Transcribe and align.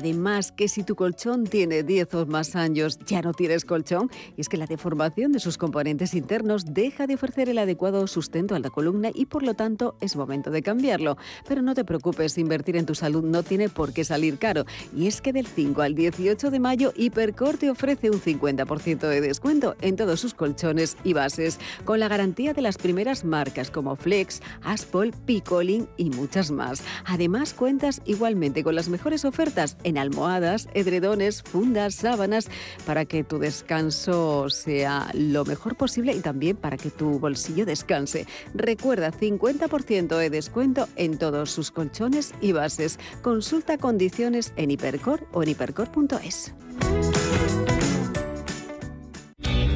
Además, 0.00 0.50
que 0.50 0.66
si 0.66 0.82
tu 0.82 0.94
colchón 0.94 1.44
tiene 1.44 1.82
10 1.82 2.14
o 2.14 2.24
más 2.24 2.56
años, 2.56 2.98
ya 3.04 3.20
no 3.20 3.34
tienes 3.34 3.66
colchón. 3.66 4.10
Y 4.34 4.40
es 4.40 4.48
que 4.48 4.56
la 4.56 4.64
deformación 4.64 5.30
de 5.30 5.40
sus 5.40 5.58
componentes 5.58 6.14
internos 6.14 6.72
deja 6.72 7.06
de 7.06 7.16
ofrecer 7.16 7.50
el 7.50 7.58
adecuado 7.58 8.06
sustento 8.06 8.54
a 8.54 8.60
la 8.60 8.70
columna 8.70 9.10
y 9.12 9.26
por 9.26 9.42
lo 9.42 9.52
tanto 9.52 9.96
es 10.00 10.16
momento 10.16 10.50
de 10.50 10.62
cambiarlo. 10.62 11.18
Pero 11.46 11.60
no 11.60 11.74
te 11.74 11.84
preocupes, 11.84 12.38
invertir 12.38 12.76
en 12.76 12.86
tu 12.86 12.94
salud 12.94 13.22
no 13.22 13.42
tiene 13.42 13.68
por 13.68 13.92
qué 13.92 14.02
salir 14.04 14.38
caro. 14.38 14.64
Y 14.96 15.06
es 15.06 15.20
que 15.20 15.34
del 15.34 15.46
5 15.46 15.82
al 15.82 15.94
18 15.94 16.50
de 16.50 16.60
mayo, 16.60 16.94
Hipercor 16.96 17.58
te 17.58 17.68
ofrece 17.68 18.08
un 18.08 18.22
50% 18.22 19.00
de 19.00 19.20
descuento 19.20 19.76
en 19.82 19.96
todos 19.96 20.18
sus 20.18 20.32
colchones 20.32 20.96
y 21.04 21.12
bases, 21.12 21.58
con 21.84 22.00
la 22.00 22.08
garantía 22.08 22.54
de 22.54 22.62
las 22.62 22.78
primeras 22.78 23.26
marcas 23.26 23.70
como 23.70 23.96
Flex, 23.96 24.40
Aspol, 24.62 25.12
Picolin 25.26 25.88
y 25.98 26.08
muchas 26.08 26.50
más. 26.50 26.82
Además, 27.04 27.52
cuentas 27.52 28.00
igualmente 28.06 28.64
con 28.64 28.74
las 28.74 28.88
mejores 28.88 29.26
ofertas 29.26 29.76
en 29.84 29.89
almohadas, 29.98 30.68
edredones, 30.74 31.42
fundas, 31.42 31.94
sábanas, 31.94 32.48
para 32.86 33.04
que 33.04 33.24
tu 33.24 33.38
descanso 33.38 34.50
sea 34.50 35.10
lo 35.14 35.44
mejor 35.44 35.76
posible 35.76 36.12
y 36.14 36.20
también 36.20 36.56
para 36.56 36.76
que 36.76 36.90
tu 36.90 37.18
bolsillo 37.18 37.66
descanse. 37.66 38.26
Recuerda, 38.54 39.12
50% 39.12 40.16
de 40.16 40.30
descuento 40.30 40.88
en 40.96 41.18
todos 41.18 41.50
sus 41.50 41.70
colchones 41.70 42.34
y 42.40 42.52
bases. 42.52 42.98
Consulta 43.22 43.78
condiciones 43.78 44.52
en 44.56 44.70
Hipercor 44.70 45.26
o 45.32 45.42
en 45.42 45.50
hipercor.es. 45.50 46.54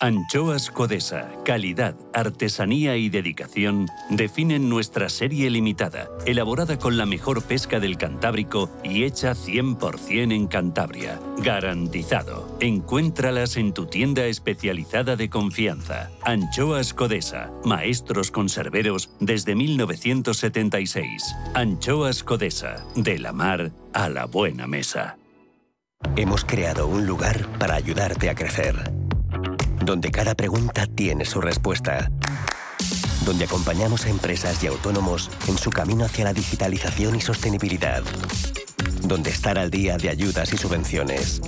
Anchoas 0.00 0.70
Codesa, 0.70 1.28
calidad, 1.44 1.96
artesanía 2.14 2.96
y 2.96 3.08
dedicación 3.08 3.88
definen 4.10 4.68
nuestra 4.68 5.08
serie 5.08 5.50
limitada, 5.50 6.08
elaborada 6.24 6.78
con 6.78 6.96
la 6.96 7.04
mejor 7.04 7.42
pesca 7.42 7.80
del 7.80 7.96
Cantábrico 7.96 8.70
y 8.84 9.02
hecha 9.02 9.32
100% 9.32 10.32
en 10.32 10.46
Cantabria. 10.46 11.18
Garantizado. 11.38 12.56
Encuéntralas 12.60 13.56
en 13.56 13.74
tu 13.74 13.86
tienda 13.86 14.26
especializada 14.26 15.16
de 15.16 15.28
confianza. 15.28 16.12
Anchoas 16.22 16.94
Codesa, 16.94 17.50
maestros 17.64 18.30
conserveros 18.30 19.10
desde 19.18 19.56
1976. 19.56 21.34
Anchoas 21.54 22.22
Codesa, 22.22 22.84
de 22.94 23.18
la 23.18 23.32
mar 23.32 23.72
a 23.92 24.08
la 24.08 24.26
buena 24.26 24.68
mesa. 24.68 25.18
Hemos 26.14 26.44
creado 26.44 26.86
un 26.86 27.04
lugar 27.04 27.48
para 27.58 27.74
ayudarte 27.74 28.30
a 28.30 28.36
crecer 28.36 28.97
donde 29.84 30.10
cada 30.10 30.34
pregunta 30.34 30.86
tiene 30.86 31.24
su 31.24 31.40
respuesta. 31.40 32.10
Donde 33.24 33.44
acompañamos 33.44 34.06
a 34.06 34.10
empresas 34.10 34.62
y 34.62 34.66
autónomos 34.66 35.30
en 35.46 35.58
su 35.58 35.70
camino 35.70 36.04
hacia 36.04 36.24
la 36.24 36.32
digitalización 36.32 37.16
y 37.16 37.20
sostenibilidad. 37.20 38.02
Donde 39.02 39.30
estar 39.30 39.58
al 39.58 39.70
día 39.70 39.96
de 39.96 40.08
ayudas 40.08 40.52
y 40.52 40.56
subvenciones. 40.56 41.40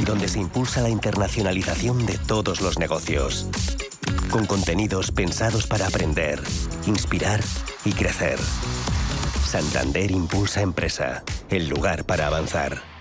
Y 0.00 0.04
donde 0.04 0.28
se 0.28 0.40
impulsa 0.40 0.82
la 0.82 0.88
internacionalización 0.88 2.06
de 2.06 2.18
todos 2.18 2.60
los 2.60 2.78
negocios. 2.78 3.46
Con 4.30 4.46
contenidos 4.46 5.10
pensados 5.10 5.66
para 5.66 5.86
aprender, 5.86 6.42
inspirar 6.86 7.40
y 7.84 7.92
crecer. 7.92 8.38
Santander 9.46 10.10
Impulsa 10.10 10.62
Empresa, 10.62 11.22
el 11.48 11.68
lugar 11.68 12.04
para 12.04 12.26
avanzar. 12.26 12.93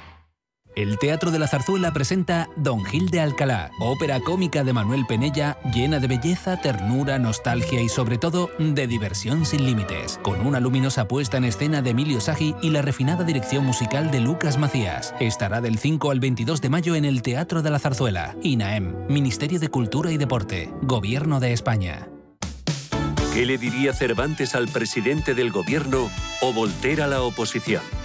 El 0.76 0.98
Teatro 0.98 1.30
de 1.30 1.38
la 1.38 1.48
Zarzuela 1.48 1.94
presenta 1.94 2.50
Don 2.56 2.84
Gil 2.84 3.10
de 3.10 3.20
Alcalá, 3.20 3.70
ópera 3.80 4.20
cómica 4.22 4.64
de 4.64 4.74
Manuel 4.74 5.06
Penella, 5.06 5.60
llena 5.72 6.00
de 6.00 6.08
belleza, 6.08 6.60
ternura, 6.60 7.20
nostalgia 7.20 7.80
y 7.80 7.90
sobre 7.90 8.18
todo 8.18 8.50
de 8.58 8.88
diversión 8.88 9.46
sin 9.46 9.66
límites, 9.66 10.20
con 10.24 10.44
una 10.46 10.60
luminosa 10.60 11.08
puesta 11.08 11.38
en 11.38 11.44
escena 11.44 11.84
de 11.84 11.92
Emilio 11.92 12.20
Sagi 12.20 12.56
y 12.64 12.72
la 12.72 12.82
refinada 12.82 13.24
dirección 13.24 13.66
musical 13.66 14.10
de 14.10 14.22
Lucas 14.22 14.58
Macías. 14.58 15.14
Estará 15.20 15.62
del 15.62 15.78
5 15.78 16.10
al 16.10 16.20
22 16.20 16.60
de 16.60 16.70
mayo 16.70 16.96
en 16.96 17.06
el 17.06 17.22
Teatro 17.22 17.62
de 17.62 17.70
la 17.70 17.78
Zarzuela. 17.78 18.36
INAEM, 18.42 19.06
Ministerio 19.10 19.60
de 19.60 19.70
Cultura 19.70 20.12
y 20.12 20.18
Deporte, 20.18 20.72
Gobierno 20.82 21.40
de 21.40 21.54
España. 21.54 22.08
¿Qué 23.36 23.46
le 23.46 23.60
diría 23.60 23.94
Cervantes 23.94 24.56
al 24.56 24.68
presidente 24.70 25.36
del 25.36 25.52
gobierno 25.52 26.10
o 26.42 26.52
Voltaire 26.52 27.04
a 27.04 27.08
la 27.08 27.22
oposición? 27.22 28.03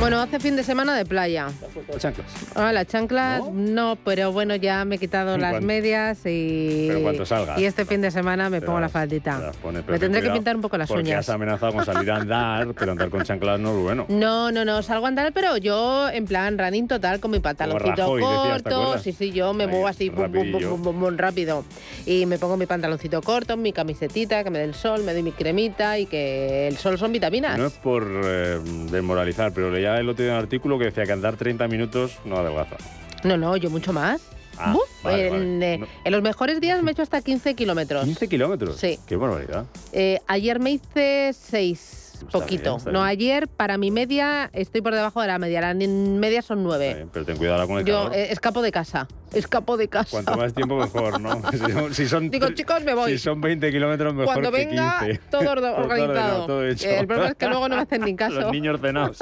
Bueno, 0.00 0.20
hace 0.20 0.38
fin 0.38 0.54
de 0.54 0.62
semana 0.64 0.94
de 0.96 1.06
playa. 1.06 1.48
¿Las 1.88 1.98
chanclas? 1.98 2.26
Ah, 2.54 2.72
las 2.72 2.86
chanclas 2.86 3.42
no, 3.52 3.96
pero 4.04 4.32
bueno, 4.32 4.54
ya 4.56 4.84
me 4.84 4.96
he 4.96 4.98
quitado 4.98 5.38
las 5.38 5.52
Cuando- 5.52 5.66
medias 5.66 6.18
y. 6.26 6.86
Pero 6.88 7.02
cuando 7.02 7.24
salgas. 7.24 7.58
Y 7.58 7.64
este 7.64 7.86
fin 7.86 8.02
de 8.02 8.10
semana 8.10 8.50
me 8.50 8.60
pongo 8.60 8.74
la 8.80 8.82
las- 8.82 8.92
te 8.92 8.98
faldita. 8.98 9.52
Me 9.64 9.82
ten 9.82 10.00
tendré 10.00 10.20
que 10.22 10.30
pintar 10.30 10.56
un 10.56 10.62
poco 10.62 10.76
las 10.76 10.88
porque 10.88 11.04
uñas. 11.04 11.20
has 11.20 11.34
amenazado 11.34 11.72
con 11.72 11.84
salir 11.86 12.10
a 12.10 12.16
andar, 12.16 12.74
pero 12.74 12.92
andar 12.92 13.08
con 13.08 13.22
chanclas 13.22 13.58
no 13.58 13.70
es 13.78 13.82
bueno. 13.82 14.04
No, 14.08 14.50
no, 14.52 14.64
no, 14.66 14.82
salgo 14.82 15.06
a 15.06 15.08
andar, 15.08 15.32
pero 15.32 15.56
yo 15.56 16.10
en 16.10 16.26
plan 16.26 16.58
running 16.58 16.86
total 16.86 17.18
con 17.20 17.30
mi 17.30 17.38
pantaloncito 17.40 17.94
Rajoy, 17.96 18.20
decías, 18.20 18.42
¿te 18.42 18.62
corto. 18.70 18.76
acuerdas? 18.82 19.02
Sí, 19.02 19.12
sí, 19.12 19.30
yo 19.32 19.54
me 19.54 19.64
Ahí, 19.64 19.70
muevo 19.70 19.86
así, 19.86 20.10
bum, 20.10 20.30
bum, 20.30 20.82
bum, 20.82 21.00
bum, 21.00 21.16
rápido. 21.16 21.64
Y 22.04 22.26
me 22.26 22.38
pongo 22.38 22.58
mi 22.58 22.66
pantaloncito 22.66 23.22
corto, 23.22 23.56
mi 23.56 23.72
camisetita, 23.72 24.44
que 24.44 24.50
me 24.50 24.58
dé 24.58 24.64
el 24.64 24.74
sol, 24.74 25.02
me 25.02 25.14
doy 25.14 25.22
mi 25.22 25.32
cremita 25.32 25.98
y 25.98 26.04
que 26.06 26.68
el 26.68 26.76
sol 26.76 26.98
son 26.98 27.12
vitaminas. 27.12 27.56
No 27.56 27.66
es 27.66 27.72
por 27.74 28.04
eh, 28.24 28.58
desmoralizar, 28.90 29.52
pero 29.52 29.70
leía 29.84 30.00
el 30.00 30.08
otro 30.08 30.24
día 30.24 30.34
un 30.34 30.38
artículo 30.40 30.78
que 30.78 30.86
decía 30.86 31.04
que 31.04 31.12
andar 31.12 31.36
30 31.36 31.68
minutos 31.68 32.18
no 32.24 32.36
adelgaza. 32.36 32.76
No, 33.22 33.36
no, 33.36 33.56
yo 33.56 33.70
mucho 33.70 33.92
más. 33.92 34.20
Ah, 34.56 34.72
Buf, 34.72 34.82
vale, 35.02 35.26
en, 35.28 35.32
vale. 35.58 35.74
eh, 35.74 35.78
No. 35.78 35.86
en 36.04 36.12
los 36.12 36.22
mejores 36.22 36.60
días 36.60 36.80
me 36.82 36.90
he 36.90 36.92
hecho 36.92 37.02
hasta 37.02 37.20
15 37.20 37.54
kilómetros. 37.54 38.04
15 38.04 38.28
kilómetros. 38.28 38.76
Sí. 38.76 38.98
Qué 39.06 39.16
barbaridad. 39.16 39.64
Eh, 39.92 40.20
ayer 40.28 40.60
me 40.60 40.70
hice 40.72 41.32
6, 41.32 42.03
Poquito. 42.30 42.76
bien, 42.76 42.92
no, 42.92 43.00
bien. 43.00 43.04
ayer 43.06 43.48
para 43.48 43.78
mi 43.78 43.90
media 43.90 44.50
estoy 44.52 44.80
por 44.80 44.94
debajo 44.94 45.20
de 45.20 45.26
la 45.28 45.38
media. 45.38 45.60
La 45.60 45.74
media 45.74 46.42
son 46.42 46.58
Está 46.58 46.68
9. 46.68 46.94
bien, 46.94 47.10
Pero 47.12 47.24
ten 47.24 47.36
cuidado 47.36 47.66
con 47.66 47.78
el 47.78 47.84
Yo 47.84 48.04
calor. 48.04 48.14
eh, 48.16 48.32
escapo 48.32 48.62
de 48.62 48.72
casa. 48.72 49.06
Escapo 49.32 49.76
de 49.76 49.88
casa. 49.88 50.10
Cuanto 50.12 50.36
más 50.36 50.54
tiempo 50.54 50.76
mejor, 50.76 51.20
¿no? 51.20 51.42
Si 51.92 52.06
son, 52.06 52.30
Digo, 52.30 52.48
chicos, 52.50 52.84
me 52.84 52.94
voy. 52.94 53.12
Si 53.12 53.18
son 53.18 53.40
20 53.40 53.70
kilómetros, 53.72 54.14
mejor 54.14 54.32
Cuando 54.34 54.52
que 54.52 54.64
venga, 54.66 55.00
15. 55.00 55.20
todo 55.30 55.40
organizado. 55.50 55.76
ordenado, 55.84 56.46
todo 56.46 56.66
hecho. 56.68 56.88
Eh, 56.88 57.00
el 57.00 57.06
problema 57.06 57.30
es 57.30 57.34
que 57.36 57.46
luego 57.48 57.68
no 57.68 57.76
me 57.76 57.82
hacen 57.82 58.02
ni 58.02 58.14
caso. 58.16 58.40
Los 58.40 58.52
niños 58.52 58.80
cenados. 58.80 59.18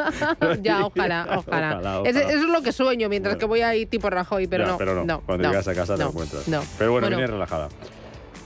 ya, 0.61 0.85
ojalá, 0.87 1.27
ojalá. 1.39 2.03
Eso 2.05 2.21
es 2.21 2.43
lo 2.43 2.61
que 2.63 2.73
sueño, 2.73 3.09
mientras 3.09 3.35
Bueno. 3.35 3.41
que 3.41 3.47
voy 3.47 3.61
ahí 3.63 3.87
tipo 3.87 4.11
Rajoy, 4.11 4.47
pero, 4.47 4.65
Ya, 4.65 4.71
no, 4.73 4.79
pero 4.79 5.05
no. 5.05 5.21
Cuando 5.23 5.45
no, 5.45 5.51
llegas 5.51 5.69
a 5.69 5.75
casa 5.75 5.97
te 5.97 6.03
encuentras. 6.03 6.45
Pero 6.79 6.93
bueno, 6.93 7.07
Bueno. 7.07 7.17
vienes 7.17 7.31
relajada. 7.31 7.69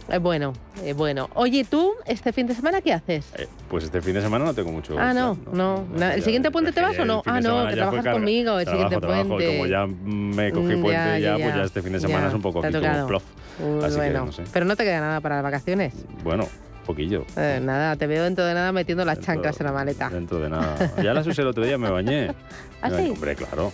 Eh, 0.09 0.19
bueno, 0.19 0.53
eh, 0.85 0.93
bueno. 0.93 1.29
Oye, 1.35 1.65
¿tú 1.69 1.93
este 2.07 2.33
fin 2.33 2.47
de 2.47 2.55
semana 2.55 2.81
qué 2.81 2.93
haces? 2.93 3.27
Eh, 3.37 3.49
pues 3.69 3.83
este 3.85 4.01
fin 4.01 4.15
de 4.15 4.23
semana 4.23 4.45
no 4.45 4.55
tengo 4.55 4.71
mucho. 4.71 4.97
Ah, 4.99 5.13
no, 5.13 5.37
no, 5.53 5.85
¿El 6.01 6.23
siguiente 6.23 6.51
puente 6.53 6.71
te 6.73 6.81
vas 6.81 6.97
o 6.99 7.05
no? 7.05 7.23
Ah, 7.27 7.41
no, 7.41 7.67
que 7.67 7.75
trabajas 7.75 8.07
conmigo 8.15 8.59
el 8.61 8.65
trabajo, 8.65 8.71
siguiente 8.89 9.07
trabajo, 9.07 9.29
puente. 9.31 9.53
Y 9.53 9.57
como 9.57 9.67
ya 9.67 9.87
me 9.87 10.53
cogí 10.53 10.77
Mm, 10.77 10.81
puente, 10.83 10.93
ya, 10.93 11.19
ya, 11.19 11.37
ya, 11.39 11.45
pues 11.45 11.57
ya. 11.57 11.63
este 11.65 11.83
fin 11.83 11.93
de 11.95 12.01
semana 12.01 12.29
es 12.29 12.35
un 12.35 12.43
poco 12.43 12.65
aquí 12.65 12.73
como 12.79 13.07
plof. 13.09 13.23
Así 13.83 13.91
que 13.91 13.97
bueno, 13.97 14.27
no 14.27 14.33
sé. 14.33 14.45
pero 14.53 14.65
no 14.67 14.77
te 14.77 14.85
queda 14.85 15.01
nada 15.01 15.21
para 15.21 15.37
las 15.37 15.45
vacaciones. 15.45 15.93
Bueno, 16.23 16.47
poquillo. 16.87 17.25
Eh, 17.37 17.59
nada, 17.61 17.97
te 17.97 18.07
veo 18.07 18.23
dentro 18.23 18.45
de 18.45 18.55
nada 18.55 18.71
metiendo 18.71 19.05
las 19.05 19.17
Dentro- 19.17 19.35
chanclas 19.35 19.59
en 19.61 19.67
la 19.67 19.73
maleta. 19.73 20.09
Dentro 20.09 20.39
de 20.39 20.51
nada. 20.51 20.77
Ya 21.03 21.15
las 21.15 21.27
usé 21.27 21.43
el 21.43 21.49
otro 21.49 21.65
día, 21.65 21.79
me 21.79 21.91
bañé. 21.91 22.29
¿Ah, 22.81 22.91
Me 22.91 22.95
bañé, 22.95 23.07
sí? 23.07 23.11
Hombre, 23.13 23.35
claro. 23.35 23.73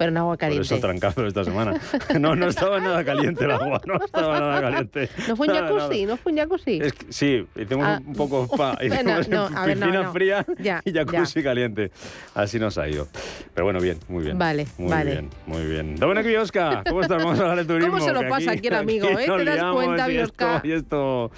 Pero 0.00 0.12
en 0.12 0.16
agua 0.16 0.30
Por 0.32 0.38
caliente. 0.38 0.62
eso 0.64 0.78
trancado 0.80 1.26
esta 1.26 1.44
semana. 1.44 1.78
No, 2.18 2.34
no 2.34 2.48
estaba 2.48 2.80
nada 2.80 3.04
caliente 3.04 3.44
el 3.44 3.50
agua, 3.50 3.82
no 3.86 4.02
estaba 4.02 4.40
nada 4.40 4.60
caliente. 4.62 5.10
¿No 5.28 5.36
fue 5.36 5.46
un 5.46 5.52
jacuzzi? 5.54 6.06
¿No 6.06 6.16
fue 6.16 6.32
un 6.32 6.38
jacuzzi? 6.38 6.78
Es 6.80 6.94
que- 6.94 7.12
sí, 7.12 7.46
hicimos 7.54 7.86
Ah. 7.86 8.00
un 8.06 8.14
poco 8.14 8.44
spa, 8.50 8.78
hicimos 8.80 9.28
no, 9.28 9.42
a 9.54 9.66
ver, 9.66 9.76
no, 9.76 9.84
piscina 9.84 10.02
no. 10.04 10.12
fría 10.14 10.46
Ya, 10.58 10.80
y 10.86 10.92
jacuzzi 10.94 11.42
caliente. 11.42 11.90
Así 12.34 12.58
nos 12.58 12.78
ha 12.78 12.88
ido. 12.88 13.08
Pero 13.52 13.66
bueno, 13.66 13.78
bien, 13.78 13.98
muy 14.08 14.24
bien. 14.24 14.38
Vale, 14.38 14.66
muy 14.78 14.88
vale. 14.90 15.10
bien, 15.12 15.28
muy 15.46 15.64
bien. 15.66 15.96
Dominic 15.96 16.24
Biosca, 16.24 16.82
¿cómo 16.88 17.02
estás? 17.02 17.22
Vamos 17.22 17.38
a 17.38 17.42
hablar 17.42 17.58
de 17.58 17.64
turismo. 17.66 17.92
¿Cómo 17.92 18.02
se 18.06 18.12
lo 18.14 18.26
pasa 18.26 18.52
aquí 18.52 18.68
el 18.68 18.74
amigo, 18.76 19.06
eh? 19.06 19.26
nos 19.26 19.36
¿Te 19.36 19.44
das 19.44 19.74
cuenta, 19.74 20.10
y 20.10 20.16
esto- 20.16 20.46
Biosca? 20.46 20.60
y 20.64 20.72
esto- 20.72 21.30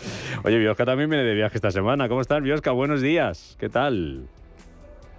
Oye, 0.45 0.59
Biosca 0.59 0.85
también 0.85 1.11
viene 1.11 1.25
de 1.25 1.35
viaje 1.35 1.57
esta 1.57 1.73
semana. 1.73 2.09
¿Cómo 2.09 2.21
estás, 2.21 2.41
Biosca? 2.41 2.71
Buenos 2.71 3.01
días. 3.03 3.57
¿Qué 3.59 3.69
tal? 3.69 4.29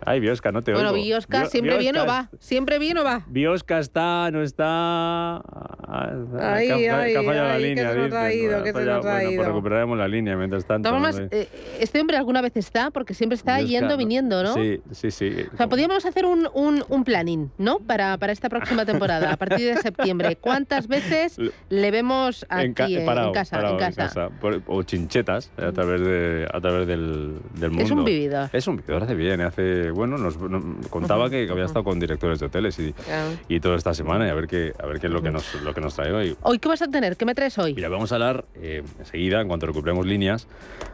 Ay, 0.05 0.19
Biosca, 0.19 0.51
no 0.51 0.61
te 0.61 0.73
Bueno, 0.73 0.91
oigo. 0.91 1.03
Biosca 1.03 1.41
Bio- 1.41 1.49
siempre 1.49 1.77
viene 1.77 1.99
o 1.99 2.05
va. 2.05 2.29
Siempre 2.39 2.79
viene 2.79 2.99
o 2.99 3.03
va. 3.03 3.23
Biosca 3.27 3.79
está, 3.79 4.29
no 4.31 4.41
está. 4.41 5.37
Ah, 5.37 6.11
Ay, 6.39 6.67
que 6.67 6.73
ha- 6.73 6.77
que 6.77 6.89
ha 6.89 6.99
ay, 7.01 7.13
fallado 7.25 7.47
la 7.47 7.53
ay, 7.53 7.61
que 7.63 7.67
línea. 7.69 7.91
se 7.91 7.97
nos 7.99 8.13
ha 8.13 8.33
ido, 8.33 8.59
que 8.63 8.69
se 8.69 8.73
Bueno, 8.73 8.93
nos 8.95 9.05
ha 9.05 9.09
bueno, 9.13 9.29
ido. 9.31 9.35
Pues 9.37 9.47
recuperaremos 9.47 9.97
la 9.97 10.07
línea 10.07 10.35
mientras 10.35 10.65
tanto. 10.65 10.89
eh, 11.31 11.47
este 11.79 11.99
hombre 12.01 12.17
alguna 12.17 12.41
vez 12.41 12.55
está, 12.55 12.91
porque 12.91 13.13
siempre 13.13 13.35
está 13.35 13.57
Biosca, 13.57 13.69
yendo, 13.71 13.97
viniendo, 13.97 14.43
¿no? 14.43 14.53
Sí, 14.53 14.81
sí, 14.91 15.11
sí. 15.11 15.31
O 15.53 15.57
sea, 15.57 15.67
podríamos 15.67 16.05
hacer 16.05 16.25
un, 16.25 16.47
un, 16.53 16.83
un 16.89 17.03
planning, 17.03 17.51
¿no? 17.57 17.79
Para, 17.79 18.17
para 18.17 18.31
esta 18.33 18.49
próxima 18.49 18.85
temporada, 18.85 19.31
a 19.33 19.37
partir 19.37 19.73
de 19.73 19.77
septiembre. 19.77 20.35
¿Cuántas 20.35 20.87
veces 20.87 21.37
le 21.69 21.91
vemos 21.91 22.45
aquí 22.49 22.65
En, 22.65 22.73
ca- 22.73 22.87
eh, 22.89 23.03
parado, 23.05 23.27
en 23.27 23.33
casa? 23.33 23.55
parado 23.57 23.73
en 23.79 23.79
casa. 23.93 24.29
O 24.67 24.83
chinchetas 24.83 25.51
eh, 25.57 25.65
a 25.65 25.71
través, 25.71 26.01
de, 26.01 26.47
a 26.51 26.59
través 26.61 26.87
del, 26.87 27.35
del 27.55 27.69
mundo. 27.69 27.83
Es 27.83 27.91
un 27.91 28.03
vividor. 28.05 28.49
Es 28.53 28.67
un 28.67 28.77
vividor, 28.77 29.03
hace 29.03 29.15
bien. 29.15 29.41
Hace, 29.41 29.91
bueno, 29.93 30.17
nos, 30.17 30.37
nos 30.39 30.87
contaba 30.87 31.29
que 31.29 31.47
había 31.49 31.65
estado 31.65 31.83
con 31.83 31.99
directores 31.99 32.39
de 32.39 32.45
hoteles 32.47 32.77
y, 32.79 32.93
Ah. 33.09 33.29
y 33.47 33.59
toda 33.59 33.75
esta 33.75 33.93
semana 33.93 34.27
y 34.27 34.29
a 34.29 34.33
ver 34.33 34.47
qué, 34.47 34.73
a 34.81 34.85
ver 34.85 34.99
qué 34.99 35.07
es 35.07 35.13
lo 35.13 35.21
que 35.21 35.31
nos, 35.31 35.55
lo 35.61 35.73
que 35.73 35.81
nos 35.81 35.95
trae 35.95 36.11
hoy. 36.11 36.35
¿Hoy 36.41 36.59
qué 36.59 36.67
vas 36.69 36.81
a 36.81 36.87
tener? 36.87 37.15
¿Qué 37.17 37.25
me 37.25 37.35
traes 37.35 37.57
hoy? 37.57 37.73
Mira, 37.73 37.89
vamos 37.89 38.11
a 38.11 38.15
hablar 38.15 38.45
eh, 38.55 38.83
enseguida, 38.99 39.41
en 39.41 39.47
cuanto 39.47 39.65
recuperemos 39.65 40.05
líneas, 40.05 40.47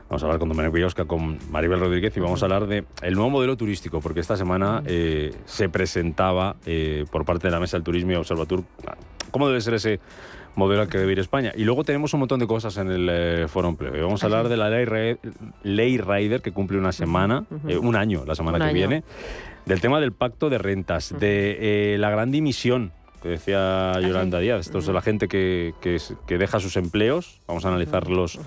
vamos 0.10 0.22
a 0.24 0.26
hablar 0.26 0.40
con 0.40 0.50
Domenico 0.50 0.74
Biosca, 0.74 1.06
con 1.06 1.40
Maribel 1.52 1.80
Rodríguez 1.80 2.16
y 2.18 2.20
vamos 2.20 2.42
a 2.42 2.46
hablar 2.46 2.68
de 2.68 2.86
el 3.02 3.14
nuevo 3.16 3.30
modelo 3.30 3.58
turístico, 3.58 4.02
porque 4.02 4.20
esta 4.20 4.36
semana 4.38 4.84
eh, 4.86 5.34
se 5.46 5.70
presentaba 5.70 6.56
eh, 6.66 7.06
por 7.12 7.26
parte 7.26 7.48
de 7.48 7.52
la 7.52 7.60
Mesa 7.60 7.78
del 7.78 7.84
Turismo 7.84 8.12
y 8.12 8.16
Observatur 8.16 8.64
cómo 9.32 9.48
debe 9.48 9.62
ser 9.62 9.76
ese 9.76 10.00
modelo 10.56 10.82
al 10.82 10.90
que 10.90 10.98
debe 10.98 11.12
ir 11.14 11.20
España. 11.20 11.52
Y 11.56 11.64
luego 11.64 11.84
tenemos 11.84 12.14
un 12.14 12.20
montón 12.22 12.40
de 12.40 12.48
cosas 12.48 12.78
en 12.78 12.90
el 12.92 13.08
eh, 13.10 13.48
Foro 13.48 13.70
Empleo. 13.70 13.96
Y 13.96 14.02
vamos 14.02 14.22
a 14.24 14.26
hablar 14.26 14.50
de 14.50 14.58
la 14.58 14.70
ley, 14.70 14.86
Re- 14.86 15.18
ley 15.64 15.98
Rider, 15.98 16.42
que 16.42 16.52
cumple 16.52 16.78
una 16.78 16.92
semana, 16.92 17.46
eh, 17.68 17.78
un 17.78 17.96
año 17.96 18.24
la 18.26 18.36
semana 18.36 18.58
Un 18.58 18.64
que 18.64 18.66
año. 18.70 18.74
viene, 18.74 19.04
del 19.66 19.82
tema 19.82 20.00
del 20.00 20.12
pacto 20.12 20.50
de 20.50 20.58
rentas, 20.58 21.14
de 21.20 21.94
eh, 21.94 21.98
la 21.98 22.10
gran 22.10 22.32
dimisión 22.32 22.92
que 23.22 23.28
decía 23.30 23.92
Yolanda 24.02 24.40
Díaz, 24.40 24.62
esto 24.62 24.78
es 24.80 24.86
de 24.86 24.94
la 24.94 25.02
gente 25.02 25.28
que, 25.28 25.74
que, 25.82 25.98
que 26.26 26.38
deja 26.38 26.60
sus 26.62 26.78
empleos, 26.78 27.42
vamos 27.48 27.66
a 27.66 27.68
analizar 27.68 28.10
los, 28.10 28.40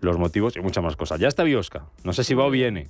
los 0.00 0.18
motivos 0.18 0.56
y 0.56 0.60
muchas 0.60 0.84
más 0.84 0.94
cosas. 0.94 1.18
Ya 1.18 1.26
está 1.28 1.42
Biosca, 1.42 1.86
no 2.04 2.12
sé 2.12 2.22
si 2.22 2.34
va 2.34 2.44
o 2.44 2.50
viene, 2.50 2.88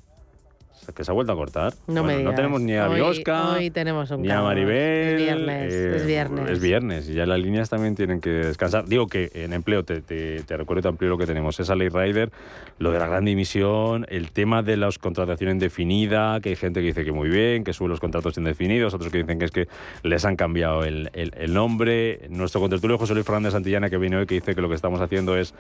Que 0.95 1.05
se 1.05 1.11
ha 1.11 1.15
vuelto 1.15 1.33
a 1.33 1.37
cortar. 1.37 1.73
No 1.87 2.03
Bueno, 2.03 2.05
me 2.05 2.13
no 2.15 2.19
digas. 2.21 2.35
tenemos 2.37 2.61
ni 2.61 2.75
a 2.77 2.89
Hoy- 2.89 2.97
Biosca, 2.97 3.53
hoy 3.53 3.71
tenemos 3.71 4.11
un 4.11 4.23
ni 4.23 4.31
a. 4.31 4.41
Maribel. 4.43 5.15
Es 5.15 5.17
viernes, 5.19 5.75
eh, 5.75 5.97
es 5.97 6.07
viernes. 6.07 6.51
Es 6.51 6.61
viernes 6.61 7.09
y 7.09 7.15
ya 7.15 7.27
las 7.27 7.39
líneas 7.41 7.69
también 7.71 7.95
tienen 7.95 8.21
que 8.21 8.31
descansar. 8.31 8.87
Digo 8.87 9.07
que 9.07 9.31
en 9.35 9.53
empleo, 9.53 9.85
te, 9.85 10.01
te, 10.01 10.43
te 10.43 10.57
recuerdo 10.57 10.89
amplio 10.89 11.11
lo 11.11 11.19
que 11.19 11.27
tenemos, 11.27 11.59
esa 11.61 11.75
ley 11.75 11.89
Rider, 11.89 12.31
lo 12.79 12.91
de 12.93 12.99
la 12.99 13.07
gran 13.07 13.25
dimisión, 13.25 14.07
el 14.09 14.31
tema 14.33 14.63
de 14.63 14.77
la 14.77 14.89
contratación 15.01 15.51
indefinida, 15.51 16.41
que 16.41 16.51
hay 16.51 16.57
gente 16.57 16.81
que 16.81 16.87
dice 16.87 17.05
que 17.05 17.13
muy 17.13 17.29
bien, 17.29 17.65
que 17.65 17.73
sube 17.73 17.89
los 17.89 18.01
contratos 18.01 18.37
indefinidos, 18.39 18.93
otros 18.95 19.11
que 19.13 19.19
dicen 19.19 19.39
que 19.39 19.45
es 19.45 19.51
que 19.51 19.69
les 20.03 20.25
han 20.25 20.37
cambiado 20.37 20.85
el, 20.85 21.11
el- 21.13 21.33
el 21.37 21.53
nombre. 21.55 22.21
Nuestro 22.31 22.61
contertulio 22.61 22.99
José 22.99 23.15
Luis 23.15 23.27
Fernández 23.27 23.53
Santillana, 23.53 23.91
que 23.91 23.99
viene 23.99 24.17
hoy, 24.17 24.27
que 24.27 24.35
dice 24.35 24.55
que 24.55 24.61
lo 24.61 24.69
que 24.69 24.75
estamos 24.75 25.01
haciendo 25.01 25.37
es 25.37 25.55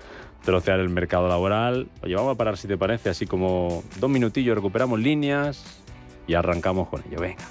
trocear 0.44 0.80
el 0.80 0.88
mercado 0.88 1.28
laboral. 1.28 1.88
Oye, 2.02 2.14
vamos 2.14 2.34
a 2.34 2.38
parar 2.38 2.56
si 2.56 2.66
te 2.68 2.76
parece, 2.76 3.10
así 3.10 3.26
como 3.26 3.82
dos 3.98 4.10
minutillos, 4.10 4.54
recuperamos 4.54 4.98
líneas 5.20 5.62
y 6.26 6.34
arrancamos 6.34 6.88
con 6.88 7.02
ello. 7.06 7.20
Venga. 7.20 7.44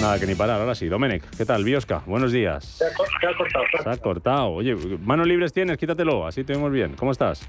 Nada 0.00 0.18
que 0.18 0.26
ni 0.26 0.34
parar, 0.34 0.60
ahora 0.60 0.74
sí. 0.74 0.86
Domenech, 0.88 1.22
¿qué 1.36 1.46
tal? 1.46 1.64
Biosca, 1.64 2.02
buenos 2.06 2.30
días. 2.30 2.64
Se 2.64 2.84
ha, 2.84 2.92
co- 2.92 3.04
se 3.06 3.26
ha 3.26 3.34
cortado. 3.36 3.64
Se 3.82 3.88
ha 3.88 3.96
cortado. 3.96 4.46
Oye, 4.50 4.76
manos 5.02 5.26
libres 5.26 5.52
tienes, 5.52 5.78
quítatelo, 5.78 6.26
así 6.26 6.44
te 6.44 6.52
vemos 6.52 6.70
bien. 6.72 6.94
¿Cómo 6.94 7.10
estás? 7.12 7.40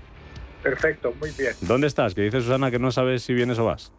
Perfecto, 0.64 1.14
muy 1.20 1.32
bien. 1.38 1.54
¿Dónde 1.62 1.88
estás? 1.88 2.16
Que 2.16 2.22
dice 2.22 2.40
Susana 2.42 2.72
que 2.72 2.80
no 2.80 2.92
sabes 2.92 3.24
si 3.24 3.34
vienes 3.34 3.60
o 3.60 3.66
vas. 3.66 3.92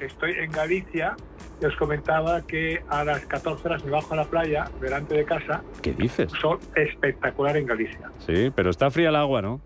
Estoy 0.00 0.32
en 0.32 0.50
Galicia 0.50 1.16
y 1.60 1.64
os 1.64 1.76
comentaba 1.76 2.42
que 2.46 2.82
a 2.88 3.04
las 3.04 3.24
14 3.26 3.66
horas 3.68 3.84
me 3.84 3.90
bajo 3.92 4.12
a 4.14 4.16
la 4.18 4.24
playa 4.24 4.64
delante 4.80 5.14
de 5.14 5.24
casa. 5.24 5.62
¿Qué 5.82 5.92
dices? 5.92 6.30
Sol 6.40 6.58
espectacular 6.74 7.56
en 7.56 7.66
Galicia. 7.66 8.10
Sí, 8.26 8.50
pero 8.54 8.70
está 8.70 8.90
fría 8.90 9.08
el 9.10 9.16
agua, 9.16 9.40
¿no? 9.42 9.60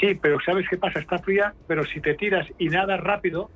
Sí, 0.00 0.14
pero 0.20 0.38
¿sabes 0.44 0.66
qué 0.68 0.76
pasa? 0.76 0.98
Está 0.98 1.18
fría, 1.18 1.54
pero 1.66 1.84
si 1.86 2.00
te 2.00 2.14
tiras 2.14 2.46
y 2.58 2.68
nadas 2.68 3.00
rápido, 3.00 3.48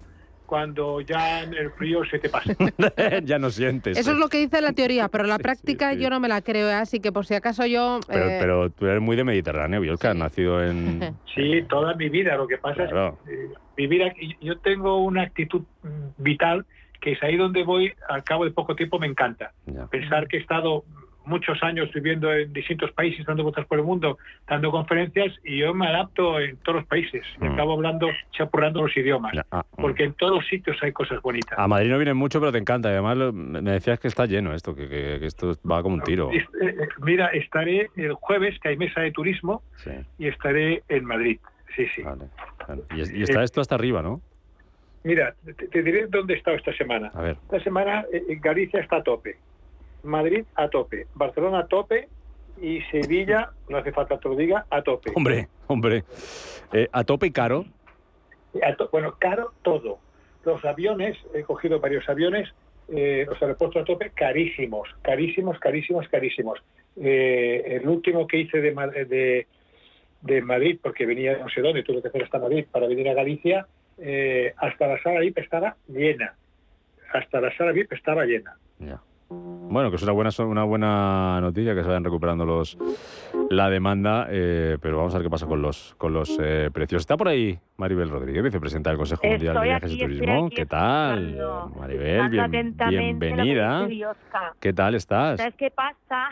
cuando 0.47 1.01
ya 1.01 1.43
el 1.43 1.71
frío 1.73 2.03
se 2.11 2.19
te 2.19 2.29
pasa. 2.29 2.53
ya 3.25 3.39
no 3.39 3.51
sientes. 3.51 3.99
Eso 3.99 4.13
es 4.13 4.17
lo 4.19 4.29
que 4.29 4.39
dice 4.39 4.61
la 4.61 4.73
teoría, 4.73 5.09
pero 5.09 5.25
la 5.25 5.37
Sí, 5.37 5.43
práctica 5.43 5.91
sí, 5.91 5.97
sí. 5.97 6.03
yo 6.03 6.11
no 6.11 6.19
me 6.21 6.29
la 6.29 6.41
creo, 6.43 6.69
¿eh? 6.69 6.75
así 6.75 6.99
que 7.01 7.13
por 7.13 7.27
si 7.27 7.35
acaso 7.35 7.67
yo... 7.67 8.01
Pero, 8.09 8.29
eh, 8.29 8.39
pero 8.41 8.71
tú 8.71 8.87
eres 8.87 9.01
muy 9.03 9.17
de 9.17 9.25
Mediterráneo, 9.25 9.81
Biosca, 9.81 10.11
has 10.11 10.17
nacido 10.17 10.65
en... 10.65 11.15
Sí, 11.35 11.63
toda 11.69 11.95
mi 11.95 12.09
vida. 12.09 12.37
Lo 12.37 12.47
que 12.49 12.59
pasa 12.59 12.87
Claro. 12.89 13.19
es 13.27 13.29
que 13.31 13.45
eh, 13.45 13.49
vivir 13.81 14.03
aquí, 14.05 14.37
yo 14.41 14.59
tengo 14.59 14.99
una 15.05 15.23
actitud 15.23 15.63
mm, 15.83 16.23
vital 16.23 16.67
que 17.01 17.13
es 17.13 17.23
ahí 17.23 17.37
donde 17.37 17.63
voy, 17.65 17.93
al 18.11 18.23
cabo 18.25 18.45
de 18.45 18.51
poco 18.51 18.77
tiempo 18.77 18.99
me 18.99 19.07
encanta. 19.07 19.53
Pensar 19.91 20.29
que 20.29 20.37
he 20.37 20.41
estado 20.41 20.85
muchos 21.25 21.63
años 21.63 21.91
viviendo 21.95 22.31
en 22.33 22.53
distintos 22.53 22.93
países, 22.93 23.25
dando 23.25 23.43
vueltas 23.43 23.65
por 23.67 23.79
el 23.79 23.85
mundo, 23.85 24.19
dando 24.47 24.71
conferencias, 24.71 25.33
y 25.45 25.59
yo 25.59 25.73
me 25.73 25.87
adapto 25.87 26.39
en 26.41 26.59
todos 26.59 26.77
los 26.81 26.87
países. 26.87 27.23
Y 27.41 27.45
Mm. 27.45 27.53
acabo 27.53 27.73
hablando, 27.75 28.09
chapurrando 28.33 28.83
los 28.83 28.95
idiomas. 28.97 29.33
Ah, 29.51 29.65
mm. 29.79 29.81
Porque 29.81 30.05
en 30.05 30.13
todos 30.15 30.35
los 30.37 30.47
sitios 30.47 30.77
hay 30.83 30.93
cosas 30.93 31.23
bonitas. 31.23 31.59
A 31.59 31.67
Madrid 31.69 31.89
no 31.91 31.97
vienes 31.97 32.17
mucho, 32.17 32.39
pero 32.39 32.53
te 32.53 32.59
encanta. 32.59 32.89
Y 32.91 32.93
Además, 32.93 33.17
lo- 33.17 33.33
me 33.33 33.63
decías 33.71 33.99
que 33.99 34.09
está 34.09 34.27
lleno 34.27 34.53
esto, 34.53 34.75
que, 34.75 34.87
que- 34.89 35.17
que 35.21 35.27
esto 35.27 35.53
va 35.71 35.83
como 35.83 35.95
un 35.95 36.03
tiro. 36.03 36.31
Eh, 36.33 36.45
eh, 36.61 36.89
Mira, 36.99 37.29
estaré 37.29 37.89
el 37.97 38.13
jueves, 38.15 38.59
que 38.61 38.69
hay 38.71 38.77
mesa 38.77 39.01
de 39.01 39.11
turismo, 39.13 39.63
Sí, 39.77 39.91
y 40.19 40.27
estaré 40.27 40.83
en 40.89 41.05
Madrid. 41.07 41.39
Sí, 41.77 41.87
sí. 41.95 42.03
vale. 42.03 42.25
vale. 42.67 42.83
Y, 42.95 43.21
y 43.21 43.23
está 43.23 43.43
esto 43.43 43.61
hasta 43.61 43.75
arriba, 43.75 44.03
¿no? 44.03 44.21
Mira, 45.03 45.35
te, 45.45 45.55
te 45.55 45.83
diré 45.83 46.07
dónde 46.09 46.35
he 46.35 46.37
estado 46.37 46.57
esta 46.57 46.73
semana. 46.75 47.11
A 47.15 47.23
ver. 47.23 47.37
Esta 47.45 47.61
semana 47.61 48.05
eh, 48.13 48.23
eh, 48.29 48.39
Galicia 48.41 48.81
está 48.81 48.97
a 48.97 49.03
tope, 49.03 49.37
Madrid 50.03 50.45
a 50.57 50.69
tope, 50.69 51.07
Barcelona 51.15 51.61
a 51.61 51.67
tope 51.67 52.09
y 52.61 52.83
Sevilla, 52.91 53.51
no 53.69 53.79
hace 53.79 53.93
falta 53.93 54.19
que 54.19 54.29
lo 54.29 54.37
diga, 54.37 54.67
a 54.69 54.83
tope. 54.83 55.13
Hombre, 55.15 55.49
hombre. 55.69 56.05
Eh, 56.73 56.89
a 56.93 57.05
tope 57.05 57.27
y 57.29 57.31
caro. 57.31 57.65
A 58.63 58.75
to- 58.75 58.89
bueno, 58.93 59.15
caro 59.19 59.53
todo. 59.63 59.99
Los 60.45 60.65
aviones, 60.65 61.17
he 61.35 61.43
cogido 61.45 61.81
varios 61.81 62.07
aviones, 62.09 62.53
eh, 62.89 63.25
los 63.29 63.41
aeropuertos 63.41 63.81
a 63.83 63.85
tope, 63.85 64.11
carísimos, 64.11 64.89
carísimos, 65.03 65.59
carísimos, 65.59 66.09
carísimos. 66.09 66.59
Eh, 66.97 67.79
el 67.81 67.89
último 67.89 68.27
que 68.27 68.39
hice 68.39 68.61
de, 68.61 68.73
de, 69.09 69.47
de 70.23 70.43
Madrid, 70.43 70.79
porque 70.83 71.07
venía 71.07 71.35
de 71.37 71.41
no 71.41 71.49
sé 71.49 71.61
dónde, 71.63 71.83
tuve 71.83 72.03
que 72.03 72.09
hacer 72.09 72.23
hasta 72.25 72.39
Madrid 72.39 72.67
para 72.71 72.87
venir 72.87 73.09
a 73.09 73.15
Galicia, 73.15 73.67
eh, 73.99 74.53
hasta 74.59 74.87
la 74.87 75.03
sala 75.03 75.21
VIP 75.21 75.39
estaba 75.39 75.77
llena. 75.89 76.35
Hasta 77.13 77.41
la 77.41 77.55
sala 77.57 77.73
VIP 77.73 77.93
estaba 77.93 78.25
llena. 78.25 78.57
Ya. 78.79 79.01
Bueno, 79.33 79.91
que 79.91 79.97
es 79.97 80.03
una 80.03 80.11
buena, 80.11 80.31
una 80.41 80.65
buena 80.65 81.41
noticia 81.41 81.73
que 81.73 81.83
se 81.83 81.87
vayan 81.89 82.03
recuperando 82.03 82.45
los 82.45 82.77
la 83.49 83.71
demanda, 83.71 84.27
eh, 84.29 84.77
pero 84.83 84.97
vamos 84.97 85.15
a 85.15 85.19
ver 85.19 85.27
qué 85.27 85.31
pasa 85.31 85.47
con 85.47 85.63
los 85.63 85.95
con 85.99 86.13
los 86.13 86.37
eh, 86.43 86.69
precios. 86.73 87.03
Está 87.03 87.17
por 87.17 87.29
ahí 87.29 87.57
Maribel 87.77 88.11
Rodríguez, 88.11 88.43
vicepresidenta 88.43 88.91
del 88.91 88.99
Consejo 88.99 89.25
Mundial 89.25 89.55
de 89.55 89.61
Viajes 89.63 89.85
aquí, 89.93 89.95
y 89.95 89.99
Turismo. 90.01 90.47
aquí 90.47 90.57
¿Qué 90.57 90.67
tal, 90.67 91.39
Maribel? 91.79 92.29
Bien- 92.29 92.75
bienvenida. 93.19 93.89
¿Qué 94.59 94.73
tal 94.73 94.97
estás? 94.97 95.39
¿Sabes 95.39 95.55
qué 95.55 95.71
pasa? 95.71 96.31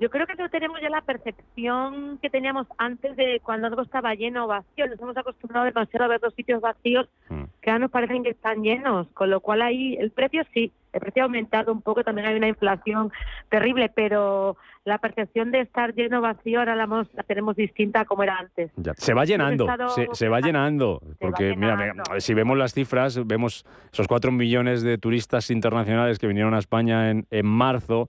Yo 0.00 0.10
creo 0.10 0.26
que 0.26 0.34
no 0.34 0.48
tenemos 0.48 0.80
ya 0.80 0.90
la 0.90 1.00
percepción 1.00 2.18
que 2.22 2.30
teníamos 2.30 2.66
antes 2.78 3.16
de 3.16 3.40
cuando 3.42 3.66
algo 3.66 3.82
estaba 3.82 4.14
lleno 4.14 4.44
o 4.44 4.48
vacío. 4.48 4.86
Nos 4.86 5.00
hemos 5.00 5.16
acostumbrado 5.16 5.66
demasiado 5.66 6.04
a 6.04 6.08
ver 6.08 6.20
los 6.22 6.34
sitios 6.34 6.60
vacíos 6.60 7.08
Mm. 7.28 7.42
que 7.60 7.70
ahora 7.70 7.80
nos 7.80 7.90
parecen 7.90 8.22
que 8.22 8.30
están 8.30 8.62
llenos, 8.62 9.06
con 9.12 9.28
lo 9.30 9.40
cual 9.40 9.60
ahí 9.62 9.96
el 10.00 10.10
precio 10.10 10.42
sí, 10.54 10.72
el 10.92 11.00
precio 11.00 11.22
ha 11.22 11.26
aumentado 11.26 11.72
un 11.72 11.82
poco, 11.82 12.02
también 12.02 12.26
hay 12.26 12.36
una 12.36 12.48
inflación 12.48 13.12
terrible, 13.50 13.90
pero 13.94 14.56
la 14.84 14.96
percepción 14.98 15.50
de 15.50 15.60
estar 15.60 15.94
lleno 15.94 16.22
vacío 16.22 16.60
ahora 16.60 16.74
la, 16.74 16.86
la 16.86 17.22
tenemos 17.24 17.56
distinta 17.56 18.00
a 18.00 18.04
como 18.06 18.22
era 18.22 18.38
antes. 18.38 18.70
Se 18.96 19.12
va 19.12 19.26
llenando, 19.26 19.66
se, 20.12 20.28
va 20.28 20.40
llenando, 20.40 21.02
porque 21.20 21.54
mira, 21.54 21.92
si 22.18 22.32
vemos 22.32 22.56
las 22.56 22.72
cifras, 22.72 23.26
vemos 23.26 23.66
esos 23.92 24.08
cuatro 24.08 24.32
millones 24.32 24.82
de 24.82 24.96
turistas 24.96 25.50
internacionales 25.50 26.18
que 26.18 26.26
vinieron 26.26 26.54
a 26.54 26.58
España 26.58 27.10
en, 27.10 27.26
en 27.30 27.46
marzo. 27.46 28.08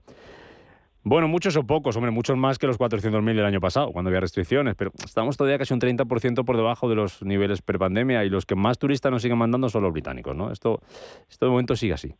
Bueno, 1.02 1.28
muchos 1.28 1.56
o 1.56 1.66
pocos, 1.66 1.96
hombre, 1.96 2.10
muchos 2.10 2.36
más 2.36 2.58
que 2.58 2.66
los 2.66 2.78
400.000 2.78 3.34
del 3.34 3.44
año 3.44 3.60
pasado, 3.60 3.90
cuando 3.90 4.10
había 4.10 4.20
restricciones, 4.20 4.74
pero 4.74 4.92
estamos 5.02 5.36
todavía 5.38 5.58
casi 5.58 5.72
un 5.72 5.80
30% 5.80 6.44
por 6.44 6.56
debajo 6.56 6.90
de 6.90 6.94
los 6.94 7.22
niveles 7.22 7.62
pre-pandemia 7.62 8.24
y 8.24 8.28
los 8.28 8.44
que 8.44 8.54
más 8.54 8.78
turistas 8.78 9.10
nos 9.10 9.22
siguen 9.22 9.38
mandando 9.38 9.70
son 9.70 9.82
los 9.82 9.92
británicos, 9.92 10.36
¿no? 10.36 10.50
Esto, 10.52 10.80
esto 11.28 11.46
de 11.46 11.50
momento 11.50 11.74
sigue 11.74 11.94
así. 11.94 12.14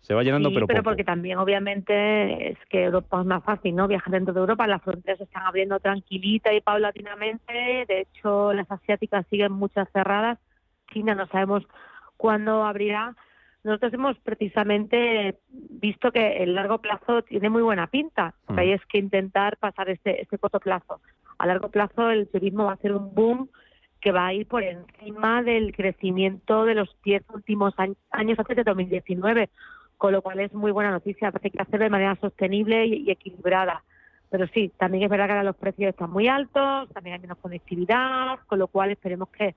Se 0.00 0.12
va 0.12 0.22
llenando, 0.22 0.50
pero 0.52 0.66
pero 0.66 0.82
porque 0.82 1.04
también, 1.04 1.38
obviamente, 1.38 2.50
es 2.50 2.58
que 2.68 2.84
Europa 2.84 3.20
es 3.20 3.26
más 3.26 3.42
fácil, 3.42 3.74
¿no? 3.74 3.88
Viajar 3.88 4.12
dentro 4.12 4.34
de 4.34 4.40
Europa, 4.40 4.66
las 4.66 4.82
fronteras 4.82 5.16
se 5.16 5.24
están 5.24 5.44
abriendo 5.44 5.78
tranquilita 5.80 6.52
y 6.52 6.60
paulatinamente. 6.60 7.86
De 7.88 8.00
hecho, 8.02 8.52
las 8.52 8.70
asiáticas 8.70 9.26
siguen 9.30 9.52
muchas 9.52 9.88
cerradas. 9.92 10.38
China 10.92 11.14
no 11.14 11.26
sabemos 11.28 11.66
cuándo 12.18 12.64
abrirá 12.64 13.16
nosotros 13.64 13.94
hemos 13.94 14.18
precisamente 14.18 15.38
visto 15.50 16.12
que 16.12 16.42
el 16.42 16.54
largo 16.54 16.78
plazo 16.78 17.22
tiene 17.22 17.48
muy 17.48 17.62
buena 17.62 17.86
pinta. 17.86 18.34
Lo 18.46 18.54
que 18.54 18.60
hay 18.60 18.70
mm. 18.70 18.74
es 18.74 18.86
que 18.86 18.98
intentar 18.98 19.56
pasar 19.56 19.88
este, 19.88 20.20
este 20.20 20.38
corto 20.38 20.60
plazo. 20.60 21.00
A 21.38 21.46
largo 21.46 21.70
plazo 21.70 22.10
el 22.10 22.28
turismo 22.28 22.64
va 22.64 22.72
a 22.72 22.76
ser 22.76 22.92
un 22.92 23.14
boom 23.14 23.48
que 24.04 24.12
va 24.12 24.26
a 24.26 24.34
ir 24.34 24.46
por 24.46 24.62
encima 24.62 25.42
del 25.42 25.74
crecimiento 25.74 26.66
de 26.66 26.74
los 26.74 26.94
10 27.04 27.22
últimos 27.32 27.74
años 27.78 27.96
antes 28.38 28.56
de 28.56 28.62
2019, 28.62 29.48
con 29.96 30.12
lo 30.12 30.20
cual 30.20 30.40
es 30.40 30.52
muy 30.52 30.72
buena 30.72 30.90
noticia. 30.90 31.32
Parece 31.32 31.50
que 31.50 31.56
hay 31.56 31.64
que 31.64 31.68
hacerlo 31.68 31.84
de 31.84 31.90
manera 31.90 32.16
sostenible 32.20 32.84
y, 32.84 33.10
equilibrada. 33.10 33.82
Pero 34.28 34.46
sí, 34.48 34.70
también 34.76 35.04
es 35.04 35.10
verdad 35.10 35.24
que 35.26 35.32
ahora 35.32 35.44
los 35.44 35.56
precios 35.56 35.88
están 35.88 36.10
muy 36.10 36.28
altos, 36.28 36.90
también 36.92 37.14
hay 37.14 37.20
menos 37.20 37.38
conectividad, 37.38 38.40
con 38.46 38.58
lo 38.58 38.66
cual 38.66 38.90
esperemos 38.90 39.30
que 39.30 39.54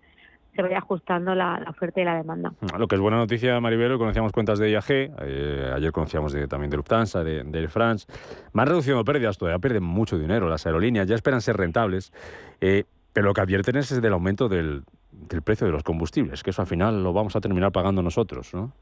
se 0.58 0.64
vaya 0.64 0.80
ajustando 0.80 1.36
la, 1.36 1.64
oferta 1.70 2.02
y 2.02 2.04
la 2.04 2.16
demanda. 2.16 2.52
Lo 2.78 2.88
que 2.88 2.96
es 2.96 3.02
buena 3.02 3.18
noticia, 3.18 3.60
Maribel, 3.62 3.98
conocíamos 4.00 4.32
cuentas 4.32 4.58
de 4.58 4.72
IAG, 4.72 4.86
eh, 4.90 5.72
ayer 5.74 5.92
conocíamos 5.92 6.36
también 6.50 6.72
de 6.72 6.78
Lufthansa, 6.78 7.24
de, 7.24 7.44
de 7.44 7.60
Air 7.60 7.70
France. 7.70 8.08
Más 8.54 8.68
reduciendo 8.68 9.06
pérdidas, 9.06 9.38
todavía 9.38 9.60
pierden 9.60 9.84
mucho 9.84 10.18
dinero 10.18 10.50
las 10.50 10.66
aerolíneas, 10.66 11.08
ya 11.08 11.14
esperan 11.14 11.42
ser 11.42 11.58
rentables, 11.58 12.12
eh, 12.60 12.86
pero 13.14 13.28
lo 13.28 13.34
que 13.34 13.42
advierten 13.42 13.76
es 13.76 14.02
del 14.02 14.14
aumento 14.14 14.50
del, 14.50 14.84
del 15.12 15.44
precio 15.44 15.68
de 15.68 15.74
los 15.74 15.84
combustibles, 15.84 16.42
que 16.42 16.50
eso 16.50 16.62
al 16.64 16.68
final 16.68 17.04
lo 17.04 17.14
vamos 17.14 17.36
a 17.36 17.40
terminar 17.40 17.72
pagando 17.72 18.02
nosotros, 18.02 18.54
¿no? 18.54 18.74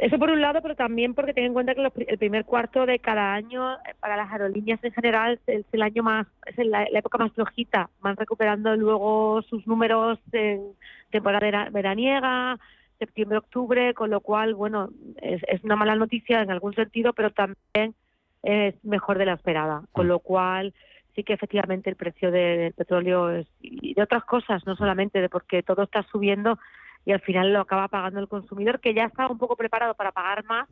Eso 0.00 0.18
por 0.18 0.30
un 0.30 0.40
lado, 0.40 0.60
pero 0.62 0.74
también 0.74 1.14
porque 1.14 1.32
ten 1.32 1.44
en 1.44 1.52
cuenta 1.52 1.74
que 1.74 1.90
el 2.08 2.18
primer 2.18 2.44
cuarto 2.44 2.86
de 2.86 2.98
cada 2.98 3.34
año 3.34 3.74
eh, 3.74 3.94
para 4.00 4.16
las 4.16 4.30
aerolíneas 4.30 4.82
en 4.82 4.92
general 4.92 5.40
es 5.46 5.64
el 5.72 5.82
año 5.82 6.02
más, 6.02 6.26
es 6.46 6.66
la, 6.66 6.84
época 6.84 7.18
más 7.18 7.32
flojita, 7.32 7.90
van 8.00 8.16
recuperando 8.16 8.74
luego 8.76 9.42
sus 9.42 9.66
números 9.66 10.18
en 10.32 10.72
temporada 11.10 11.68
veraniega, 11.70 12.58
septiembre, 12.98 13.38
octubre, 13.38 13.94
con 13.94 14.10
lo 14.10 14.20
cual, 14.20 14.54
bueno, 14.54 14.90
es, 15.20 15.42
una 15.62 15.76
mala 15.76 15.94
noticia 15.94 16.42
en 16.42 16.50
algún 16.50 16.74
sentido, 16.74 17.12
pero 17.12 17.30
también 17.30 17.94
es 18.42 18.74
mejor 18.84 19.18
de 19.18 19.26
la 19.26 19.34
esperada, 19.34 19.82
con 19.92 20.06
mm. 20.06 20.08
lo 20.08 20.18
cual 20.20 20.74
sí 21.14 21.24
que 21.24 21.32
efectivamente 21.32 21.88
el 21.88 21.96
precio 21.96 22.30
del 22.30 22.72
petróleo 22.74 23.30
es, 23.30 23.46
y 23.60 23.94
de 23.94 24.02
otras 24.02 24.24
cosas, 24.24 24.66
no 24.66 24.76
solamente 24.76 25.20
de 25.20 25.28
porque 25.28 25.62
todo 25.62 25.84
está 25.84 26.02
subiendo, 26.04 26.58
y 27.06 27.12
al 27.12 27.20
final 27.20 27.52
lo 27.52 27.60
acaba 27.60 27.88
pagando 27.88 28.20
el 28.20 28.28
consumidor, 28.28 28.80
que 28.80 28.92
ya 28.92 29.04
estaba 29.04 29.30
un 29.30 29.38
poco 29.38 29.56
preparado 29.56 29.94
para 29.94 30.10
pagar 30.10 30.44
más, 30.44 30.68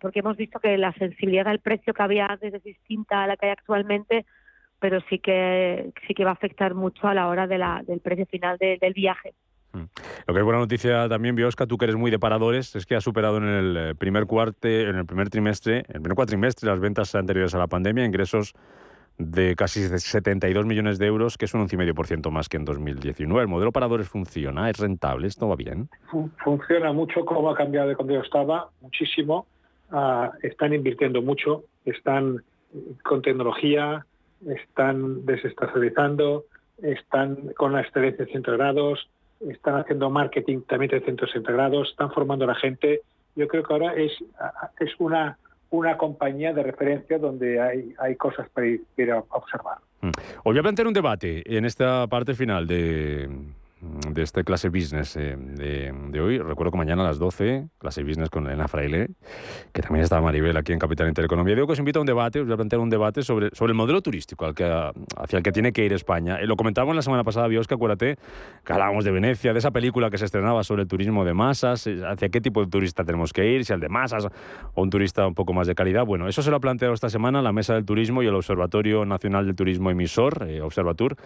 porque 0.00 0.20
hemos 0.20 0.36
visto 0.36 0.58
que 0.58 0.76
la 0.78 0.92
sensibilidad 0.94 1.44
del 1.44 1.60
precio 1.60 1.92
que 1.92 2.02
había 2.02 2.26
antes 2.26 2.54
es 2.54 2.64
distinta 2.64 3.22
a 3.22 3.26
la 3.26 3.36
que 3.36 3.46
hay 3.46 3.52
actualmente, 3.52 4.24
pero 4.80 5.00
sí 5.10 5.18
que 5.18 5.92
sí 6.06 6.14
que 6.14 6.24
va 6.24 6.30
a 6.30 6.34
afectar 6.34 6.74
mucho 6.74 7.06
a 7.06 7.14
la 7.14 7.28
hora 7.28 7.46
de 7.46 7.58
la, 7.58 7.82
del 7.86 8.00
precio 8.00 8.24
final 8.24 8.56
del 8.58 8.92
viaje. 8.94 9.34
Mm. 9.72 9.84
Lo 10.26 10.34
que 10.34 10.40
es 10.40 10.44
buena 10.44 10.60
noticia 10.60 11.10
también, 11.10 11.36
Biosca, 11.36 11.66
tú 11.66 11.76
que 11.76 11.84
eres 11.84 11.96
muy 11.96 12.10
de 12.10 12.18
paradores, 12.18 12.74
es 12.74 12.86
que 12.86 12.96
ha 12.96 13.02
superado 13.02 13.36
en 13.36 13.44
el 13.44 13.76
eh, 13.76 13.94
primer 13.94 14.24
cuarte, 14.24 14.88
en 14.88 14.96
el 14.96 15.04
primer 15.04 15.28
trimestre, 15.28 15.80
en 15.88 15.96
el 15.96 16.00
primer 16.00 16.14
cuatrimestre 16.14 16.70
las 16.70 16.80
ventas 16.80 17.14
anteriores 17.14 17.54
a 17.54 17.58
la 17.58 17.66
pandemia, 17.66 18.06
ingresos 18.06 18.54
de 19.18 19.56
casi 19.56 19.82
72 19.88 20.66
millones 20.66 20.98
de 20.98 21.06
euros, 21.06 21.38
que 21.38 21.46
es 21.46 21.54
un 21.54 21.66
11,5% 21.66 22.30
más 22.30 22.48
que 22.48 22.56
en 22.56 22.64
2019. 22.64 23.42
¿El 23.42 23.48
modelo 23.48 23.72
paradores 23.72 24.08
funciona? 24.08 24.68
¿Es 24.68 24.78
rentable? 24.78 25.26
¿Esto 25.26 25.48
va 25.48 25.56
bien? 25.56 25.88
Funciona 26.44 26.92
mucho, 26.92 27.24
como 27.24 27.50
ha 27.50 27.56
cambiado 27.56 27.88
de 27.88 27.96
cuando 27.96 28.14
yo 28.14 28.20
estaba, 28.20 28.68
muchísimo. 28.80 29.46
Ah, 29.90 30.32
están 30.42 30.74
invirtiendo 30.74 31.22
mucho, 31.22 31.64
están 31.84 32.42
con 33.02 33.22
tecnología, 33.22 34.04
están 34.46 35.24
desestacionalizando, 35.24 36.44
están 36.82 37.52
con 37.56 37.72
las 37.72 37.86
excelencia 37.86 38.26
integrados, 38.34 39.08
están 39.48 39.76
haciendo 39.76 40.10
marketing 40.10 40.60
también 40.62 40.90
de 40.90 41.00
centros 41.00 41.34
integrados, 41.34 41.90
están 41.90 42.10
formando 42.10 42.44
a 42.44 42.48
la 42.48 42.54
gente. 42.54 43.00
Yo 43.34 43.48
creo 43.48 43.62
que 43.62 43.72
ahora 43.72 43.94
es, 43.94 44.12
es 44.80 44.90
una 44.98 45.38
una 45.76 45.96
compañía 45.96 46.52
de 46.52 46.62
referencia 46.62 47.18
donde 47.18 47.60
hay, 47.60 47.94
hay 47.98 48.16
cosas 48.16 48.48
para 48.50 48.66
ir, 48.66 48.82
a 49.12 49.22
observar. 49.30 49.78
Mm. 50.00 50.10
Hoy 50.44 50.52
voy 50.52 50.58
a 50.58 50.62
plantear 50.62 50.88
un 50.88 50.94
debate 50.94 51.42
en 51.56 51.64
esta 51.64 52.06
parte 52.06 52.34
final 52.34 52.66
de, 52.66 53.28
de 53.80 54.22
este 54.22 54.42
clase 54.42 54.70
business 54.70 55.16
eh, 55.16 55.36
de, 55.36 56.20
hoy. 56.20 56.38
Recuerdo 56.38 56.72
que 56.72 56.78
mañana 56.78 57.02
a 57.02 57.08
las 57.08 57.18
12, 57.18 57.68
clase 57.78 58.02
business 58.02 58.30
con 58.30 58.46
Elena 58.46 58.68
Fraile, 58.68 59.10
que 59.72 59.82
también 59.82 60.02
está 60.02 60.20
Maribel 60.20 60.56
aquí 60.56 60.72
en 60.72 60.78
Capital 60.78 61.08
Intereconomía. 61.08 61.54
Digo 61.54 61.66
que 61.66 61.74
os 61.74 61.78
invito 61.78 61.98
a 61.98 62.02
un 62.02 62.06
debate, 62.06 62.40
os 62.40 62.46
voy 62.46 62.54
a 62.54 62.56
plantear 62.56 62.80
un 62.80 62.88
debate 62.88 63.22
sobre, 63.22 63.50
sobre 63.52 63.72
el 63.72 63.76
modelo 63.76 64.00
turístico 64.00 64.46
al 64.46 64.54
que, 64.54 64.64
hacia 64.64 65.36
el 65.36 65.42
que 65.42 65.52
tiene 65.52 65.72
que 65.72 65.84
ir 65.84 65.92
España. 65.92 66.36
Eh, 66.40 66.46
lo 66.46 66.56
comentábamos 66.56 66.96
la 66.96 67.02
semana 67.02 67.22
pasada, 67.22 67.48
Biosca, 67.48 67.74
acuérdate, 67.74 68.16
que 68.64 68.72
hablábamos 68.72 69.04
de 69.04 69.10
Venecia, 69.10 69.52
de 69.52 69.58
esa 69.58 69.70
película 69.72 70.08
que 70.08 70.16
se 70.16 70.24
estrenaba 70.24 70.64
sobre 70.64 70.82
el 70.82 70.88
turismo 70.88 71.26
de 71.26 71.34
masas, 71.34 71.86
eh, 71.86 72.00
hacia 72.06 72.30
qué 72.30 72.40
tipo 72.40 72.64
de 72.64 72.70
turista 72.70 73.04
tenemos 73.04 73.34
que 73.34 73.46
ir, 73.46 73.66
si 73.66 73.74
al 73.74 73.80
de 73.80 73.90
masas 73.90 74.26
o 74.72 74.82
un 74.82 74.88
turista 74.88 75.26
un 75.26 75.34
poco 75.34 75.52
más 75.52 75.66
de 75.66 75.74
calidad. 75.74 76.06
Bueno, 76.06 76.28
eso 76.28 76.40
se 76.40 76.50
lo 76.50 76.56
ha 76.56 76.60
planteado 76.60 76.94
esta 76.94 77.10
semana 77.10 77.42
la 77.42 77.52
Mesa 77.52 77.74
del 77.74 77.84
Turismo 77.84 78.22
y 78.22 78.26
el 78.26 78.34
Observatorio 78.34 79.04
Nacional 79.04 79.44
del 79.44 79.54
Turismo 79.54 79.90
Emisor, 79.90 80.48
Observatur, 80.62 81.16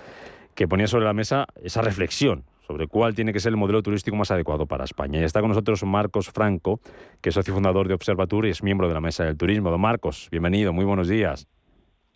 que 0.54 0.68
ponía 0.68 0.86
sobre 0.86 1.04
la 1.04 1.12
mesa 1.12 1.46
esa 1.62 1.82
reflexión 1.82 2.44
sobre 2.70 2.86
cuál 2.86 3.16
tiene 3.16 3.32
que 3.32 3.40
ser 3.40 3.50
el 3.50 3.56
modelo 3.56 3.82
turístico 3.82 4.16
más 4.16 4.30
adecuado 4.30 4.64
para 4.64 4.84
España. 4.84 5.20
Y 5.20 5.24
está 5.24 5.40
con 5.40 5.48
nosotros 5.48 5.82
Marcos 5.82 6.30
Franco, 6.30 6.78
que 7.20 7.30
es 7.30 7.34
socio 7.34 7.52
fundador 7.52 7.88
de 7.88 7.94
Observatur 7.94 8.46
y 8.46 8.50
es 8.50 8.62
miembro 8.62 8.86
de 8.86 8.94
la 8.94 9.00
Mesa 9.00 9.24
del 9.24 9.36
Turismo. 9.36 9.70
Don 9.72 9.80
Marcos, 9.80 10.28
bienvenido, 10.30 10.72
muy 10.72 10.84
buenos 10.84 11.08
días. 11.08 11.48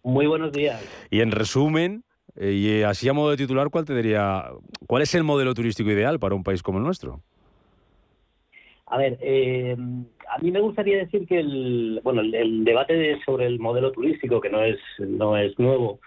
Muy 0.05 0.27
buenos 0.27 0.53
días. 0.53 0.81
Y 1.11 1.23
en 1.23 1.33
resumen, 1.33 2.05
eh, 2.37 2.53
y 2.53 2.83
así 2.83 3.09
a 3.09 3.13
modo 3.13 3.31
de 3.31 3.37
titular, 3.37 3.69
¿cuál 3.71 3.85
te 3.85 3.97
diría, 3.97 4.45
cuál 4.87 5.03
es 5.03 5.13
el 5.17 5.25
modelo 5.25 5.55
turístico 5.55 5.91
ideal 5.91 6.21
para 6.21 6.37
un 6.37 6.45
país 6.45 6.63
como 6.63 6.79
el 6.79 6.85
nuestro? 6.85 7.21
A 8.87 8.99
ver, 8.99 9.19
eh, 9.23 9.77
a 10.29 10.39
mí 10.39 10.53
me 10.53 10.61
gustaría 10.61 10.99
decir 10.99 11.27
que 11.27 11.41
el, 11.41 12.01
bueno, 12.05 12.21
el, 12.21 12.65
debate 12.65 13.19
sobre 13.25 13.47
el 13.47 13.59
modelo 13.59 13.91
turístico, 13.91 14.41
que 14.41 14.51
no 14.51 14.63
es, 14.63 14.79
no 14.99 15.37
es 15.37 15.59
nuevo, 15.59 15.99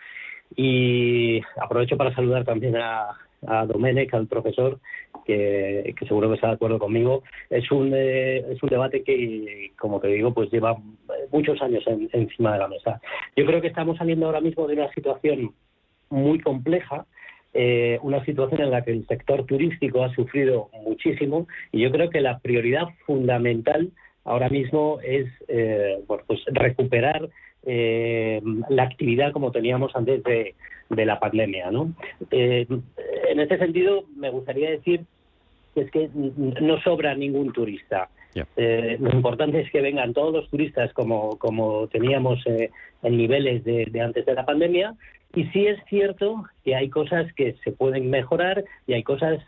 y 0.56 1.42
aprovecho 1.62 1.98
para 1.98 2.14
saludar 2.14 2.44
también 2.46 2.76
a, 2.78 3.10
a 3.46 3.66
Domenech, 3.66 4.14
al 4.14 4.28
profesor, 4.28 4.80
que, 5.26 5.94
seguro 6.08 6.30
que 6.30 6.36
está 6.36 6.48
de 6.48 6.54
acuerdo 6.54 6.80
conmigo. 6.80 7.24
Es 7.50 7.70
un, 7.72 7.92
eh, 7.94 8.38
es 8.50 8.62
un 8.64 8.70
debate 8.70 9.04
que, 9.04 9.72
como 9.78 10.00
te 10.00 10.08
digo, 10.08 10.34
pues 10.34 10.52
lleva 10.52 10.78
muchos 11.32 11.62
años 11.62 11.84
encima 11.88 12.54
de 12.54 12.60
la 12.60 12.68
mesa. 12.68 13.02
Yo 13.36 13.46
creo 13.46 13.62
que 13.62 13.68
estamos 13.68 13.98
saliendo 13.98 14.26
ahora 14.26 14.42
mismo 14.42 14.68
de 14.68 14.76
una 14.76 14.92
situación 14.94 15.54
muy 16.10 16.40
compleja, 16.40 17.06
eh, 17.54 18.00
una 18.02 18.24
situación 18.26 18.62
en 18.62 18.72
la 18.72 18.84
que 18.84 18.92
el 18.92 19.06
sector 19.08 19.46
turístico 19.46 20.04
ha 20.04 20.14
sufrido 20.14 20.70
muchísimo 20.84 21.48
y 21.72 21.82
yo 21.82 21.92
creo 21.92 22.10
que 22.10 22.22
la 22.22 22.40
prioridad 22.40 22.88
fundamental 23.06 23.90
ahora 24.24 24.50
mismo 24.50 25.00
es 25.04 25.28
eh, 25.48 26.00
pues 26.06 26.22
recuperar 26.48 27.30
eh, 27.66 28.42
la 28.70 28.84
actividad 28.84 29.32
como 29.32 29.52
teníamos 29.52 29.96
antes 29.96 30.24
de, 30.24 30.56
la 30.90 31.20
pandemia. 31.20 31.70
¿no? 31.72 31.94
Eh, 32.32 32.66
en 33.30 33.40
este 33.40 33.58
sentido, 33.58 34.06
me 34.16 34.30
gustaría 34.30 34.70
decir 34.70 35.02
que 35.76 35.82
es 35.82 35.92
que 35.92 36.10
no 36.14 36.80
sobra 36.82 37.14
ningún 37.16 37.52
turista. 37.52 38.10
Eh, 38.56 38.98
lo 39.00 39.10
importante 39.12 39.60
es 39.62 39.72
que 39.72 39.82
vengan 39.82 40.14
todos 40.14 40.32
los 40.32 40.50
turistas 40.50 40.94
como, 40.94 41.38
como 41.40 41.88
teníamos 41.88 42.40
en 42.46 43.18
niveles 43.18 43.64
de, 43.64 44.02
antes 44.02 44.26
de 44.26 44.34
la 44.34 44.46
pandemia. 44.46 44.96
Y 45.36 45.46
sí 45.48 45.68
es 45.68 45.78
cierto 45.90 46.46
que 46.64 46.76
hay 46.76 46.90
cosas 46.90 47.32
que 47.34 47.56
se 47.64 47.72
pueden 47.72 48.10
mejorar 48.10 48.64
y 48.86 48.94
hay 48.94 49.04
cosas 49.04 49.40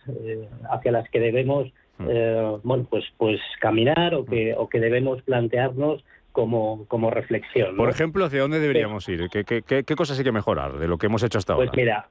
hacia 0.70 0.92
las 0.92 1.10
que 1.10 1.20
debemos 1.20 1.72
mm. 2.00 2.62
bueno, 2.64 2.86
pues, 2.90 3.06
pues 3.18 3.40
caminar 3.62 4.14
o 4.14 4.26
que, 4.26 4.56
o 4.56 4.68
que 4.68 4.80
debemos 4.80 5.22
plantearnos 5.22 6.04
como, 6.32 6.86
como 6.88 7.10
reflexión. 7.10 7.76
Por 7.76 7.90
ejemplo, 7.90 8.26
¿hacia 8.26 8.42
dónde 8.42 8.60
deberíamos 8.60 9.08
ir? 9.10 9.30
¿Qué, 9.30 9.44
qué, 9.44 9.62
qué, 9.62 9.96
cosas 9.96 10.18
hay 10.18 10.24
que 10.24 10.32
mejorar 10.32 10.78
de 10.78 10.88
lo 10.88 10.98
que 10.98 11.08
hemos 11.08 11.24
hecho 11.24 11.38
hasta 11.38 11.56
pues 11.56 11.70
ahora? 11.70 11.72
Pues 11.72 11.86
mira, 11.86 12.10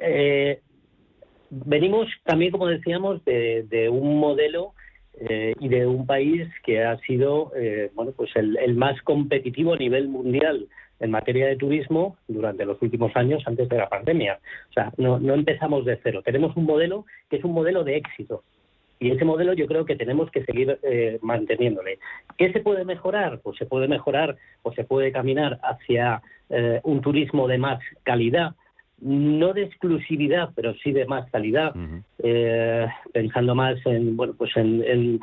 eh, 0.00 0.60
venimos 1.50 2.08
también, 2.24 2.50
como 2.50 2.66
decíamos, 2.66 3.24
de, 3.24 3.88
un 3.90 4.18
modelo 4.18 4.74
eh, 5.20 5.54
y 5.60 5.68
de 5.68 5.86
un 5.86 6.06
país 6.06 6.48
que 6.64 6.82
ha 6.82 6.98
sido 6.98 7.52
eh, 7.56 7.90
bueno, 7.94 8.12
pues 8.16 8.30
el, 8.36 8.74
más 8.74 9.00
competitivo 9.02 9.74
a 9.74 9.78
nivel 9.78 10.08
mundial 10.08 10.68
en 11.00 11.10
materia 11.10 11.46
de 11.46 11.56
turismo 11.56 12.16
durante 12.28 12.64
los 12.64 12.80
últimos 12.80 13.14
años 13.16 13.42
antes 13.46 13.68
de 13.68 13.76
la 13.76 13.88
pandemia. 13.88 14.38
O 14.70 14.72
sea, 14.72 14.92
no, 14.96 15.18
no 15.18 15.34
empezamos 15.34 15.84
de 15.84 15.98
cero. 16.02 16.22
Tenemos 16.24 16.56
un 16.56 16.64
modelo 16.64 17.04
que 17.28 17.36
es 17.36 17.44
un 17.44 17.52
modelo 17.52 17.84
de 17.84 17.96
éxito. 17.96 18.42
Y 19.00 19.10
ese 19.10 19.24
modelo 19.24 19.52
yo 19.52 19.66
creo 19.66 19.84
que 19.84 19.96
tenemos 19.96 20.30
que 20.30 20.44
seguir 20.44 20.78
eh, 20.82 21.18
manteniéndole. 21.22 21.98
¿Qué 22.38 22.52
se 22.52 22.60
puede 22.60 22.84
mejorar? 22.84 23.40
Pues 23.42 23.56
se 23.58 23.66
puede 23.66 23.88
mejorar 23.88 24.36
o 24.62 24.72
se 24.72 24.84
puede 24.84 25.12
caminar 25.12 25.58
hacia 25.62 26.22
eh, 26.50 26.80
un 26.84 27.00
turismo 27.00 27.48
de 27.48 27.58
más 27.58 27.80
calidad, 28.02 28.54
no 29.00 29.52
de 29.52 29.64
exclusividad, 29.64 30.50
pero 30.54 30.74
sí 30.74 30.92
de 30.92 31.04
más 31.04 31.30
calidad, 31.30 31.74
eh, 32.22 32.86
pensando 33.12 33.54
más 33.54 33.76
en 33.86 34.16
bueno 34.16 34.34
pues 34.38 34.52
en, 34.56 35.20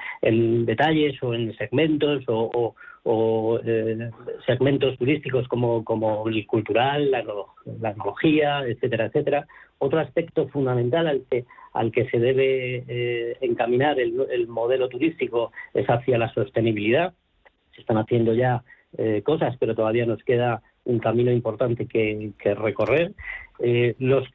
detalles 0.66 1.22
o 1.24 1.34
en 1.34 1.56
segmentos 1.58 2.24
o, 2.28 2.75
segmentos 4.46 4.98
turísticos 4.98 5.48
como, 5.48 5.84
como 5.84 6.27
el 6.27 6.46
cultural, 6.46 7.12
la, 7.12 7.24
la 7.79 7.96
etcétera, 8.67 9.05
etcétera. 9.05 9.48
Otro 9.79 10.00
aspecto 10.00 10.48
fundamental 10.50 11.08
al 11.08 11.24
que 11.29 11.46
al 11.74 11.91
que 11.91 12.10
se 12.10 12.20
debe 12.20 12.84
eh, 12.88 13.38
encaminar 13.41 14.00
el, 14.00 14.48
modelo 14.48 14.89
turístico 14.89 15.51
es 15.74 15.88
hacia 15.88 16.17
la 16.17 16.34
sostenibilidad. 16.34 17.13
Se 17.75 17.81
están 17.81 17.98
haciendo 17.98 18.34
ya 18.34 18.63
eh, 18.98 19.22
cosas, 19.24 19.55
pero 19.60 19.75
todavía 19.75 20.05
nos 20.05 20.22
queda 20.24 20.62
un 20.84 21.00
camino 21.00 21.31
importante 21.31 21.86
que, 21.86 22.34
recorrer. 22.55 23.13
Eh, 23.60 23.96
los 24.00 24.27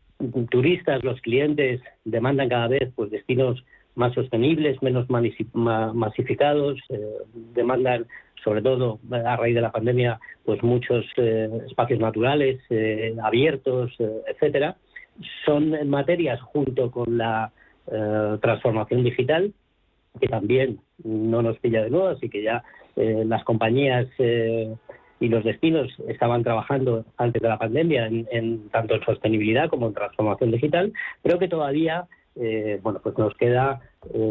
turistas, 0.50 1.04
los 1.04 1.20
clientes 1.20 1.82
demandan 2.04 2.48
cada 2.48 2.68
vez 2.68 2.90
pues 2.94 3.10
destinos 3.10 3.62
más 3.94 4.14
sostenibles, 4.14 4.82
menos 4.82 5.08
masificados, 5.08 6.78
demandan 7.54 8.06
sobre 8.46 8.62
todo 8.62 9.00
a 9.10 9.36
raíz 9.36 9.56
de 9.56 9.60
la 9.60 9.72
pandemia 9.72 10.20
pues 10.44 10.62
muchos 10.62 11.04
espacios 11.66 11.98
naturales 11.98 12.60
abiertos, 13.20 13.92
etcétera 13.98 14.76
son 15.44 15.88
materias 15.88 16.40
junto 16.40 16.90
con 16.90 17.18
la 17.18 17.52
eh, 17.90 18.38
transformación 18.40 19.04
digital, 19.04 19.52
que 20.20 20.28
también 20.28 20.80
no 21.04 21.42
nos 21.42 21.58
pilla 21.58 21.82
de 21.82 21.90
nuevo, 21.90 22.08
así 22.08 22.28
que 22.28 22.42
ya 22.42 22.64
eh, 22.96 23.24
las 23.26 23.44
compañías 23.44 24.06
eh, 24.18 24.74
y 25.20 25.28
los 25.28 25.44
destinos 25.44 25.88
estaban 26.08 26.42
trabajando 26.42 27.04
antes 27.16 27.40
de 27.40 27.48
la 27.48 27.58
pandemia 27.58 28.06
en, 28.06 28.68
tanto 28.70 28.94
en 28.94 29.04
sostenibilidad 29.04 29.68
como 29.68 29.86
en 29.86 29.94
transformación 29.94 30.50
digital, 30.50 30.92
pero 31.22 31.38
que 31.38 31.48
todavía 31.48 32.06
bueno 32.82 33.00
pues 33.02 33.16
nos 33.16 33.34
queda 33.36 33.80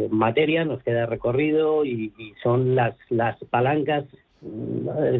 materia, 0.09 0.65
nos 0.65 0.81
queda 0.83 1.05
recorrido 1.05 1.85
y, 1.85 2.13
son 2.41 2.75
las, 2.75 2.95
las 3.09 3.37
palancas 3.49 4.05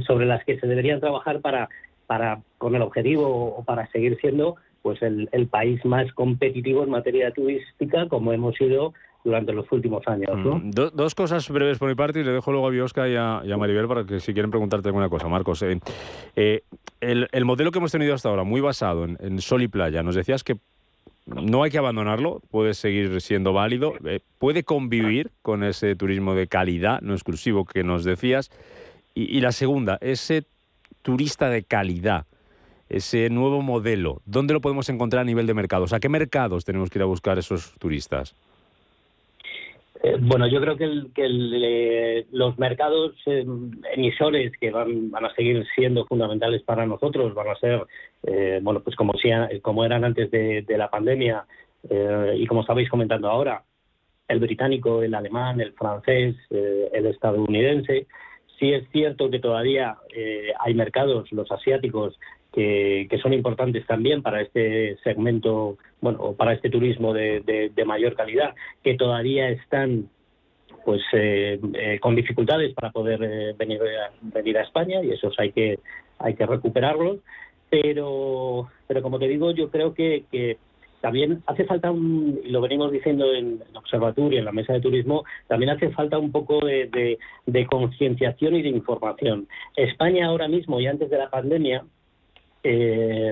sobre 0.06 0.26
las 0.26 0.44
que 0.46 0.60
se 0.60 0.68
deberían 0.68 1.00
trabajar 1.00 1.42
para, 1.42 1.70
para 2.06 2.42
con 2.58 2.76
el 2.76 2.82
objetivo 2.82 3.56
o 3.58 3.64
para 3.64 3.88
seguir 3.88 4.18
siendo 4.20 4.56
pues 4.86 5.02
el, 5.02 5.48
país 5.48 5.84
más 5.84 6.12
competitivo 6.14 6.84
en 6.84 6.92
materia 6.92 7.32
turística 7.32 8.08
como 8.08 8.34
hemos 8.34 8.56
sido 8.56 8.94
durante 9.24 9.52
los 9.52 9.66
últimos 9.72 10.08
años. 10.08 10.30
Mm, 10.36 10.70
dos 10.70 11.16
cosas 11.16 11.50
breves 11.50 11.80
por 11.80 11.90
mi 11.90 11.96
parte 11.96 12.20
y 12.20 12.24
le 12.24 12.32
dejo 12.32 12.52
luego 12.52 12.68
a 12.68 12.70
Biosca 12.70 13.10
y 13.10 13.16
a, 13.16 13.58
Maribel 13.58 13.88
para 13.88 14.06
que 14.06 14.20
si 14.20 14.34
quieren 14.34 14.52
preguntarte 14.52 14.90
alguna 14.90 15.10
cosa. 15.10 15.28
Marcos, 15.28 15.64
eh, 15.64 15.80
eh, 16.36 16.62
el, 17.02 17.46
modelo 17.46 17.72
que 17.72 17.80
hemos 17.80 17.92
tenido 17.92 18.14
hasta 18.14 18.30
ahora, 18.30 18.44
muy 18.44 18.62
basado 18.62 19.06
en, 19.06 19.42
sol 19.42 19.64
y 19.64 19.68
playa, 19.68 20.04
nos 20.04 20.14
decías 20.14 20.44
que 20.44 20.58
no 21.25 21.63
hay 21.63 21.72
que 21.72 21.77
abandonarlo, 21.77 22.41
puede 22.51 22.74
seguir 22.74 23.20
siendo 23.22 23.53
válido, 23.53 23.94
eh, 24.05 24.20
puede 24.38 24.63
convivir 24.63 25.32
con 25.41 25.63
ese 25.63 25.96
turismo 25.96 26.36
de 26.36 26.48
calidad, 26.48 27.01
no 27.01 27.13
exclusivo 27.13 27.65
que 27.65 27.84
nos 27.84 28.03
decías. 28.03 28.51
y 29.17 29.39
la 29.39 29.53
segunda, 29.53 29.98
ese 30.01 30.46
turista 31.01 31.50
de 31.50 31.63
calidad 31.63 32.25
ese 32.89 33.29
nuevo 33.29 33.62
modelo? 33.62 34.22
¿Dónde 34.25 34.53
lo 34.53 34.62
podemos 34.62 34.89
encontrar 34.89 35.22
a 35.22 35.25
nivel 35.25 35.48
de 35.48 35.53
mercados? 35.53 35.94
¿A 35.94 36.00
qué 36.00 36.10
mercados 36.10 36.65
tenemos 36.65 36.89
que 36.89 37.00
ir 37.00 37.03
a 37.03 37.05
buscar 37.05 37.38
esos 37.38 37.74
turistas? 37.79 38.36
Eh, 40.04 40.18
bueno, 40.20 40.48
yo 40.48 40.60
creo 40.60 40.75
que, 40.75 41.10
eh, 41.16 42.25
los 42.32 42.58
mercados 42.60 43.16
eh, 43.25 43.46
emisores 43.94 44.52
que 44.60 44.72
van, 44.72 45.12
a 45.14 45.34
seguir 45.34 45.66
siendo 45.75 46.06
fundamentales 46.06 46.64
para 46.64 46.86
nosotros 46.86 47.34
van 47.34 47.48
a 47.48 47.56
ser, 47.56 47.86
bueno, 48.62 48.82
pues 48.82 48.96
como, 48.96 49.14
como 49.62 49.86
eran 49.86 50.04
antes 50.04 50.30
de, 50.32 50.64
de 50.64 50.78
la 50.78 50.90
pandemia 50.90 51.46
y 52.36 52.48
como 52.48 52.62
estabais 52.62 52.90
comentando 52.90 53.30
ahora, 53.30 53.64
el 54.28 54.40
británico, 54.40 55.04
el 55.04 55.14
alemán, 55.14 55.62
el 55.62 55.74
francés, 55.74 56.36
el 56.50 57.06
estadounidense. 57.06 58.08
Sí 58.60 58.74
es 58.74 58.90
cierto 58.92 59.30
que 59.30 59.40
todavía 59.40 59.98
hay 60.60 60.74
mercados, 60.74 61.32
los 61.32 61.52
asiáticos, 61.52 62.18
que, 62.56 63.20
son 63.22 63.34
importantes 63.34 63.86
también 63.86 64.22
para 64.22 64.42
este 64.42 64.98
segmento, 65.04 65.78
bueno, 66.06 66.34
para 66.34 66.54
este 66.54 66.70
turismo 66.70 67.14
de, 67.16 67.72
mayor 67.84 68.16
calidad, 68.16 68.54
que 68.84 68.94
todavía 68.94 69.50
están 69.50 70.08
pues 70.86 71.02
eh, 71.14 71.60
eh, 71.74 72.00
con 72.00 72.15
dificultades 72.15 72.76
para 72.76 72.91
poder 72.91 73.20
eh, 73.24 73.56
venir, 73.58 73.82
a, 73.82 74.12
venir 74.22 74.56
a 74.60 74.62
España 74.62 75.02
y 75.02 75.10
esos 75.10 75.34
hay 75.39 75.52
que 75.52 75.80
hay 76.20 76.36
que 76.36 76.46
recuperarlos 76.46 77.18
pero 77.72 78.70
pero 78.86 79.02
como 79.02 79.18
te 79.18 79.28
digo 79.28 79.50
yo 79.50 79.72
creo 79.72 79.96
que, 79.96 80.26
que 80.32 80.58
también 81.02 81.41
hace 81.48 81.65
falta 81.65 81.89
un, 81.89 82.39
y 82.44 82.50
lo 82.50 82.62
venimos 82.62 82.91
diciendo 82.91 83.34
en 83.34 83.63
el 83.68 83.78
observatorio, 83.78 84.38
en 84.38 84.46
la 84.46 84.52
mesa 84.52 84.74
de 84.74 84.82
turismo, 84.82 85.24
también 85.48 85.72
hace 85.72 85.89
falta 85.89 86.20
un 86.20 86.32
poco 86.32 86.63
de, 86.63 87.18
de 87.46 87.65
concienciación 87.65 88.56
y 88.56 88.62
de 88.62 88.70
información. 88.70 89.48
España 89.76 90.28
ahora 90.28 90.48
mismo 90.48 90.80
y 90.80 90.88
antes 90.88 91.10
de 91.10 91.18
la 91.18 91.30
pandemia 91.30 91.84
eh, 92.67 93.32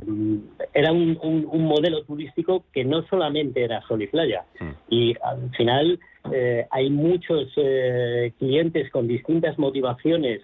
era 0.76 0.92
un, 0.92 1.18
modelo 1.52 2.04
turístico 2.04 2.66
que 2.72 2.86
no 2.86 3.02
solamente 3.08 3.64
era 3.64 3.82
sol 3.88 4.04
y 4.04 4.08
playa. 4.08 4.46
Mm. 4.60 4.70
Y 4.90 5.16
al 5.24 5.50
final 5.58 6.00
eh, 6.32 6.68
hay 6.70 6.92
muchos 6.92 7.52
eh, 7.58 8.32
clientes 8.38 8.92
con 8.92 9.08
distintas 9.08 9.58
motivaciones, 9.58 10.42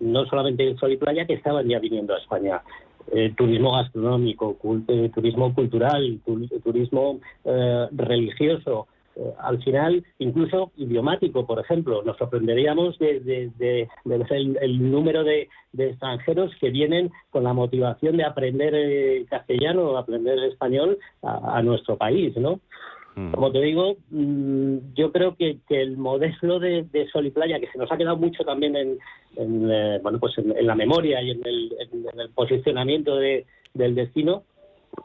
no 0.00 0.26
solamente 0.26 0.66
en 0.66 0.76
sol 0.76 0.90
y 0.90 0.96
playa, 0.96 1.24
que 1.24 1.34
estaban 1.34 1.68
ya 1.68 1.78
viniendo 1.78 2.14
a 2.14 2.18
España. 2.18 2.62
turismo 3.36 3.72
gastronómico, 3.76 4.56
turismo 5.14 5.54
cultural, 5.54 6.20
turismo 6.64 7.20
religioso, 7.92 8.86
eh, 9.16 9.32
al 9.40 9.62
final, 9.62 10.04
incluso 10.18 10.72
idiomático, 10.76 11.46
por 11.46 11.60
ejemplo, 11.60 12.02
nos 12.02 12.16
sorprenderíamos 12.16 12.98
de, 12.98 13.88
el, 14.30 14.90
número 14.90 15.22
de, 15.22 15.48
extranjeros 15.76 16.52
que 16.60 16.70
vienen 16.70 17.10
con 17.30 17.44
la 17.44 17.52
motivación 17.52 18.16
de 18.16 18.24
aprender 18.24 18.74
eh, 18.74 19.26
castellano 19.28 19.82
o 19.82 19.96
aprender 19.98 20.38
español 20.44 20.98
a, 21.22 21.62
nuestro 21.62 21.96
país, 21.96 22.34
¿no? 22.36 22.60
Mm. 23.14 23.32
Como 23.32 23.52
te 23.52 23.60
digo, 23.60 23.96
mm, 24.10 24.76
yo 24.94 25.12
creo 25.12 25.36
que, 25.36 25.58
el 25.68 25.98
modelo 25.98 26.58
de, 26.58 26.86
Sol 27.12 27.26
y 27.26 27.30
Playa, 27.30 27.60
que 27.60 27.68
se 27.70 27.78
nos 27.78 27.92
ha 27.92 27.98
quedado 27.98 28.16
mucho 28.16 28.44
también 28.44 28.74
en, 28.76 28.98
eh, 29.36 30.00
bueno, 30.02 30.18
pues 30.18 30.38
en, 30.38 30.66
la 30.66 30.74
memoria 30.74 31.20
y 31.20 31.32
en 31.32 31.42
el, 31.44 32.30
posicionamiento 32.34 33.16
del 33.16 33.94
destino, 33.94 34.44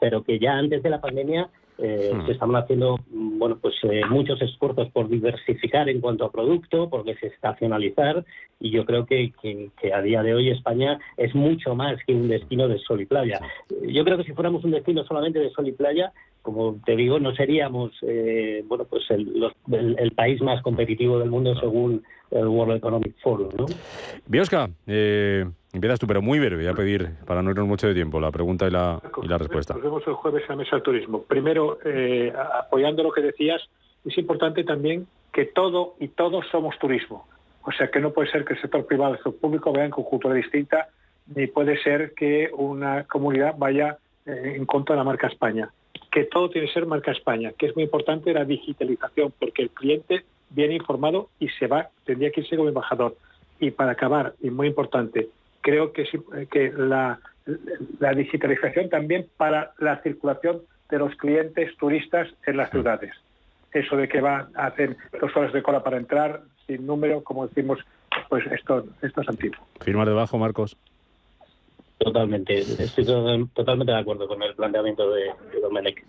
pero 0.00 0.22
que 0.22 0.38
ya 0.38 0.54
antes 0.54 0.82
de 0.82 0.90
la 0.90 1.00
pandemia 1.00 1.50
eh, 1.78 2.10
hmm. 2.12 2.26
Se 2.26 2.32
están 2.32 2.54
haciendo 2.56 2.98
bueno, 3.38 3.58
pues, 3.60 3.74
eh, 3.84 4.02
muchos 4.08 4.40
esfuerzos 4.42 4.90
por 4.90 5.08
diversificar 5.08 5.88
en 5.88 6.00
cuanto 6.00 6.24
a 6.24 6.32
producto, 6.32 6.90
por 6.90 7.04
desestacionalizar, 7.04 8.24
y 8.60 8.70
yo 8.70 8.84
creo 8.84 9.06
que, 9.06 9.32
que, 9.40 9.92
a 9.92 10.02
día 10.02 10.22
de 10.22 10.34
hoy 10.34 10.50
España 10.50 10.98
es 11.16 11.34
mucho 11.34 11.74
más 11.74 11.96
que 12.06 12.14
un 12.14 12.28
destino 12.28 12.68
de 12.68 12.78
sol 12.78 13.00
y 13.00 13.06
playa. 13.06 13.40
Yo 13.86 14.04
creo 14.04 14.18
que 14.18 14.24
si 14.24 14.32
fuéramos 14.32 14.64
un 14.64 14.72
destino 14.72 15.04
solamente 15.04 15.38
de 15.38 15.50
sol 15.50 15.68
y 15.68 15.72
playa, 15.72 16.12
como 16.42 16.80
te 16.84 16.96
digo, 16.96 17.18
no 17.20 17.34
seríamos 17.34 17.92
eh, 18.02 18.64
bueno, 18.66 18.84
pues 18.84 19.04
el, 19.10 19.52
el, 19.70 20.12
país 20.12 20.40
más 20.40 20.62
competitivo 20.62 21.18
del 21.18 21.30
mundo 21.30 21.54
según 21.60 22.02
el 22.30 22.46
World 22.46 22.76
Economic 22.76 23.14
Forum. 23.22 23.50
¿no? 23.56 23.66
Biosca, 24.26 24.68
eh, 24.86 25.44
empiezas 25.72 25.98
tú, 25.98 26.06
pero 26.06 26.22
muy 26.22 26.38
breve, 26.38 26.56
voy 26.56 26.66
a 26.66 26.74
pedir, 26.74 27.10
para 27.26 27.42
no 27.42 27.50
irnos 27.50 27.66
mucho 27.66 27.86
de 27.86 27.94
tiempo, 27.94 28.20
la 28.20 28.30
pregunta 28.30 28.66
y 28.66 28.70
la, 28.70 29.00
y 29.22 29.28
la 29.28 29.38
respuesta. 29.38 29.74
Nos 29.74 29.82
vemos 29.82 30.02
el 30.06 30.14
jueves 30.14 30.42
en 30.44 30.48
la 30.48 30.56
Mesa 30.56 30.76
del 30.76 30.82
Turismo. 30.82 31.22
Primero, 31.22 31.78
eh, 31.84 32.32
apoyando 32.58 33.02
lo 33.02 33.12
que 33.12 33.22
decías, 33.28 33.62
es 34.04 34.16
importante 34.18 34.64
también 34.64 35.06
que 35.32 35.44
todo 35.44 35.94
y 35.98 36.08
todos 36.08 36.46
somos 36.50 36.78
turismo. 36.78 37.26
O 37.62 37.72
sea, 37.72 37.90
que 37.90 38.00
no 38.00 38.12
puede 38.12 38.30
ser 38.30 38.44
que 38.44 38.54
el 38.54 38.60
sector 38.60 38.86
privado 38.86 39.12
y 39.12 39.18
el 39.18 39.18
sector 39.18 39.40
público 39.40 39.72
vean 39.72 39.90
con 39.90 40.04
cultura 40.04 40.34
distinta, 40.34 40.88
ni 41.34 41.46
puede 41.46 41.76
ser 41.82 42.14
que 42.14 42.50
una 42.52 43.04
comunidad 43.04 43.54
vaya 43.58 43.98
eh, 44.26 44.54
en 44.56 44.64
contra 44.66 44.94
de 44.94 44.98
la 44.98 45.04
marca 45.04 45.26
España. 45.26 45.70
Que 46.10 46.24
todo 46.24 46.48
tiene 46.48 46.66
que 46.66 46.74
ser 46.74 46.86
marca 46.86 47.12
España, 47.12 47.52
que 47.56 47.66
es 47.66 47.74
muy 47.74 47.84
importante 47.84 48.32
la 48.32 48.44
digitalización, 48.44 49.32
porque 49.38 49.62
el 49.62 49.70
cliente 49.70 50.24
viene 50.50 50.74
informado 50.74 51.28
y 51.38 51.48
se 51.50 51.66
va, 51.66 51.90
tendría 52.04 52.30
que 52.30 52.40
irse 52.40 52.56
como 52.56 52.68
embajador. 52.68 53.16
Y 53.60 53.70
para 53.70 53.92
acabar, 53.92 54.34
y 54.40 54.50
muy 54.50 54.68
importante, 54.68 55.28
creo 55.60 55.92
que, 55.92 56.08
que 56.50 56.72
la, 56.72 57.20
digitalización 58.16 58.88
también 58.88 59.26
para 59.36 59.72
la 59.78 60.00
circulación 60.02 60.62
de 60.90 60.98
los 60.98 61.14
clientes 61.16 61.76
turistas 61.76 62.28
en 62.46 62.56
las 62.56 62.70
ciudades. 62.70 63.12
Eso 63.72 63.96
de 63.96 64.08
que 64.08 64.20
van 64.20 64.48
a 64.56 64.66
hacer 64.66 64.96
dos 65.20 65.34
horas 65.36 65.52
de 65.52 65.62
cola 65.62 65.82
para 65.82 65.98
entrar 65.98 66.42
sin 66.66 66.86
número, 66.86 67.22
como 67.22 67.46
decimos, 67.46 67.78
pues 68.28 68.46
esto, 68.46 68.84
esto 69.02 69.20
es 69.20 69.28
antiguo. 69.28 69.58
¿Firmas 69.80 70.06
debajo, 70.06 70.38
Marcos? 70.38 70.76
Totalmente, 71.98 72.58
estoy 72.58 73.04
totalmente 73.52 73.92
de 73.92 73.98
acuerdo 73.98 74.28
con 74.28 74.40
el 74.42 74.54
planteamiento 74.54 75.10
de, 75.10 75.32
de 75.52 75.60
Domenech. 75.60 76.04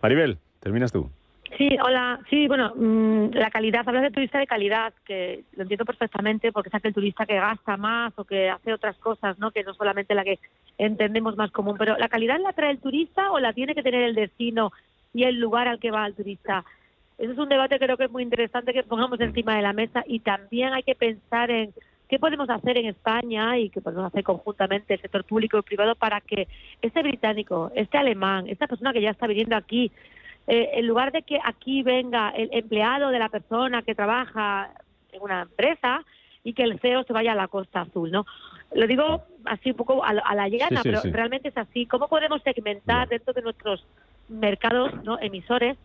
Maribel, 0.00 0.38
terminas 0.60 0.92
tú. 0.92 1.10
Sí, 1.56 1.68
hola. 1.82 2.20
Sí, 2.28 2.48
bueno, 2.48 2.72
mm, 2.74 3.34
la 3.34 3.50
calidad, 3.50 3.86
hablas 3.86 4.02
de 4.02 4.10
turista 4.10 4.38
de 4.38 4.46
calidad, 4.46 4.92
que 5.04 5.44
lo 5.54 5.62
entiendo 5.62 5.84
perfectamente 5.84 6.52
porque 6.52 6.68
es 6.68 6.74
aquel 6.74 6.92
turista 6.92 7.26
que 7.26 7.36
gasta 7.36 7.76
más 7.76 8.12
o 8.16 8.24
que 8.24 8.50
hace 8.50 8.72
otras 8.72 8.96
cosas, 8.96 9.38
¿no? 9.38 9.50
Que 9.50 9.62
no 9.62 9.74
solamente 9.74 10.14
la 10.14 10.24
que 10.24 10.38
entendemos 10.78 11.36
más 11.36 11.50
común. 11.52 11.76
Pero 11.78 11.96
¿la 11.96 12.08
calidad 12.08 12.38
la 12.40 12.52
trae 12.52 12.70
el 12.70 12.80
turista 12.80 13.30
o 13.30 13.38
la 13.38 13.52
tiene 13.52 13.74
que 13.74 13.82
tener 13.82 14.02
el 14.02 14.14
destino 14.14 14.72
y 15.14 15.24
el 15.24 15.38
lugar 15.38 15.68
al 15.68 15.78
que 15.78 15.90
va 15.90 16.06
el 16.06 16.14
turista? 16.14 16.64
Ese 17.18 17.32
es 17.32 17.38
un 17.38 17.48
debate 17.48 17.78
que 17.78 17.84
creo 17.84 17.96
que 17.96 18.04
es 18.04 18.10
muy 18.10 18.22
interesante 18.22 18.72
que 18.72 18.82
pongamos 18.82 19.20
encima 19.20 19.56
de 19.56 19.62
la 19.62 19.72
mesa 19.72 20.04
y 20.06 20.20
también 20.20 20.74
hay 20.74 20.82
que 20.82 20.94
pensar 20.94 21.50
en 21.50 21.72
qué 22.08 22.18
podemos 22.18 22.50
hacer 22.50 22.76
en 22.76 22.86
España 22.86 23.58
y 23.58 23.70
qué 23.70 23.80
podemos 23.80 24.06
hacer 24.06 24.22
conjuntamente 24.22 24.94
el 24.94 25.00
sector 25.00 25.24
público 25.24 25.58
y 25.58 25.62
privado 25.62 25.94
para 25.94 26.20
que 26.20 26.46
este 26.82 27.02
británico, 27.02 27.72
este 27.74 27.98
alemán, 27.98 28.46
esta 28.48 28.66
persona 28.66 28.92
que 28.92 29.00
ya 29.00 29.10
está 29.10 29.26
viviendo 29.26 29.56
aquí, 29.56 29.90
eh, 30.46 30.70
en 30.74 30.86
lugar 30.86 31.12
de 31.12 31.22
que 31.22 31.38
aquí 31.44 31.82
venga 31.82 32.30
el 32.30 32.48
empleado 32.52 33.10
de 33.10 33.18
la 33.18 33.28
persona 33.28 33.82
que 33.82 33.94
trabaja 33.94 34.70
en 35.12 35.22
una 35.22 35.42
empresa 35.42 36.04
y 36.44 36.52
que 36.52 36.62
el 36.62 36.78
CEO 36.78 37.02
se 37.02 37.12
vaya 37.12 37.32
a 37.32 37.34
la 37.34 37.48
Costa 37.48 37.80
Azul, 37.80 38.10
¿no? 38.10 38.24
Lo 38.72 38.86
digo 38.86 39.24
así 39.44 39.70
un 39.70 39.76
poco 39.76 40.04
a, 40.04 40.12
la 40.12 40.48
llana, 40.48 40.80
pero 40.82 41.00
realmente 41.04 41.48
es 41.48 41.56
así. 41.56 41.86
¿Cómo 41.86 42.08
podemos 42.08 42.42
segmentar 42.42 43.08
dentro 43.08 43.32
de 43.32 43.42
nuestros 43.42 43.84
mercados, 44.28 44.92
¿no? 45.04 45.18
emisores, 45.20 45.76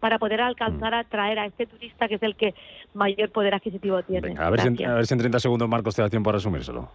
para 0.00 0.18
poder 0.18 0.40
alcanzar 0.40 0.94
a 0.94 1.00
atraer 1.00 1.38
a 1.38 1.46
este 1.46 1.66
turista 1.66 2.08
que 2.08 2.14
es 2.14 2.22
el 2.22 2.36
que 2.36 2.54
mayor 2.94 3.30
poder 3.30 3.54
adquisitivo 3.54 4.02
tiene? 4.02 4.34
a, 4.38 4.48
ver 4.48 4.60
si, 4.60 4.84
a, 4.84 4.94
ver 4.94 5.06
si, 5.06 5.14
en 5.14 5.20
30 5.20 5.40
segundos, 5.40 5.68
Marcos, 5.68 5.94
te 5.94 6.02
da 6.02 6.08
tiempo 6.08 6.30
a 6.30 6.34
resumírselo. 6.34 6.88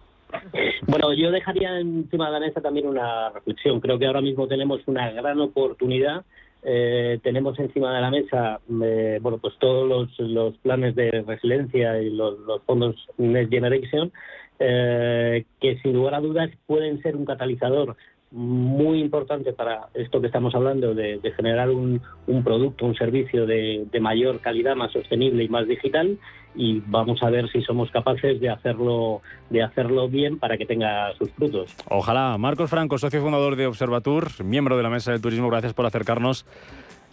Bueno, 0.86 1.12
yo 1.12 1.30
dejaría 1.30 1.78
encima 1.78 2.26
de 2.26 2.32
la 2.32 2.40
mesa 2.40 2.60
también 2.60 2.86
una 2.86 3.30
reflexión. 3.30 3.80
Creo 3.80 3.98
que 3.98 4.06
ahora 4.06 4.20
mismo 4.20 4.48
tenemos 4.48 4.80
una 4.86 5.10
gran 5.10 5.40
oportunidad 5.40 6.24
eh, 6.62 7.18
tenemos 7.22 7.58
encima 7.58 7.94
de 7.94 8.00
la 8.00 8.10
mesa 8.10 8.60
eh, 8.82 9.18
bueno 9.20 9.38
pues 9.38 9.54
todos 9.58 10.10
los, 10.18 10.56
planes 10.58 10.94
de 10.94 11.24
resiliencia 11.26 12.00
y 12.00 12.10
los, 12.10 12.36
fondos 12.64 12.96
Next 13.18 13.52
Generation 13.52 14.12
eh, 14.58 15.44
que 15.60 15.78
sin 15.78 15.92
lugar 15.92 16.14
a 16.14 16.20
dudas 16.20 16.50
pueden 16.66 17.00
ser 17.02 17.16
un 17.16 17.24
catalizador 17.24 17.96
muy 18.36 19.00
importante 19.00 19.54
para 19.54 19.88
esto 19.94 20.20
que 20.20 20.26
estamos 20.26 20.54
hablando 20.54 20.94
de, 20.94 21.18
generar 21.34 21.70
un, 21.70 22.02
producto, 22.44 22.84
un 22.84 22.94
servicio 22.94 23.46
de, 23.46 23.88
mayor 23.98 24.40
calidad, 24.40 24.76
más 24.76 24.92
sostenible 24.92 25.42
y 25.42 25.48
más 25.48 25.66
digital 25.66 26.18
y 26.54 26.82
vamos 26.86 27.22
a 27.22 27.30
ver 27.30 27.50
si 27.50 27.62
somos 27.62 27.90
capaces 27.90 28.38
de 28.38 28.50
hacerlo 28.50 29.22
de 29.48 29.62
hacerlo 29.62 30.08
bien 30.08 30.38
para 30.38 30.58
que 30.58 30.66
tenga 30.66 31.14
sus 31.14 31.30
frutos. 31.30 31.74
Ojalá. 31.88 32.36
Marcos 32.36 32.68
Franco, 32.68 32.98
socio 32.98 33.22
fundador 33.22 33.56
de 33.56 33.66
Observatur, 33.66 34.44
miembro 34.44 34.76
de 34.76 34.82
la 34.82 34.90
Mesa 34.90 35.12
del 35.12 35.22
Turismo, 35.22 35.48
gracias 35.48 35.72
por 35.72 35.86
acercarnos 35.86 36.44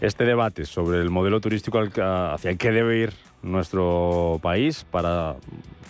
este 0.01 0.25
debate 0.25 0.65
sobre 0.65 0.99
el 0.99 1.09
modelo 1.09 1.39
turístico 1.39 1.79
hacia 1.79 2.51
el 2.51 2.57
que 2.57 2.71
debe 2.71 2.97
ir 2.97 3.13
nuestro 3.41 4.39
país 4.41 4.85
para 4.91 5.35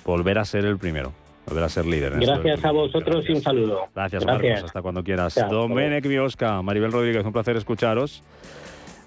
volver 0.06 0.38
a 0.38 0.46
ser 0.46 0.66
el 0.66 0.78
primero 0.78 1.23
volver 1.46 1.64
a 1.64 1.70
ser 1.70 1.86
líder. 1.86 2.20
Gracias 2.20 2.66
a 2.66 2.72
vosotros 2.72 3.26
y 3.28 3.34
un 3.34 3.42
saludo. 3.42 3.88
Gracias, 3.96 4.26
Marcos. 4.26 4.64
Hasta 4.64 4.82
cuando 4.82 5.04
quieras. 5.04 5.36
Domenech 5.50 6.08
Biosca, 6.08 6.62
Maribel 6.62 6.92
Rodríguez, 6.92 7.26
un 7.26 7.34
placer 7.34 7.58
escucharos. 7.58 8.24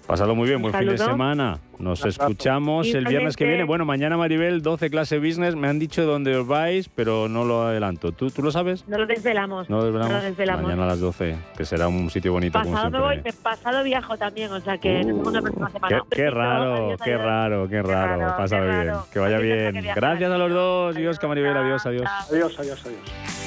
Pasado 0.07 0.35
muy 0.35 0.47
bien, 0.47 0.61
buen 0.61 0.73
fin 0.73 0.87
de 0.87 0.97
semana. 0.97 1.59
Nos 1.79 2.05
escuchamos 2.05 2.87
el 2.93 3.05
viernes 3.05 3.35
que 3.35 3.45
viene. 3.45 3.65
Bueno, 3.65 3.83
mañana 3.83 4.15
Maribel, 4.15 4.61
12 4.61 4.89
clase 4.89 5.19
business. 5.19 5.57
Me 5.57 5.67
han 5.67 5.79
dicho 5.79 6.05
dónde 6.05 6.33
os 6.37 6.47
vais, 6.47 6.87
pero 6.87 7.27
no 7.27 7.43
lo 7.43 7.63
adelanto. 7.63 8.13
¿Tú, 8.13 8.31
¿Tú 8.31 8.41
lo 8.41 8.49
sabes? 8.51 8.87
No 8.87 8.97
lo 8.97 9.05
desvelamos. 9.05 9.69
No 9.69 9.79
lo 9.79 9.85
desvelamos. 10.21 10.63
Mañana 10.63 10.85
a 10.85 10.87
las 10.87 11.01
12, 11.01 11.35
que 11.57 11.65
será 11.65 11.89
un 11.89 12.09
sitio 12.09 12.31
bonito. 12.31 12.57
Pasado 12.57 12.89
me 12.89 12.99
voy, 12.99 13.21
pasado 13.43 13.83
viajo 13.83 14.17
también, 14.17 14.49
o 14.51 14.61
sea 14.61 14.77
que 14.77 15.01
uh, 15.01 15.27
una 15.27 15.41
próxima 15.41 15.69
semana. 15.69 16.01
Qué, 16.09 16.29
raro, 16.29 16.95
qué 17.03 17.17
raro, 17.17 17.67
qué 17.67 17.81
raro, 17.81 18.37
Pásalo 18.37 18.65
bien. 18.65 18.95
Que 19.11 19.19
vaya 19.19 19.39
bien. 19.39 19.75
Gracias 19.93 20.31
a 20.31 20.37
los 20.37 20.51
dos. 20.51 20.95
Adiós, 20.95 21.19
Maribel. 21.21 21.57
Adiós, 21.57 21.85
adiós. 21.85 22.09
Adiós, 22.31 22.57
adiós, 22.57 22.85
adiós. 22.85 23.46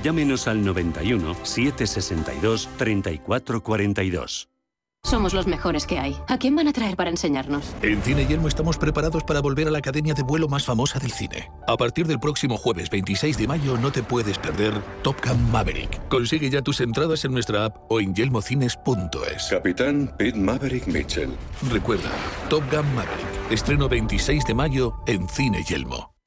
llámenos 0.01 0.47
al 0.47 0.63
91 0.63 1.35
762 1.43 2.69
3442. 2.77 4.51
Somos 5.03 5.33
los 5.33 5.47
mejores 5.47 5.87
que 5.87 5.97
hay. 5.97 6.15
¿A 6.27 6.37
quién 6.37 6.55
van 6.55 6.67
a 6.67 6.73
traer 6.73 6.95
para 6.95 7.09
enseñarnos? 7.09 7.73
En 7.81 8.01
Cine 8.03 8.25
Yelmo 8.27 8.47
estamos 8.47 8.77
preparados 8.77 9.23
para 9.23 9.41
volver 9.41 9.67
a 9.67 9.71
la 9.71 9.79
academia 9.79 10.13
de 10.13 10.21
vuelo 10.21 10.47
más 10.47 10.63
famosa 10.63 10.99
del 10.99 11.11
cine. 11.11 11.51
A 11.67 11.75
partir 11.75 12.05
del 12.05 12.19
próximo 12.19 12.55
jueves 12.55 12.89
26 12.89 13.37
de 13.37 13.47
mayo 13.47 13.77
no 13.77 13.91
te 13.91 14.03
puedes 14.03 14.37
perder 14.37 14.73
Top 15.01 15.17
Gun 15.25 15.51
Maverick. 15.51 16.07
Consigue 16.07 16.49
ya 16.49 16.61
tus 16.61 16.81
entradas 16.81 17.25
en 17.25 17.31
nuestra 17.31 17.65
app 17.65 17.77
o 17.89 17.99
en 17.99 18.13
yelmocines.es. 18.13 19.47
Capitán 19.49 20.13
Pete 20.17 20.37
Maverick 20.37 20.85
Mitchell. 20.87 21.31
Recuerda, 21.71 22.11
Top 22.49 22.63
Gun 22.71 22.95
Maverick. 22.95 23.51
Estreno 23.51 23.89
26 23.89 24.45
de 24.45 24.53
mayo 24.53 24.93
en 25.07 25.27
Cine 25.27 25.63
Yelmo. 25.67 26.10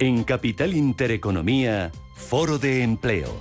En 0.00 0.22
Capital 0.22 0.74
Intereconomía, 0.74 1.90
Foro 2.14 2.58
de 2.58 2.84
Empleo. 2.84 3.34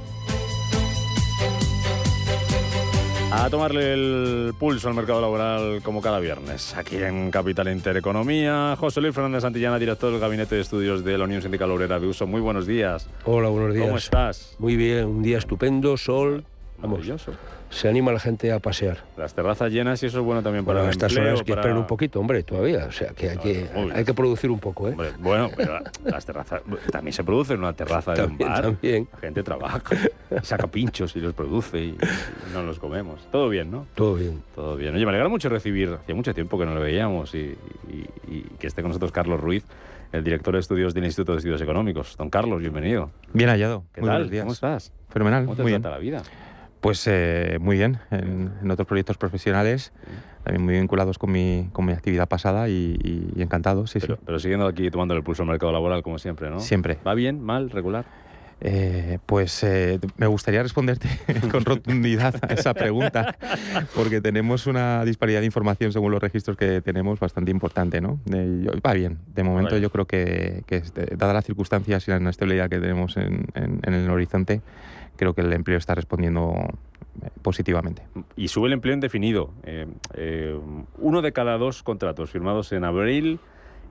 A 3.32 3.48
tomarle 3.52 3.94
el 3.94 4.56
pulso 4.58 4.88
al 4.88 4.96
mercado 4.96 5.22
laboral 5.22 5.82
como 5.84 6.02
cada 6.02 6.20
viernes. 6.20 6.76
Aquí 6.76 6.96
en 6.96 7.30
Capital 7.30 7.68
Intereconomía, 7.68 8.76
José 8.80 9.02
Luis 9.02 9.14
Fernández 9.14 9.44
Santillana, 9.44 9.78
director 9.78 10.12
del 10.12 10.20
Gabinete 10.20 10.56
de 10.56 10.62
Estudios 10.62 11.04
de 11.04 11.20
la 11.20 11.26
Unión 11.26 11.44
Sindical 11.44 11.70
Obrera 11.70 12.00
de 12.00 12.08
Uso. 12.08 12.26
Muy 12.26 12.42
buenos 12.42 12.66
días. 12.66 13.08
Hola, 13.26 13.50
buenos 13.50 13.76
días. 13.76 13.86
¿Cómo 13.86 13.98
estás? 14.00 14.56
Muy 14.58 14.76
bien, 14.76 15.06
un 15.06 15.22
día 15.22 15.38
estupendo, 15.38 15.96
sol. 15.96 16.44
Vamos, 16.80 17.00
Maravilloso. 17.00 17.34
Se 17.70 17.88
anima 17.90 18.12
la 18.12 18.20
gente 18.20 18.52
a 18.52 18.60
pasear. 18.60 19.00
Las 19.18 19.34
terrazas 19.34 19.72
llenas 19.72 20.02
y 20.02 20.06
eso 20.06 20.20
es 20.20 20.26
bueno 20.26 20.42
también 20.42 20.64
para 20.66 20.80
Bueno, 20.80 20.88
a 20.88 20.90
el 20.90 20.92
estas 20.96 21.12
empleo, 21.12 21.28
horas 21.34 21.44
que 21.44 21.52
para- 21.52 21.62
esperen 21.62 21.78
un 21.78 21.88
poquito, 21.88 22.20
hombre, 22.20 22.44
todavía. 22.44 22.86
O 22.86 22.92
sea, 22.92 23.10
que 23.10 23.30
hay, 23.32 23.38
que, 23.38 23.68
muy 23.74 23.86
bien. 23.86 23.98
hay 23.98 24.06
que 24.06 24.14
producir 24.14 24.50
un 24.50 24.60
poco, 24.60 24.88
¿eh? 24.88 24.92
Hombre, 24.92 25.12
bueno, 25.20 25.50
pero 25.56 25.80
las 26.06 26.26
terrazas 26.26 26.62
también 26.92 27.14
se 27.14 27.24
produce 27.24 27.54
en 27.54 27.60
una 27.60 27.74
terraza 27.74 28.14
de 28.14 28.22
un 28.24 28.28
También, 28.30 28.50
bar. 28.50 28.62
también. 28.62 29.08
La 29.14 29.20
gente 29.20 29.44
trabaja, 29.44 29.82
saca 30.44 30.68
pinchos 30.68 31.16
y 31.16 31.20
los 31.20 31.34
produce 31.34 31.78
y, 31.80 31.88
y 31.90 32.54
no 32.54 32.64
los 32.64 32.80
comemos. 32.80 33.28
Todo 33.32 33.50
bien, 33.50 33.70
¿no? 33.70 33.86
Todo 33.96 34.16
bien. 34.16 34.42
Todo 34.56 34.76
bien. 34.78 34.96
Oye, 34.96 35.06
me 35.06 35.10
alegra 35.10 35.28
mucho 35.30 35.50
recibir, 35.50 35.90
hacía 36.02 36.16
mucho 36.16 36.34
tiempo 36.34 36.58
que 36.58 36.66
no 36.66 36.74
lo 36.74 36.82
veíamos 36.82 37.36
y, 37.36 37.58
y- 37.90 38.08
y 38.28 38.42
que 38.60 38.68
esté 38.68 38.82
con 38.82 38.90
nosotros 38.90 39.12
Carlos 39.12 39.40
Ruiz, 39.42 39.66
el 40.14 40.24
director 40.24 40.54
de 40.54 40.62
estudios 40.62 40.94
del 40.94 41.04
Instituto 41.04 41.34
de 41.34 41.40
Estudios 41.40 41.62
Económicos. 41.62 42.16
Don 42.18 42.30
Carlos, 42.30 42.62
bienvenido. 42.62 43.12
Bien 43.34 43.50
hallado. 43.50 43.84
¿Qué 43.94 44.00
Muy 44.02 44.08
tal? 44.08 44.16
buenos 44.20 44.32
días. 44.32 44.44
¿Cómo 44.44 44.54
estás? 44.54 44.94
Fenomenal. 45.10 45.44
¿Cómo 45.44 45.56
te 45.58 45.64
muy 45.64 45.72
bien. 45.74 45.82
trata 45.82 45.96
la 45.98 46.02
vida? 46.02 46.24
Pues 46.88 47.04
eh, 47.08 47.58
muy 47.60 47.76
bien. 47.76 48.00
En, 48.12 48.50
en 48.62 48.72
otros 48.72 48.88
proyectos 48.88 49.18
profesionales, 49.18 49.92
también 50.46 50.64
muy 50.64 50.76
vinculados 50.76 51.18
con 51.18 51.30
mi, 51.34 51.68
con 51.74 51.84
mi 51.84 51.92
actividad 51.92 52.30
pasada 52.30 52.70
y, 52.70 52.98
y- 53.04 53.34
y 53.36 53.42
encantado, 53.42 53.88
sí, 53.88 54.00
Pero, 54.00 54.16
sí. 54.16 54.22
pero 54.26 54.40
siguiendo 54.40 54.66
aquí 54.68 54.90
tomando 54.90 55.14
el 55.14 55.22
pulso 55.22 55.44
al 55.44 55.50
mercado 55.50 55.74
laboral, 55.74 56.02
como 56.02 56.18
siempre, 56.18 56.50
¿no? 56.50 56.62
Siempre. 56.62 56.98
¿Va 57.06 57.14
bien? 57.14 57.42
¿Mal? 57.44 57.72
¿Regular? 57.72 58.06
Eh, 58.62 59.20
pues 59.26 59.62
eh, 59.66 60.00
me 60.16 60.28
gustaría 60.28 60.64
responderte 60.64 61.10
con 61.52 61.66
rotundidad 61.66 62.34
a 62.42 62.54
esa 62.54 62.74
pregunta, 62.74 63.36
porque 63.94 64.22
tenemos 64.22 64.66
una 64.66 65.04
disparidad 65.04 65.42
de 65.42 65.46
información 65.46 65.92
según 65.92 66.14
los 66.14 66.22
registros 66.22 66.56
que 66.56 66.82
tenemos 66.82 67.20
bastante 67.20 67.52
importante, 67.52 68.00
¿no? 68.00 68.18
Eh, 68.34 68.66
va 68.84 68.94
bien. 68.94 69.18
De 69.36 69.44
momento 69.44 69.72
Vale. 69.72 69.82
yo 69.82 69.90
creo 69.90 70.06
que, 70.06 70.64
que, 70.68 70.78
este, 70.78 71.18
dadas 71.18 71.34
las 71.36 71.44
circunstancias 71.46 72.08
y 72.08 72.12
la 72.12 72.18
inestabilidad 72.18 72.70
que 72.70 72.80
tenemos 72.80 73.18
en, 73.18 73.46
en- 73.56 73.82
en 73.84 73.94
el 73.94 74.10
horizonte, 74.10 74.62
creo 75.18 75.34
que 75.34 75.42
el 75.42 75.52
empleo 75.52 75.78
está 75.78 75.96
respondiendo 75.96 76.54
eh, 77.22 77.30
positivamente. 77.42 78.04
Y 78.36 78.48
sube 78.48 78.68
el 78.68 78.74
empleo 78.74 78.94
indefinido. 78.94 79.52
Eh, 79.64 79.88
eh, 80.14 80.58
uno 81.00 81.22
de 81.22 81.34
cada 81.34 81.58
dos 81.58 81.84
contratos 81.84 82.30
firmados 82.30 82.72
en 82.72 82.84
abril 82.84 83.40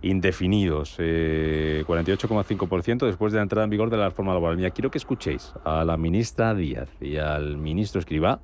indefinidos, 0.02 0.96
eh, 0.98 1.84
48,5% 1.86 3.06
después 3.06 3.32
de 3.32 3.38
la 3.38 3.42
entrada 3.42 3.64
en 3.64 3.70
vigor 3.70 3.90
de 3.90 3.96
la 3.96 4.08
reforma 4.08 4.32
laboral. 4.32 4.56
Mira, 4.56 4.70
quiero 4.70 4.90
que 4.90 4.98
escuchéis 4.98 5.52
a 5.64 5.84
la 5.84 5.96
ministra 5.96 6.54
Díaz 6.54 6.88
y 7.00 7.16
al 7.16 7.56
ministro 7.56 7.98
Escribá 7.98 8.40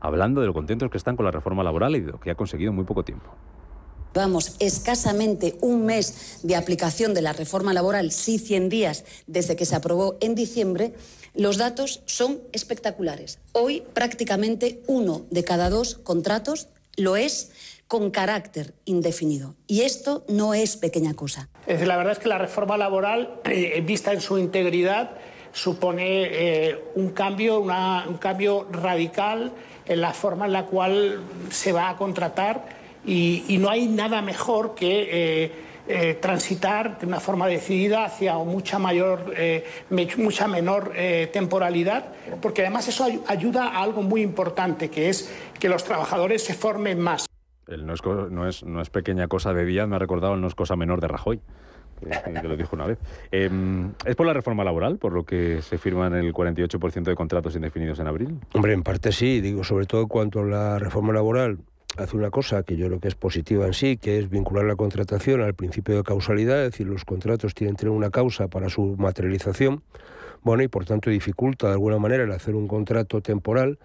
hablando 0.00 0.40
de 0.40 0.46
lo 0.46 0.54
contentos 0.54 0.90
que 0.90 0.98
están 0.98 1.16
con 1.16 1.24
la 1.24 1.32
reforma 1.32 1.62
laboral 1.62 1.96
y 1.96 2.00
de 2.00 2.12
lo 2.12 2.20
que 2.20 2.30
ha 2.30 2.34
conseguido 2.34 2.70
en 2.70 2.76
muy 2.76 2.84
poco 2.84 3.04
tiempo. 3.04 3.30
Vamos, 4.14 4.56
escasamente 4.58 5.56
un 5.60 5.84
mes 5.84 6.40
de 6.42 6.56
aplicación 6.56 7.14
de 7.14 7.22
la 7.22 7.32
reforma 7.32 7.74
laboral, 7.74 8.10
sí 8.10 8.38
100 8.38 8.68
días 8.68 9.04
desde 9.26 9.54
que 9.54 9.66
se 9.66 9.76
aprobó 9.76 10.16
en 10.20 10.34
diciembre, 10.34 10.94
los 11.34 11.56
datos 11.56 12.02
son 12.06 12.40
espectaculares. 12.52 13.38
Hoy 13.52 13.82
prácticamente 13.92 14.82
uno 14.86 15.26
de 15.30 15.44
cada 15.44 15.70
dos 15.70 15.96
contratos 15.96 16.68
lo 16.96 17.16
es 17.16 17.50
con 17.86 18.10
carácter 18.10 18.74
indefinido. 18.84 19.54
Y 19.66 19.80
esto 19.80 20.24
no 20.28 20.52
es 20.52 20.76
pequeña 20.76 21.14
cosa. 21.14 21.48
Es 21.66 21.86
la 21.86 21.96
verdad 21.96 22.12
es 22.12 22.18
que 22.18 22.28
la 22.28 22.38
reforma 22.38 22.76
laboral, 22.76 23.40
vista 23.84 24.12
en 24.12 24.20
su 24.20 24.38
integridad, 24.38 25.12
supone 25.52 26.28
eh, 26.30 26.84
un, 26.94 27.10
cambio, 27.10 27.60
un 27.60 28.18
cambio 28.18 28.68
radical 28.70 29.52
en 29.86 30.00
la 30.00 30.12
forma 30.12 30.46
en 30.46 30.52
la 30.52 30.66
cual 30.66 31.22
se 31.50 31.72
va 31.72 31.88
a 31.88 31.96
contratar 31.96 32.66
y, 33.06 33.44
y 33.48 33.56
no 33.56 33.70
hay 33.70 33.86
nada 33.86 34.20
mejor 34.20 34.74
que 34.74 35.08
eh, 35.10 35.52
eh, 35.88 36.14
transitar 36.20 36.98
de 36.98 37.06
una 37.06 37.20
forma 37.20 37.46
decidida 37.46 38.04
hacia 38.04 38.34
mucha 38.38 38.78
mayor, 38.78 39.32
eh, 39.36 39.64
mucha 40.18 40.46
menor 40.46 40.92
eh, 40.94 41.28
temporalidad, 41.32 42.12
porque 42.40 42.62
además 42.62 42.88
eso 42.88 43.04
ay- 43.04 43.20
ayuda 43.26 43.68
a 43.68 43.82
algo 43.82 44.02
muy 44.02 44.22
importante, 44.22 44.90
que 44.90 45.08
es 45.08 45.32
que 45.58 45.68
los 45.68 45.84
trabajadores 45.84 46.44
se 46.44 46.54
formen 46.54 47.00
más. 47.00 47.26
El 47.66 47.84
no, 47.86 47.92
es, 47.94 48.00
no, 48.04 48.48
es, 48.48 48.62
no 48.64 48.80
es 48.80 48.90
pequeña 48.90 49.28
cosa 49.28 49.52
de 49.52 49.64
Díaz, 49.64 49.88
me 49.88 49.96
ha 49.96 49.98
recordado 49.98 50.34
el 50.34 50.40
no 50.40 50.46
es 50.46 50.54
cosa 50.54 50.74
menor 50.76 51.00
de 51.00 51.08
Rajoy, 51.08 51.40
que, 52.00 52.40
que 52.40 52.48
lo 52.48 52.56
dijo 52.56 52.76
una 52.76 52.86
vez. 52.86 52.98
Eh, 53.32 53.50
¿Es 54.06 54.16
por 54.16 54.26
la 54.26 54.32
reforma 54.32 54.64
laboral, 54.64 54.98
por 54.98 55.12
lo 55.12 55.24
que 55.24 55.60
se 55.62 55.76
firman 55.78 56.14
el 56.14 56.32
48% 56.32 57.02
de 57.02 57.14
contratos 57.14 57.54
indefinidos 57.56 57.98
en 57.98 58.06
abril? 58.06 58.38
Hombre, 58.54 58.72
en 58.72 58.82
parte 58.82 59.12
sí, 59.12 59.40
digo, 59.40 59.64
sobre 59.64 59.84
todo 59.86 60.02
en 60.02 60.08
cuanto 60.08 60.40
a 60.40 60.44
la 60.44 60.78
reforma 60.78 61.12
laboral 61.12 61.58
hace 61.96 62.16
una 62.16 62.30
cosa 62.30 62.62
que 62.62 62.76
yo 62.76 62.86
creo 62.86 63.00
que 63.00 63.08
es 63.08 63.14
positiva 63.14 63.66
en 63.66 63.72
sí, 63.72 63.96
que 63.96 64.18
es 64.18 64.30
vincular 64.30 64.64
la 64.64 64.76
contratación 64.76 65.40
al 65.40 65.54
principio 65.54 65.96
de 65.96 66.02
causalidad, 66.02 66.64
es 66.64 66.72
decir, 66.72 66.86
los 66.86 67.04
contratos 67.04 67.54
tienen 67.54 67.74
que 67.74 67.80
tener 67.80 67.92
una 67.92 68.10
causa 68.10 68.48
para 68.48 68.68
su 68.68 68.96
materialización, 68.98 69.82
bueno, 70.42 70.62
y 70.62 70.68
por 70.68 70.84
tanto 70.84 71.10
dificulta 71.10 71.66
de 71.66 71.72
alguna 71.72 71.98
manera 71.98 72.24
el 72.24 72.32
hacer 72.32 72.54
un 72.54 72.68
contrato 72.68 73.20
temporal 73.20 73.78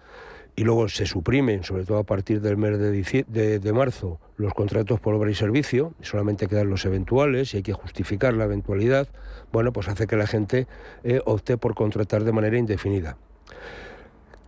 y 0.56 0.62
luego 0.62 0.88
se 0.88 1.06
suprimen, 1.06 1.64
sobre 1.64 1.84
todo 1.84 1.98
a 1.98 2.04
partir 2.04 2.40
del 2.40 2.56
mes 2.56 2.78
de, 2.78 3.72
marzo, 3.72 4.20
los 4.36 4.54
contratos 4.54 5.00
por 5.00 5.14
obra 5.14 5.30
y 5.30 5.34
servicio, 5.34 5.94
y 6.00 6.04
solamente 6.04 6.46
quedan 6.46 6.70
los 6.70 6.84
eventuales 6.84 7.54
y 7.54 7.58
hay 7.58 7.62
que 7.64 7.72
justificar 7.72 8.34
la 8.34 8.44
eventualidad, 8.44 9.08
bueno, 9.52 9.72
pues 9.72 9.88
hace 9.88 10.06
que 10.06 10.16
la 10.16 10.28
gente 10.28 10.68
eh, 11.02 11.20
opte 11.24 11.56
por 11.56 11.74
contratar 11.74 12.22
de 12.22 12.32
manera 12.32 12.56
indefinida. 12.56 13.16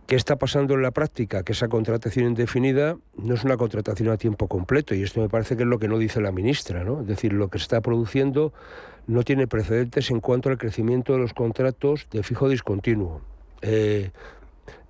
¿Qué 0.07 0.15
está 0.15 0.37
pasando 0.37 0.73
en 0.75 0.83
la 0.83 0.91
práctica? 0.91 1.43
Que 1.43 1.51
esa 1.51 1.67
contratación 1.67 2.27
indefinida 2.27 2.97
no 3.17 3.33
es 3.33 3.43
una 3.43 3.57
contratación 3.57 4.07
a 4.07 4.15
tiempo 4.15 4.47
completo 4.47 4.95
y 4.95 5.03
esto 5.03 5.19
me 5.19 5.27
parece 5.27 5.57
que 5.57 5.63
es 5.63 5.67
lo 5.67 5.79
que 5.79 5.89
no 5.89 5.99
dice 5.99 6.21
la 6.21 6.31
ministra, 6.31 6.85
¿no? 6.85 7.01
Es 7.01 7.07
decir, 7.07 7.33
lo 7.33 7.49
que 7.49 7.57
está 7.57 7.81
produciendo 7.81 8.53
no 9.05 9.23
tiene 9.23 9.47
precedentes 9.47 10.09
en 10.09 10.21
cuanto 10.21 10.47
al 10.47 10.57
crecimiento 10.57 11.11
de 11.11 11.19
los 11.19 11.33
contratos 11.33 12.07
de 12.09 12.23
fijo 12.23 12.47
discontinuo. 12.47 13.19
Eh, 13.61 14.11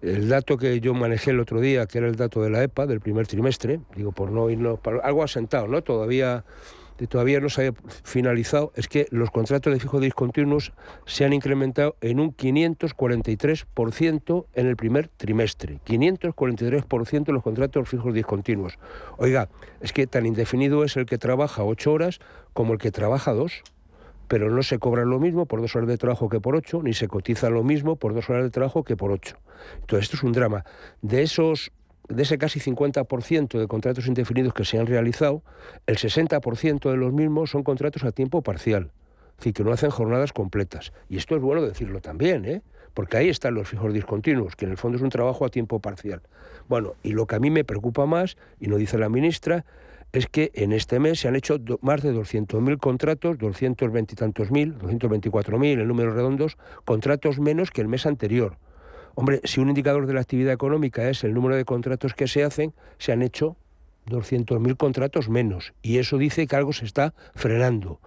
el 0.04 0.30
dato 0.30 0.56
que 0.56 0.80
yo 0.82 0.94
manejé 0.94 1.32
el 1.32 1.40
otro 1.40 1.62
día, 1.62 1.88
que 1.88 1.98
era 1.98 2.06
el 2.06 2.16
dato 2.16 2.44
de 2.44 2.52
la 2.52 2.62
EPA 2.62 2.86
del 2.86 3.00
primer 3.00 3.26
trimestre, 3.26 3.80
digo 3.96 4.12
por 4.12 4.32
no 4.32 4.52
irnos 4.52 4.78
algo 5.02 5.24
asentado, 5.24 5.68
¿no? 5.68 5.82
Todavía 5.82 6.46
todavía 7.06 7.40
no 7.40 7.50
se 7.50 7.62
había 7.62 7.74
finalizado, 8.04 8.74
es 8.76 8.88
que 8.88 9.06
los 9.12 9.30
contratos 9.30 9.72
de 9.72 9.80
fijo 9.80 10.00
discontinuos 10.00 10.74
se 11.06 11.26
han 11.26 11.34
incrementado 11.34 11.96
en 12.02 12.20
un 12.20 12.36
543% 12.36 14.46
en 14.54 14.66
el 14.66 14.76
primer 14.76 15.10
trimestre. 15.10 15.80
543% 15.86 17.32
los 17.32 17.44
contratos 17.44 17.88
fijos 17.88 18.16
discontinuos. 18.16 18.80
Oiga, 19.18 19.50
es 19.82 19.94
que 19.94 20.08
tan 20.08 20.26
indefinido 20.26 20.84
es 20.84 20.98
el 20.98 21.06
que 21.06 21.20
trabaja 21.20 21.64
ocho 21.64 21.94
horas 21.94 22.18
como 22.54 22.74
el 22.74 22.80
que 22.80 22.90
trabaja 22.92 23.34
dos 23.34 23.62
pero 24.28 24.52
no 24.52 24.62
se 24.62 24.80
cobra 24.80 25.06
lo 25.06 25.20
mismo 25.20 25.46
por 25.46 25.62
dos 25.62 25.76
horas 25.76 25.88
de 25.88 25.98
trabajo 25.98 26.30
que 26.30 26.40
por 26.40 26.56
ocho, 26.56 26.82
ni 26.84 26.94
se 26.94 27.08
cotiza 27.08 27.50
lo 27.50 27.64
mismo 27.64 27.96
por 27.96 28.14
dos 28.14 28.30
horas 28.30 28.44
de 28.44 28.50
trabajo 28.50 28.84
que 28.84 28.98
por 28.98 29.12
ocho. 29.12 29.38
Entonces, 29.80 30.06
esto 30.06 30.18
es 30.18 30.24
un 30.24 30.34
drama. 30.34 30.66
De 31.02 31.24
esos 31.24 31.72
de 32.08 32.24
ese 32.24 32.38
casi 32.38 32.60
50% 32.60 33.60
de 33.60 33.68
contratos 33.68 34.08
indefinidos 34.08 34.54
que 34.54 34.66
se 34.66 34.80
han 34.80 34.88
realizado, 34.88 35.44
el 35.86 35.98
60% 35.98 36.90
de 36.90 36.98
los 36.98 37.14
mismos 37.14 37.52
son 37.52 37.64
contratos 37.64 38.04
a 38.04 38.12
tiempo 38.12 38.42
parcial, 38.42 38.92
es 39.32 39.38
decir, 39.38 39.54
que 39.54 39.64
no 39.64 39.72
hacen 39.72 39.90
jornadas 39.90 40.34
completas. 40.34 40.94
Y 41.10 41.18
esto 41.18 41.36
es 41.36 41.42
bueno 41.42 41.62
decirlo 41.62 42.02
también, 42.02 42.46
¿eh? 42.46 42.62
porque 42.94 43.18
ahí 43.18 43.30
están 43.30 43.54
los 43.54 43.68
fijos 43.68 43.94
discontinuos, 43.94 44.56
que 44.56 44.66
en 44.66 44.72
el 44.72 44.78
fondo 44.78 44.98
es 44.98 45.04
un 45.04 45.10
trabajo 45.10 45.46
a 45.46 45.50
tiempo 45.50 45.80
parcial. 45.80 46.22
Bueno, 46.68 46.96
y 47.04 47.12
lo 47.12 47.28
que 47.28 47.36
a 47.36 47.40
mí 47.40 47.52
me 47.52 47.64
preocupa 47.64 48.06
más, 48.06 48.38
y 48.60 48.68
no 48.68 48.78
dice 48.78 48.98
la 48.98 49.10
ministra, 49.10 49.66
es 50.14 50.28
que 50.28 50.52
en 50.56 50.72
este 50.72 51.00
mes 51.00 51.20
se 51.20 51.28
han 51.28 51.36
hecho 51.36 51.60
más 51.82 52.02
de 52.02 52.14
200.000 52.14 52.80
contratos, 52.80 53.38
220 53.38 54.14
y 54.14 54.16
tantos 54.16 54.52
mil, 54.52 54.78
224.000 54.80 55.82
en 55.82 55.88
números 55.88 56.16
redondos, 56.16 56.58
contratos 56.86 57.40
menos 57.40 57.72
que 57.72 57.82
el 57.82 57.88
mes 57.88 58.06
anterior. 58.06 58.58
Hombre, 59.20 59.42
si 59.46 59.60
un 59.60 59.70
indicador 59.70 60.06
de 60.06 60.14
la 60.14 60.22
actividad 60.22 60.54
económica 60.54 61.10
es 61.10 61.24
el 61.24 61.34
número 61.34 61.56
de 61.56 61.66
contratos 61.66 62.14
que 62.14 62.28
se 62.28 62.44
hacen, 62.44 62.76
se 63.00 63.12
han 63.12 63.24
hecho 63.24 63.58
200.000 64.06 64.78
contratos 64.78 65.28
menos. 65.28 65.74
Y 65.82 65.98
eso 65.98 66.20
dice 66.20 66.46
que 66.46 66.56
algo 66.56 66.72
se 66.72 66.86
está 66.86 67.16
frenando. 67.34 68.00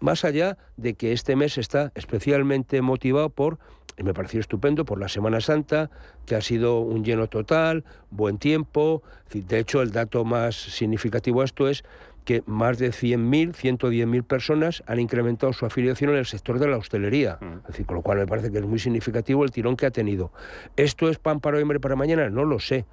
Más 0.00 0.24
allá 0.24 0.56
de 0.78 0.94
que 0.94 1.12
este 1.12 1.36
mes 1.36 1.58
está 1.58 1.92
especialmente 1.94 2.80
motivado 2.80 3.28
por, 3.28 3.58
y 3.98 4.04
me 4.04 4.14
pareció 4.14 4.40
estupendo, 4.40 4.86
por 4.86 4.98
la 4.98 5.10
Semana 5.10 5.42
Santa, 5.42 5.90
que 6.24 6.34
ha 6.34 6.40
sido 6.40 6.80
un 6.80 7.04
lleno 7.04 7.26
total, 7.26 7.84
buen 8.08 8.38
tiempo. 8.38 9.02
De 9.34 9.58
hecho, 9.58 9.82
el 9.82 9.92
dato 9.92 10.24
más 10.24 10.54
significativo 10.54 11.42
a 11.42 11.44
esto 11.44 11.68
es 11.68 11.84
que 12.24 12.42
más 12.46 12.78
de 12.78 12.90
100.000, 12.90 13.52
110.000 13.52 14.22
personas 14.24 14.82
han 14.86 15.00
incrementado 15.00 15.52
su 15.52 15.66
afiliación 15.66 16.10
en 16.10 16.16
el 16.16 16.26
sector 16.26 16.58
de 16.58 16.68
la 16.68 16.76
hostelería. 16.76 17.38
Es 17.62 17.68
decir, 17.68 17.86
con 17.86 17.96
lo 17.96 18.02
cual 18.02 18.18
me 18.18 18.26
parece 18.26 18.50
que 18.50 18.58
es 18.58 18.64
muy 18.64 18.78
significativo 18.78 19.44
el 19.44 19.50
tirón 19.50 19.76
que 19.76 19.86
ha 19.86 19.90
tenido. 19.90 20.32
¿Esto 20.76 21.08
es 21.08 21.18
pan 21.18 21.40
para 21.40 21.56
hoy, 21.56 21.62
hambre 21.62 21.80
para 21.80 21.96
mañana? 21.96 22.28
No 22.30 22.44
lo 22.44 22.58
sé. 22.58 22.84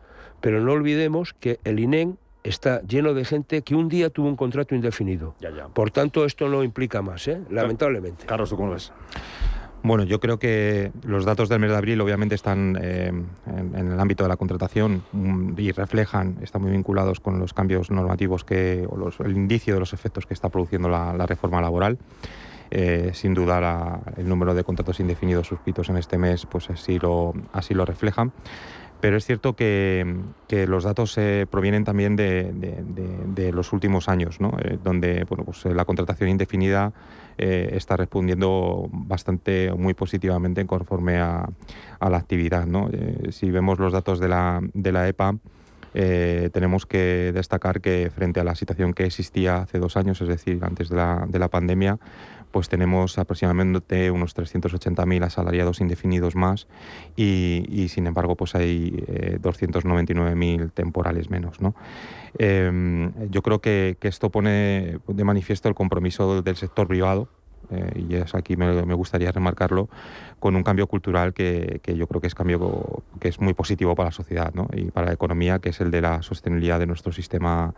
Pero 0.42 0.60
no 0.60 0.72
olvidemos 0.72 1.34
que 1.34 1.60
el 1.64 1.80
INEM 1.80 2.16
está 2.44 2.82
lleno 2.82 3.14
de 3.14 3.26
gente 3.26 3.62
que 3.62 3.76
un 3.76 3.90
día 3.90 4.10
tuvo 4.10 4.28
un 4.28 4.36
contrato 4.36 4.76
indefinido. 4.76 5.36
Ya, 5.40 5.52
ya. 5.52 5.68
Por 5.68 5.92
tanto, 5.92 6.26
esto 6.26 6.50
no 6.50 6.64
implica 6.64 7.02
más, 7.02 7.28
¿eh? 7.28 7.42
lamentablemente. 7.50 8.26
Carlos, 8.26 8.50
¿tú 8.50 8.58
cómo 8.58 8.72
ves? 8.72 8.92
Bueno, 9.84 10.04
yo 10.04 10.20
creo 10.20 10.38
que 10.38 10.92
los 11.04 11.26
datos 11.26 11.50
del 11.50 11.60
mes 11.60 11.72
de 11.72 11.78
abril 11.78 12.00
obviamente 12.02 12.36
están 12.36 12.78
eh, 12.80 13.12
en, 13.48 13.76
el 13.76 14.00
ámbito 14.00 14.24
de 14.24 14.30
la 14.30 14.38
contratación 14.38 15.04
mm, 15.12 15.54
y 15.58 15.72
reflejan, 15.72 16.38
están 16.44 16.62
muy 16.62 16.72
vinculados 16.72 17.20
con 17.20 17.40
los 17.40 17.54
cambios 17.54 17.90
normativos 17.90 18.44
que, 18.44 18.88
o 18.88 19.24
el 19.24 19.36
indicio 19.36 19.74
de 19.74 19.80
los 19.80 19.94
efectos 19.94 20.28
que 20.28 20.36
está 20.36 20.50
produciendo 20.50 20.88
la, 20.88 21.26
reforma 21.26 21.62
laboral. 21.62 21.98
Eh, 22.74 23.12
sin 23.14 23.34
duda 23.34 24.00
el 24.16 24.30
número 24.30 24.54
de 24.54 24.64
contratos 24.64 25.02
indefinidos 25.02 25.48
suscritos 25.48 25.90
en 25.90 25.98
este 25.98 26.18
mes 26.18 26.46
pues 26.46 26.70
así 26.70 27.00
lo, 27.00 27.34
así 27.52 27.74
lo 27.74 27.84
reflejan. 27.86 28.32
Pero 29.02 29.18
es 29.18 29.26
cierto 29.26 29.56
que, 29.56 30.22
los 30.68 30.84
datos 30.84 31.18
eh, 31.18 31.48
provienen 31.50 31.84
también 31.84 32.16
de, 32.16 33.52
los 33.52 33.74
últimos 33.74 34.08
años, 34.08 34.40
¿no? 34.40 34.56
donde 34.84 35.26
bueno, 35.28 35.44
pues, 35.44 35.66
la 35.66 35.86
contratación 35.86 36.30
indefinida 36.30 36.94
eh, 37.38 37.72
está 37.74 37.98
respondiendo 37.98 38.88
bastante, 38.92 39.72
muy 39.74 39.94
positivamente 39.94 40.66
conforme 40.66 41.20
a, 41.20 41.50
la 42.00 42.18
actividad. 42.18 42.68
Eh, 42.92 43.32
si 43.32 43.52
vemos 43.52 43.80
los 43.80 43.94
datos 43.94 44.20
de 44.20 44.28
la, 44.28 44.62
de 44.74 44.92
la 44.92 45.08
EPA, 45.08 45.36
eh, 45.94 46.50
tenemos 46.54 46.86
que 46.86 47.32
destacar 47.34 47.82
que 47.82 48.10
frente 48.14 48.40
a 48.40 48.44
la 48.44 48.56
situación 48.56 48.94
que 48.94 49.06
existía 49.06 49.58
hace 49.58 49.78
dos 49.78 49.98
años, 49.98 50.22
es 50.22 50.28
decir, 50.28 50.60
antes 50.64 50.90
de 50.90 50.96
la, 50.96 51.26
de 51.28 51.40
la 51.40 51.50
pandemia, 51.50 52.00
pues 52.52 52.70
tenemos 52.70 53.18
aproximadamente 53.18 54.12
unos 54.12 54.36
380.000 54.36 55.24
asalariados 55.24 55.82
indefinidos 55.82 56.36
más 56.36 56.68
y, 57.16 57.88
sin 57.90 58.08
embargo 58.08 58.36
pues 58.36 58.56
hay 58.56 58.92
299.000 59.42 60.72
temporales 60.72 61.30
menos. 61.30 61.62
¿no? 61.62 61.76
Em, 62.38 63.12
yo 63.30 63.42
creo 63.42 63.60
que, 63.60 63.98
esto 64.02 64.30
pone 64.30 65.00
de 65.08 65.24
manifiesto 65.24 65.70
el 65.70 65.76
compromiso 65.76 66.42
del 66.42 66.56
sector 66.56 66.88
privado, 66.88 67.28
eh, 67.72 68.06
y 68.10 68.16
es 68.16 68.36
aquí 68.36 68.58
me, 68.58 68.94
gustaría 68.94 69.32
remarcarlo, 69.32 69.90
con 70.40 70.56
un 70.56 70.64
cambio 70.64 70.88
cultural 70.88 71.34
que, 71.34 71.82
yo 71.86 72.08
creo 72.08 72.22
que 72.22 72.28
es 72.28 72.36
cambio 72.36 73.04
que 73.20 73.30
es 73.30 73.40
muy 73.40 73.54
positivo 73.54 73.96
para 73.96 74.08
la 74.08 74.14
sociedad 74.14 74.54
y 74.74 74.92
para 74.92 75.08
la 75.08 75.14
economía, 75.14 75.60
que 75.60 75.70
es 75.70 75.82
el 75.82 75.92
de 75.92 76.02
la 76.02 76.22
sostenibilidad 76.22 76.80
de 76.80 76.88
nuestro 76.88 77.12
sistema 77.12 77.74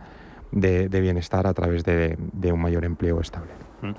de, 0.50 0.88
bienestar 0.88 1.46
a 1.46 1.54
través 1.54 1.84
de, 1.84 2.16
un 2.52 2.60
mayor 2.60 2.84
empleo 2.84 3.20
estable. 3.20 3.52
Mm. 3.82 3.92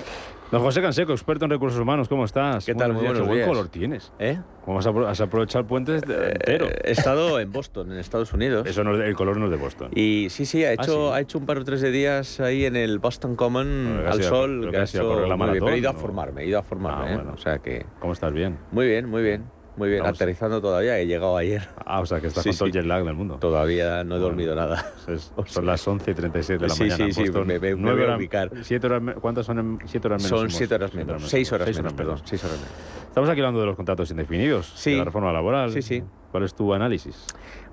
Don 0.52 0.62
José 0.62 0.82
Canseco, 0.82 1.12
experto 1.12 1.46
en 1.46 1.52
recursos 1.52 1.80
humanos, 1.80 2.08
¿cómo 2.08 2.24
estás? 2.24 2.66
¿Qué 2.66 2.76
tal? 2.76 2.94
Muy 2.94 3.04
buenos 3.04 3.24
Qué 3.24 3.28
buen 3.28 3.48
color 3.48 3.68
tienes. 3.68 4.12
¿Eh? 4.20 4.40
¿Cómo 4.64 4.80
has, 4.80 5.22
aprovechado 5.22 5.62
el 5.62 5.66
puente 5.66 5.96
eh, 5.98 6.32
entero? 6.34 6.68
he 6.84 6.92
estado 6.92 7.40
en 7.40 7.52
Boston, 7.52 7.92
en 7.92 8.00
Estados 8.00 8.32
Unidos. 8.32 8.68
Eso 8.68 8.84
no, 8.84 8.96
el 8.96 9.16
color 9.16 9.38
no 9.38 9.46
es 9.46 9.52
de 9.52 9.58
Boston. 9.58 9.92
Y 9.96 10.28
sí, 10.30 10.46
sí, 10.46 10.64
ha 10.64 10.70
ah, 10.70 10.74
hecho, 10.74 11.14
ha 11.14 11.22
hecho 11.22 11.40
un 11.40 11.46
par 11.46 11.58
o 11.58 11.64
tres 11.64 11.82
de 11.82 11.92
días 11.92 12.40
ahí 12.40 12.66
en 12.66 12.76
el 12.76 13.00
Boston 13.00 13.36
Common 13.36 14.04
al 14.08 14.24
sol. 14.24 14.70
Que 14.72 14.78
ha 14.78 15.04
la 15.04 15.36
maratón, 15.36 15.74
he 15.74 15.78
ido 15.80 15.90
a 15.90 15.94
formarme, 15.94 16.44
he 16.44 16.48
ido 16.48 16.60
a 16.60 16.64
formarme. 16.64 17.12
Ah, 17.12 17.16
¿eh? 17.16 17.32
o 17.34 17.38
sea 17.38 17.60
que... 17.60 17.86
¿Cómo 18.00 18.14
estás? 18.14 18.32
¿Bien? 18.32 18.58
Muy 18.72 18.88
bien, 18.88 19.10
muy 19.10 19.24
bien. 19.24 19.55
Muy 19.78 19.90
bien, 19.90 20.06
aterrizando 20.06 20.62
todavía, 20.62 20.98
he 21.00 21.06
llegado 21.06 21.36
ayer. 21.36 21.68
Ah, 21.86 22.00
o 22.00 22.06
sea, 22.06 22.22
que 22.22 22.28
estás 22.28 22.44
con 22.44 22.56
todo 22.56 22.66
el 22.68 22.72
jet 22.72 22.86
lag 22.86 23.04
del 23.04 23.14
mundo. 23.14 23.38
Todavía 23.40 24.04
no 24.04 24.16
he 24.16 24.20
dormido 24.20 24.56
nada. 24.56 24.94
son 25.46 25.66
las 25.66 25.86
11 25.88 26.12
y 26.12 26.14
37 26.14 26.64
de 26.64 26.68
la 26.68 26.76
mañana. 26.76 27.14
Sí, 27.14 27.26
sí, 27.26 27.32
me, 27.32 27.60
me, 27.60 27.76
me 27.76 27.94
voy 27.94 28.04
a 28.06 28.16
ubicar. 28.16 28.52
Siete 28.62 28.88
horas, 28.88 29.16
¿Cuántas 29.20 29.46
son? 29.46 29.80
Siete 29.86 30.08
horas 30.08 30.24
menos. 30.24 30.40
Son 30.40 30.50
siete 30.50 30.76
horas 30.76 30.94
menos. 30.94 31.24
Seis 31.28 31.52
horas, 31.52 31.76
menos, 31.76 31.94
perdón. 31.94 32.22
Seis 32.24 32.44
horas 32.44 32.58
menos. 32.58 32.74
Estamos 33.08 33.30
aquí 33.30 33.40
hablando 33.40 33.60
de 33.60 33.66
los 33.66 33.76
contratos 33.76 34.10
indefinidos, 34.12 34.74
sí. 34.76 34.92
de 34.92 34.98
la 34.98 35.06
reforma 35.06 35.32
laboral. 35.32 35.72
Sí, 35.72 35.82
sí. 35.82 36.04
¿Cuál 36.32 36.44
es 36.44 36.54
tu 36.54 36.74
análisis? 36.74 37.26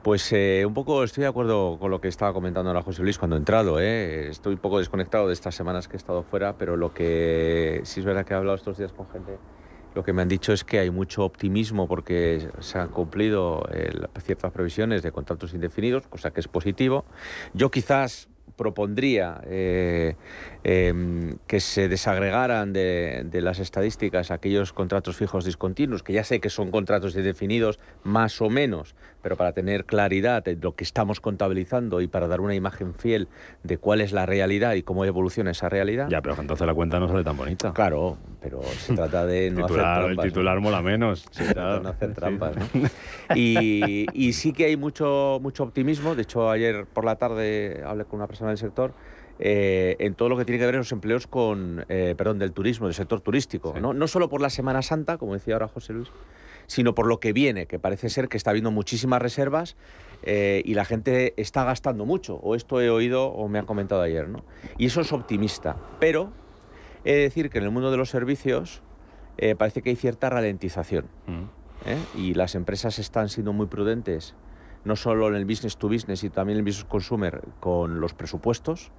Pues 0.03 0.33
eh, 0.33 0.65
un 0.67 0.75
poco 0.75 1.05
estoy 1.05 1.23
de 1.23 1.29
acuerdo 1.29 1.79
con 1.79 1.91
lo 1.91 2.01
que 2.01 2.09
estaba 2.09 2.33
comentando 2.33 2.71
ahora 2.71 2.83
José 2.83 3.03
Luis 3.03 3.19
cuando 3.19 3.37
he 3.37 3.39
entrado. 3.39 3.81
¿eh? 3.81 4.29
Estoy 4.29 4.55
un 4.55 4.61
poco 4.61 4.79
desconectado 4.79 5.29
de 5.29 5.33
estas 5.33 5.55
semanas 5.55 5.89
que 5.89 5.95
he 5.95 5.99
estado 5.99 6.23
fuera, 6.25 6.57
pero 6.59 6.77
lo 6.77 6.93
que 6.93 7.81
sí 7.85 8.01
es 8.01 8.07
verdad 8.07 8.25
que 8.25 8.35
he 8.35 8.37
hablado 8.37 8.57
estos 8.57 8.79
días 8.79 8.93
con 8.93 9.09
gente 9.11 9.39
lo 9.95 10.03
que 10.03 10.13
me 10.13 10.23
han 10.23 10.29
dicho 10.29 10.53
es 10.53 10.65
que 10.65 10.79
hay 10.79 10.91
mucho 10.91 11.25
optimismo 11.25 11.87
porque 11.87 12.49
se 12.61 12.79
han 12.79 12.89
cumplido 12.89 13.63
ciertas 14.21 14.53
previsiones 14.53 15.03
de 15.03 15.13
contratos 15.13 15.55
indefinidos, 15.55 16.07
cosa 16.07 16.31
que 16.31 16.41
es 16.41 16.49
positivo. 16.49 17.05
Yo 17.55 17.71
quizás 17.71 18.29
propondría 18.57 19.41
eh, 19.47 20.17
em, 20.65 21.37
que 21.47 21.61
se 21.61 21.89
desagregaran 21.89 22.73
de, 22.73 23.29
las 23.43 23.59
estadísticas 23.59 24.31
aquellos 24.31 24.73
contratos 24.73 25.17
fijos 25.17 25.45
discontinuos, 25.45 26.03
que 26.03 26.13
ya 26.13 26.25
sé 26.25 26.41
que 26.41 26.51
son 26.51 26.71
contratos 26.71 27.17
indefinidos 27.17 27.79
más 28.05 28.41
o 28.41 28.49
menos, 28.49 28.95
pero 29.23 29.37
para 29.37 29.53
tener 29.53 29.85
claridad 29.85 30.45
de 30.45 30.57
lo 30.57 30.75
que 30.75 30.85
estamos 30.85 31.21
contabilizando 31.21 32.01
y 32.01 32.07
para 32.07 32.29
dar 32.29 32.41
una 32.41 32.55
imagen 32.55 32.95
fiel 32.95 33.29
de 33.63 33.79
cuál 33.79 34.01
es 34.01 34.13
la 34.13 34.27
realidad 34.27 34.75
y 34.75 34.83
cómo 34.83 35.05
evoluciona 35.05 35.51
esa 35.51 35.69
realidad. 35.69 36.09
Ya, 36.09 36.21
pero 36.21 36.37
entonces 36.39 36.67
la 36.67 36.75
cuenta 36.75 37.01
no 37.01 37.09
sale 37.09 37.25
tan 37.25 37.37
bonita. 37.37 37.73
Claro, 37.73 38.19
pero 38.41 38.63
se 38.63 38.95
trata 38.95 39.27
de 39.27 39.51
no 39.53 39.65
hacer 39.65 39.77
trampas. 39.77 40.11
El 40.11 40.19
titular 40.19 40.61
mola 40.61 40.83
menos. 40.83 41.27
Se 41.31 41.45
trata 41.45 41.75
de 41.75 41.81
no 41.81 41.89
hacer 41.89 42.15
trampas. 42.15 42.57
Y, 43.35 44.07
y, 44.13 44.33
sí 44.33 44.53
que 44.53 44.67
hay 44.67 44.77
mucho, 44.77 45.39
mucho 45.41 45.63
optimismo. 45.63 46.15
De 46.15 46.23
hecho, 46.23 46.51
ayer 46.51 46.87
por 46.87 47.05
la 47.05 47.17
tarde 47.17 47.83
hablé 47.85 48.05
con 48.05 48.19
una 48.21 48.27
persona 48.27 48.51
del 48.51 48.59
sector 48.59 48.93
eh, 49.39 49.97
en 49.99 50.15
todo 50.15 50.29
lo 50.29 50.37
que 50.37 50.45
tiene 50.45 50.59
que 50.59 50.67
ver 50.67 50.75
los 50.77 50.93
empleos 50.93 51.27
con, 51.27 51.85
eh, 51.89 52.15
perdón, 52.17 52.39
del 52.39 52.53
turismo, 52.53 52.87
del 52.87 52.95
sector 52.95 53.21
turístico. 53.21 53.75
¿no? 53.81 53.95
no 53.95 54.07
solo 54.07 54.29
por 54.29 54.41
la 54.41 54.51
Semana 54.51 54.83
Santa, 54.83 55.19
como 55.19 55.35
decía 55.35 55.55
ahora 55.55 55.69
José 55.69 55.93
Luis, 55.93 56.09
sino 56.67 56.95
por 56.95 57.07
lo 57.07 57.19
que 57.19 57.33
viene, 57.33 57.67
que 57.67 57.79
parece 57.79 58.09
ser 58.09 58.29
que 58.29 58.37
está 58.37 58.51
habiendo 58.51 58.71
muchísimas 58.71 59.21
reservas 59.21 59.77
eh, 60.23 60.63
y 60.65 60.75
la 60.75 60.85
gente 60.85 61.35
está 61.37 61.65
gastando 61.65 62.07
mucho, 62.07 62.37
o 62.37 62.55
esto 62.55 62.81
he 62.81 62.89
oído 62.89 63.27
o 63.27 63.49
me 63.49 63.59
han 63.59 63.67
comentado 63.67 64.03
ayer, 64.03 64.29
¿no? 64.29 64.45
Y 64.79 64.87
eso 64.87 65.01
es 65.01 65.13
optimista, 65.13 65.77
pero 65.99 66.33
he 67.05 67.13
de 67.15 67.21
decir 67.23 67.51
que 67.51 67.59
en 67.59 67.65
el 67.65 67.71
mundo 67.71 67.91
de 67.91 67.97
los 67.97 68.11
servicios 68.11 68.83
parece 69.59 69.83
que 69.83 69.91
hay 69.91 69.97
cierta 69.97 70.29
ralentización 70.29 71.07
mm. 71.27 72.19
y 72.21 72.35
las 72.35 72.55
empresas 72.55 72.99
están 72.99 73.29
siendo 73.29 73.53
muy 73.53 73.67
prudentes 73.67 74.37
no 74.85 74.97
solo 74.97 75.29
en 75.29 75.35
el 75.35 75.45
business 75.45 75.77
to 75.77 75.89
business, 75.89 76.25
y 76.25 76.31
también 76.31 76.57
en 76.57 76.61
el 76.61 76.65
business 76.65 76.85
consumer 76.85 77.43
con 77.61 78.01
los 78.01 78.15
presupuestos 78.15 78.91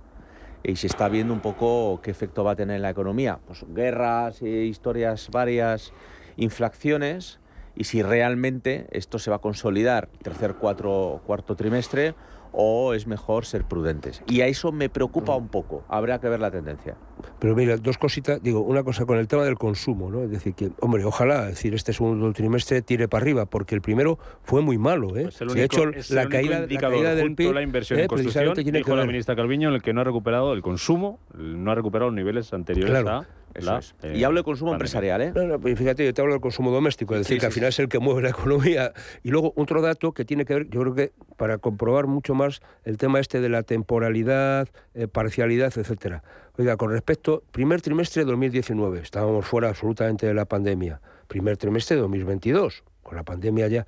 y 0.64 0.76
se 0.78 0.88
está 0.88 1.10
viendo 1.10 1.34
un 1.34 1.42
poco 1.42 2.00
qué 2.02 2.12
efecto 2.12 2.44
va 2.44 2.52
a 2.52 2.56
tener 2.56 2.78
en 2.78 2.82
la 2.82 2.90
economía. 2.90 3.40
Pues 3.46 3.66
guerras, 3.70 4.42
historias 4.42 5.30
varias, 5.32 5.94
inflaciones 6.38 7.40
y 7.76 7.86
si 7.86 8.02
realmente 8.02 8.88
esto 8.92 9.20
se 9.20 9.30
va 9.30 9.38
a 9.38 9.40
consolidar 9.40 10.10
tercer, 10.22 10.56
cuarto 10.56 11.56
trimestre 11.56 12.16
o 12.54 12.94
es 12.94 13.08
mejor 13.08 13.46
ser 13.46 13.66
prudentes. 13.66 14.24
Y 14.28 14.42
a 14.42 14.48
eso 14.48 14.72
me 14.72 14.90
preocupa 14.90 15.36
un 15.36 15.50
poco. 15.50 15.84
Habrá 15.90 16.20
que 16.20 16.30
ver 16.30 16.40
la 16.40 16.52
tendencia. 16.52 16.96
Pero 17.40 17.56
mira, 17.56 17.78
dos 17.78 17.98
cositas. 17.98 18.42
Digo, 18.42 18.62
una 18.62 18.84
cosa 18.84 19.06
con 19.06 19.18
el 19.18 19.28
tema 19.28 19.44
del 19.44 19.58
consumo, 19.58 20.10
¿no? 20.10 20.24
Es 20.24 20.32
decir, 20.32 20.54
que, 20.54 20.72
hombre, 20.80 21.04
ojalá, 21.04 21.46
decir, 21.46 21.74
este 21.74 21.94
segundo 21.94 22.32
trimestre 22.34 22.82
tire 22.82 23.08
para 23.08 23.24
arriba, 23.24 23.46
porque 23.46 23.76
el 23.76 23.82
primero 23.82 24.20
fue 24.44 24.62
muy 24.62 24.78
malo, 24.78 25.18
¿eh? 25.18 25.30
Pues 25.38 25.54
de 25.54 25.64
hecho, 25.64 25.86
la, 26.10 26.30
caída, 26.30 26.66
la 26.68 26.80
caída 26.80 27.16
del 27.16 27.36
PIB... 27.36 27.54
la 27.54 27.62
inversión 27.62 28.00
en 28.00 28.08
construcción, 28.08 28.54
dijo 28.56 28.92
que 28.92 28.96
la 28.96 29.06
ministra 29.06 29.36
Calviño, 29.36 29.70
en 29.70 29.76
el 29.76 29.82
que 29.82 29.94
no 29.94 30.02
ha 30.02 30.04
recuperado 30.04 30.54
el 30.54 30.62
consumo, 30.62 31.20
no 31.34 31.72
ha 31.72 31.76
recuperado 31.76 32.10
los 32.12 32.16
niveles 32.16 32.54
anteriores 32.54 33.06
a 33.06 33.28
eh, 33.56 34.18
y 34.18 34.24
hablo 34.24 34.40
de 34.40 34.44
consumo 34.44 34.74
empresarial, 34.74 35.22
¿eh? 35.22 35.32
No, 35.36 35.44
no, 35.44 35.60
pues 35.60 35.78
fíjate, 35.78 36.06
yo 36.06 36.14
te 36.14 36.22
hablo 36.22 36.34
del 36.34 36.42
consumo 36.42 36.72
doméstico, 36.72 37.14
es 37.16 37.22
decir, 37.22 37.40
que 37.40 37.46
al 37.46 37.52
final 37.52 37.70
es 37.70 37.80
el 37.80 37.88
que 37.88 38.00
mueve 38.00 38.22
la 38.22 38.30
economía. 38.30 38.94
Y 39.24 39.30
luego 39.30 39.54
otro 39.56 39.82
dato 39.82 40.14
que 40.14 40.26
tiene 40.26 40.46
que 40.46 40.54
ver, 40.54 40.70
yo 40.70 40.82
creo 40.82 40.96
que 40.96 41.14
para 41.38 41.58
comprobar 41.58 42.08
mucho 42.08 42.34
más 42.36 42.62
el 42.84 42.98
tema 42.98 43.20
este 43.20 43.42
de 43.42 43.50
la 43.50 43.64
temporalidad, 43.64 44.70
eh, 44.94 45.08
parcialidad, 45.08 45.74
etcétera. 45.78 46.24
Oiga, 46.58 46.78
con 46.78 46.92
respecto, 46.92 47.44
primer 47.52 47.82
trimestre 47.82 48.24
de 48.24 48.32
2019, 48.32 49.00
estábamos 49.00 49.46
fuera 49.46 49.70
absolutamente 49.70 50.28
de 50.28 50.34
la 50.34 50.46
pandemia. 50.46 51.02
Primer 51.28 51.58
trimestre 51.58 51.96
de 51.96 52.02
2022, 52.02 52.84
con 53.02 53.16
la 53.16 53.24
pandemia 53.24 53.68
ya, 53.68 53.86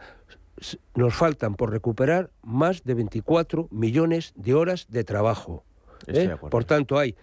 nos 0.95 1.13
faltan 1.13 1.55
por 1.55 1.71
recuperar 1.71 2.29
más 2.41 2.83
de 2.83 2.93
24 2.93 3.67
millones 3.71 4.33
de 4.35 4.53
horas 4.53 4.87
de 4.89 5.03
trabajo. 5.03 5.63
¿eh? 6.07 6.35
Por 6.49 6.65
tanto, 6.65 6.97
hay 6.97 7.15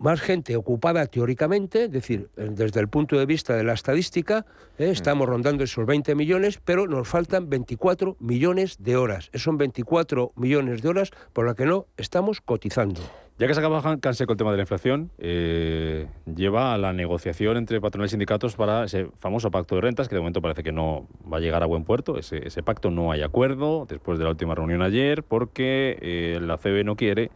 más 0.00 0.20
gente 0.20 0.56
ocupada 0.56 1.06
teóricamente, 1.06 1.84
es 1.84 1.90
decir, 1.92 2.30
desde 2.36 2.80
el 2.80 2.88
punto 2.88 3.18
de 3.18 3.26
vista 3.26 3.54
de 3.54 3.64
la 3.64 3.74
estadística, 3.74 4.46
¿eh? 4.78 4.88
mm. 4.88 4.92
estamos 4.92 5.28
rondando 5.28 5.62
esos 5.62 5.86
20 5.86 6.14
millones, 6.14 6.58
pero 6.64 6.86
nos 6.86 7.06
faltan 7.06 7.50
24 7.50 8.16
millones 8.18 8.76
de 8.78 8.96
horas. 8.96 9.30
Son 9.34 9.58
24 9.58 10.32
millones 10.36 10.82
de 10.82 10.88
horas 10.88 11.10
por 11.32 11.46
las 11.46 11.54
que 11.54 11.66
no 11.66 11.86
estamos 11.98 12.40
cotizando. 12.40 13.00
Ya 13.38 13.46
que 13.46 13.54
se 13.54 13.60
acaba 13.60 13.80
canse 14.00 14.26
con 14.26 14.34
el 14.34 14.38
tema 14.38 14.50
de 14.50 14.58
la 14.58 14.62
inflación, 14.64 15.10
eh, 15.18 16.06
lleva 16.26 16.74
a 16.74 16.78
la 16.78 16.92
negociación 16.92 17.56
entre 17.56 17.80
patronales 17.80 18.10
y 18.10 18.12
sindicatos 18.12 18.54
para 18.54 18.84
ese 18.84 19.08
famoso 19.18 19.50
pacto 19.50 19.76
de 19.76 19.82
rentas, 19.82 20.08
que 20.08 20.14
de 20.14 20.20
momento 20.20 20.42
parece 20.42 20.62
que 20.62 20.72
no 20.72 21.06
va 21.30 21.38
a 21.38 21.40
llegar 21.40 21.62
a 21.62 21.66
buen 21.66 21.84
puerto. 21.84 22.18
Ese, 22.18 22.62
pacto 22.62 22.90
no 22.90 23.12
hay 23.12 23.22
acuerdo 23.22 23.86
después 23.88 24.18
de 24.18 24.24
la 24.24 24.30
última 24.30 24.54
reunión 24.54 24.82
ayer, 24.82 25.22
porque 25.22 25.98
eh, 26.02 26.38
la 26.40 26.58
CB 26.58 26.84
no 26.84 26.96
quiere 26.96 27.30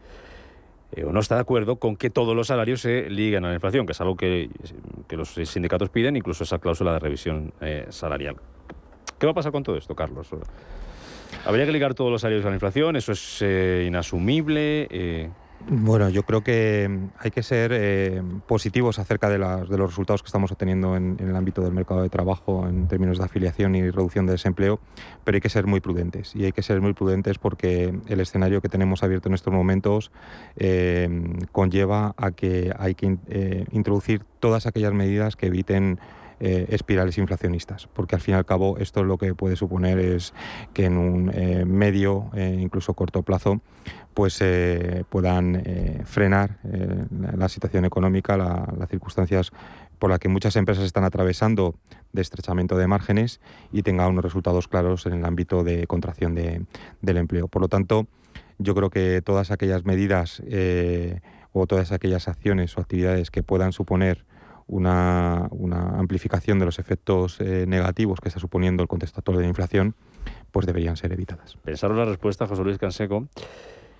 eh, 0.91 1.03
o 1.03 1.11
no 1.11 1.19
está 1.19 1.35
de 1.35 1.41
acuerdo 1.41 1.77
con 1.77 1.95
que 1.95 2.09
todos 2.09 2.35
los 2.35 2.47
salarios 2.47 2.81
se 2.81 3.09
liguen 3.09 3.45
a 3.45 3.49
la 3.49 3.53
inflación, 3.55 3.85
que 3.85 3.93
es 3.93 4.01
algo 4.01 4.15
que, 4.15 4.49
los 5.09 5.29
sindicatos 5.29 5.89
piden, 5.89 6.15
incluso 6.15 6.43
esa 6.43 6.59
cláusula 6.59 6.93
de 6.93 6.99
revisión 6.99 7.53
eh, 7.61 7.87
salarial. 7.89 8.35
¿Qué 9.17 9.25
va 9.25 9.31
a 9.31 9.35
pasar 9.35 9.51
con 9.51 9.63
todo 9.63 9.77
esto, 9.77 9.95
Carlos? 9.95 10.29
¿Habría 11.45 11.65
que 11.65 11.71
ligar 11.71 11.93
todos 11.93 12.11
los 12.11 12.21
salarios 12.21 12.45
a 12.45 12.49
la 12.49 12.55
inflación? 12.55 12.95
¿Eso 12.95 13.11
es 13.11 13.41
eh, 13.41 13.85
inasumible? 13.87 15.31
Bueno, 15.67 16.09
yo 16.09 16.23
creo 16.23 16.43
que 16.43 17.09
hay 17.17 17.31
que 17.31 17.41
ser 17.41 17.71
eh, 17.73 18.21
positivos 18.45 18.99
acerca 18.99 19.29
de, 19.29 19.39
los 19.39 19.67
resultados 19.67 20.21
que 20.21 20.27
estamos 20.27 20.51
obteniendo 20.51 20.95
en, 20.95 21.17
el 21.19 21.35
ámbito 21.35 21.61
del 21.61 21.73
mercado 21.73 22.03
de 22.03 22.09
trabajo 22.09 22.67
en 22.67 22.87
términos 22.87 23.17
de 23.17 23.23
afiliación 23.23 23.73
y 23.73 23.89
reducción 23.89 24.27
de 24.27 24.33
desempleo, 24.33 24.79
pero 25.23 25.37
hay 25.37 25.41
que 25.41 25.49
ser 25.49 25.65
muy 25.65 25.79
prudentes. 25.79 26.35
Y 26.35 26.45
hay 26.45 26.51
que 26.51 26.61
ser 26.61 26.81
muy 26.81 26.93
prudentes 26.93 27.39
porque 27.39 27.99
el 28.07 28.19
escenario 28.19 28.61
que 28.61 28.69
tenemos 28.69 29.01
abierto 29.01 29.27
en 29.27 29.33
estos 29.33 29.51
momentos 29.51 30.11
eh, 30.55 31.09
conlleva 31.51 32.13
a 32.17 32.31
que 32.31 32.71
hay 32.77 32.93
que 32.93 33.17
eh, 33.27 33.65
introducir 33.71 34.21
todas 34.39 34.67
aquellas 34.67 34.93
medidas 34.93 35.35
que 35.35 35.47
eviten 35.47 35.99
espirales 36.39 37.17
inflacionistas, 37.17 37.87
porque 37.87 38.15
al 38.15 38.21
fin 38.21 38.33
y 38.33 38.37
al 38.37 38.45
cabo 38.45 38.77
esto 38.77 39.03
lo 39.03 39.17
que 39.17 39.33
puede 39.33 39.55
suponer 39.55 39.99
es 39.99 40.33
que 40.73 40.85
en 40.85 40.97
un 40.97 41.25
medio, 41.65 42.29
incluso 42.35 42.93
corto 42.93 43.23
plazo, 43.23 43.61
pues 44.15 44.39
eh, 44.41 45.03
puedan 45.09 45.61
eh, 45.65 46.01
frenar 46.05 46.57
eh, 46.63 47.05
la, 47.37 47.49
situación 47.49 47.83
económica, 47.83 48.37
las 48.37 48.89
circunstancias 48.89 49.51
por 49.99 50.09
las 50.09 50.19
que 50.19 50.29
muchas 50.29 50.55
empresas 50.55 50.85
están 50.85 51.03
atravesando 51.03 51.75
de 52.13 52.21
estrechamiento 52.21 52.77
de 52.77 52.87
márgenes 52.87 53.41
y 53.73 53.83
tenga 53.83 54.07
unos 54.07 54.23
resultados 54.23 54.69
claros 54.69 55.05
en 55.05 55.13
el 55.13 55.25
ámbito 55.25 55.65
de 55.65 55.85
contracción 55.85 56.33
del 56.33 57.17
empleo. 57.17 57.49
Por 57.49 57.61
lo 57.61 57.67
tanto, 57.67 58.07
yo 58.57 58.73
creo 58.73 58.89
que 58.89 59.21
todas 59.21 59.51
aquellas 59.51 59.83
medidas 59.85 60.41
o 61.51 61.67
todas 61.67 61.91
aquellas 61.91 62.27
acciones 62.29 62.77
o 62.77 62.81
actividades 62.81 63.31
que 63.31 63.43
puedan 63.43 63.73
suponer 63.73 64.25
una, 64.67 65.47
una 65.51 65.99
amplificación 65.99 66.59
de 66.59 66.65
los 66.65 66.79
efectos 66.79 67.39
negativos 67.39 68.19
que 68.19 68.29
está 68.29 68.39
suponiendo 68.39 68.81
el 68.81 68.87
contexto 68.87 69.19
actual 69.19 69.37
de 69.37 69.43
la 69.43 69.49
inflación, 69.49 69.95
pues 70.51 70.65
deberían 70.65 70.97
ser 70.97 71.11
evitadas. 71.11 71.57
Pensaron 71.57 71.97
la 71.97 72.05
respuesta, 72.05 72.47
José 72.47 72.63
Luis 72.63 72.77
Canseco. 72.77 73.27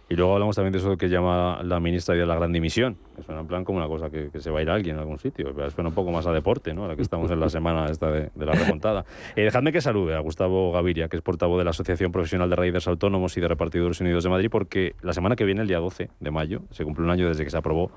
Y 0.08 0.16
luego 0.16 0.34
hablamos 0.34 0.56
también 0.56 0.72
de 0.72 0.78
eso 0.78 0.98
que 0.98 1.10
llama 1.10 1.62
la 1.64 1.80
ministra 1.80 2.14
de 2.14 2.26
la 2.28 2.36
gran 2.36 2.52
dimisión, 2.52 2.96
que 3.16 3.24
suena 3.24 3.42
en 3.42 3.48
plan 3.48 3.66
como 3.66 3.80
una 3.80 3.88
cosa 3.88 4.12
que, 4.12 4.30
se 4.40 4.52
va 4.52 4.60
a 4.60 4.62
ir 4.62 4.70
alguien 4.70 4.98
en 4.98 5.02
algún 5.02 5.18
sitio. 5.18 5.52
Pero 5.56 5.68
suena 5.72 5.90
un 5.90 5.96
poco 5.96 6.12
más 6.12 6.28
a 6.28 6.32
deporte, 6.32 6.76
¿no? 6.76 6.84
Ahora 6.84 6.96
que 6.96 7.02
estamos 7.02 7.32
en 7.32 7.40
la 7.40 7.50
semana 7.50 7.88
esta 7.88 8.12
de, 8.12 8.30
la 8.36 8.52
remontada. 8.52 9.04
Eh, 9.36 9.42
dejadme 9.44 9.72
que 9.72 9.82
salude 9.82 10.16
a 10.16 10.20
Gustavo 10.20 10.72
Gaviria, 10.72 11.08
que 11.08 11.16
es 11.16 11.24
portavoz 11.24 11.58
de 11.58 11.64
la 11.64 11.72
Asociación 11.72 12.12
Profesional 12.12 12.50
de 12.52 12.56
Raiders 12.56 12.88
Autónomos 12.88 13.36
y 13.36 13.42
de 13.42 13.48
Repartidores 13.48 14.00
Unidos 14.00 14.24
de 14.24 14.30
Madrid, 14.30 14.50
porque 14.52 14.96
la 15.02 15.14
semana 15.14 15.36
que 15.36 15.44
viene, 15.44 15.62
el 15.62 15.68
día 15.68 15.80
12 15.80 16.12
de 16.20 16.32
mayo, 16.32 16.62
se 16.70 16.84
cumple 16.84 17.04
un 17.04 17.10
año 17.10 17.28
desde 17.28 17.44
que 17.44 17.50
se 17.50 17.58
aprobó 17.58 17.90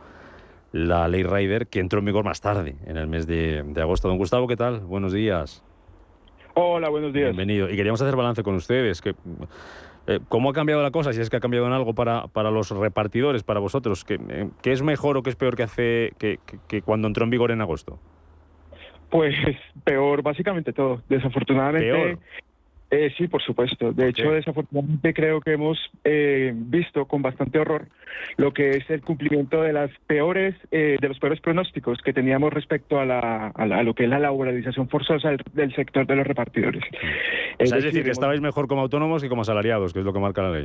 la 0.72 1.08
ley 1.08 1.22
Rider, 1.22 1.66
que 1.66 1.80
entró 1.80 2.00
en 2.00 2.06
vigor 2.06 2.24
más 2.24 2.40
tarde, 2.40 2.76
en 2.86 2.96
el 2.96 3.06
mes 3.06 3.26
de, 3.26 3.62
de 3.62 3.80
agosto. 3.80 4.08
Don 4.08 4.18
Gustavo, 4.18 4.46
¿qué 4.46 4.56
tal? 4.56 4.80
Buenos 4.80 5.12
días. 5.12 5.64
Hola, 6.54 6.88
buenos 6.88 7.12
días. 7.12 7.28
Bienvenido. 7.28 7.70
Y 7.70 7.76
queríamos 7.76 8.02
hacer 8.02 8.16
balance 8.16 8.42
con 8.42 8.54
ustedes, 8.54 9.00
que 9.00 9.14
eh, 10.08 10.20
¿Cómo 10.30 10.48
ha 10.48 10.52
cambiado 10.54 10.82
la 10.82 10.90
cosa? 10.90 11.12
Si 11.12 11.20
es 11.20 11.28
que 11.28 11.36
ha 11.36 11.40
cambiado 11.40 11.66
en 11.66 11.74
algo 11.74 11.94
para, 11.94 12.28
para 12.28 12.50
los 12.50 12.70
repartidores, 12.70 13.42
para 13.42 13.60
vosotros, 13.60 14.06
¿qué, 14.06 14.18
eh, 14.30 14.48
¿qué, 14.62 14.72
es 14.72 14.80
mejor 14.80 15.18
o 15.18 15.22
qué 15.22 15.28
es 15.28 15.36
peor 15.36 15.54
que 15.54 15.64
hace 15.64 16.12
que, 16.18 16.38
que, 16.66 16.80
cuando 16.80 17.08
entró 17.08 17.24
en 17.24 17.30
vigor 17.30 17.50
en 17.50 17.60
agosto? 17.60 17.98
Pues 19.10 19.34
peor, 19.84 20.22
básicamente 20.22 20.72
todo. 20.72 21.02
Desafortunadamente, 21.10 22.16
eh, 22.90 23.12
sí, 23.18 23.28
por 23.28 23.42
supuesto. 23.42 23.92
De 23.92 24.08
hecho, 24.08 24.30
desafortunadamente 24.30 25.12
creo 25.12 25.42
que 25.42 25.52
hemos 25.52 25.78
eh, 26.04 26.52
visto 26.54 27.04
con 27.04 27.20
bastante 27.20 27.58
horror 27.58 27.86
lo 28.38 28.54
que 28.54 28.70
es 28.70 28.88
el 28.88 29.02
cumplimiento 29.02 29.60
de 29.60 29.74
las 29.74 29.90
peores, 30.06 30.54
eh, 30.70 30.96
de 30.98 31.08
los 31.08 31.18
peores 31.18 31.38
pronósticos 31.40 32.00
que 32.00 32.14
teníamos 32.14 32.50
respecto 32.50 32.98
a, 32.98 33.04
la, 33.04 33.48
a, 33.48 33.82
lo 33.82 33.94
que 33.94 34.04
es 34.04 34.08
la 34.08 34.18
laboralización 34.18 34.88
forzosa 34.88 35.36
del, 35.52 35.74
sector 35.74 36.06
de 36.06 36.16
los 36.16 36.26
repartidores. 36.26 36.82
es, 37.58 37.70
decir, 37.70 38.04
que 38.04 38.10
estabais 38.10 38.40
mejor 38.40 38.68
como 38.68 38.80
autónomos 38.80 39.22
que 39.22 39.28
como 39.28 39.42
asalariados, 39.42 39.92
que 39.92 39.98
es 39.98 40.04
lo 40.06 40.14
que 40.14 40.20
marca 40.20 40.42
la 40.42 40.52
ley. 40.52 40.64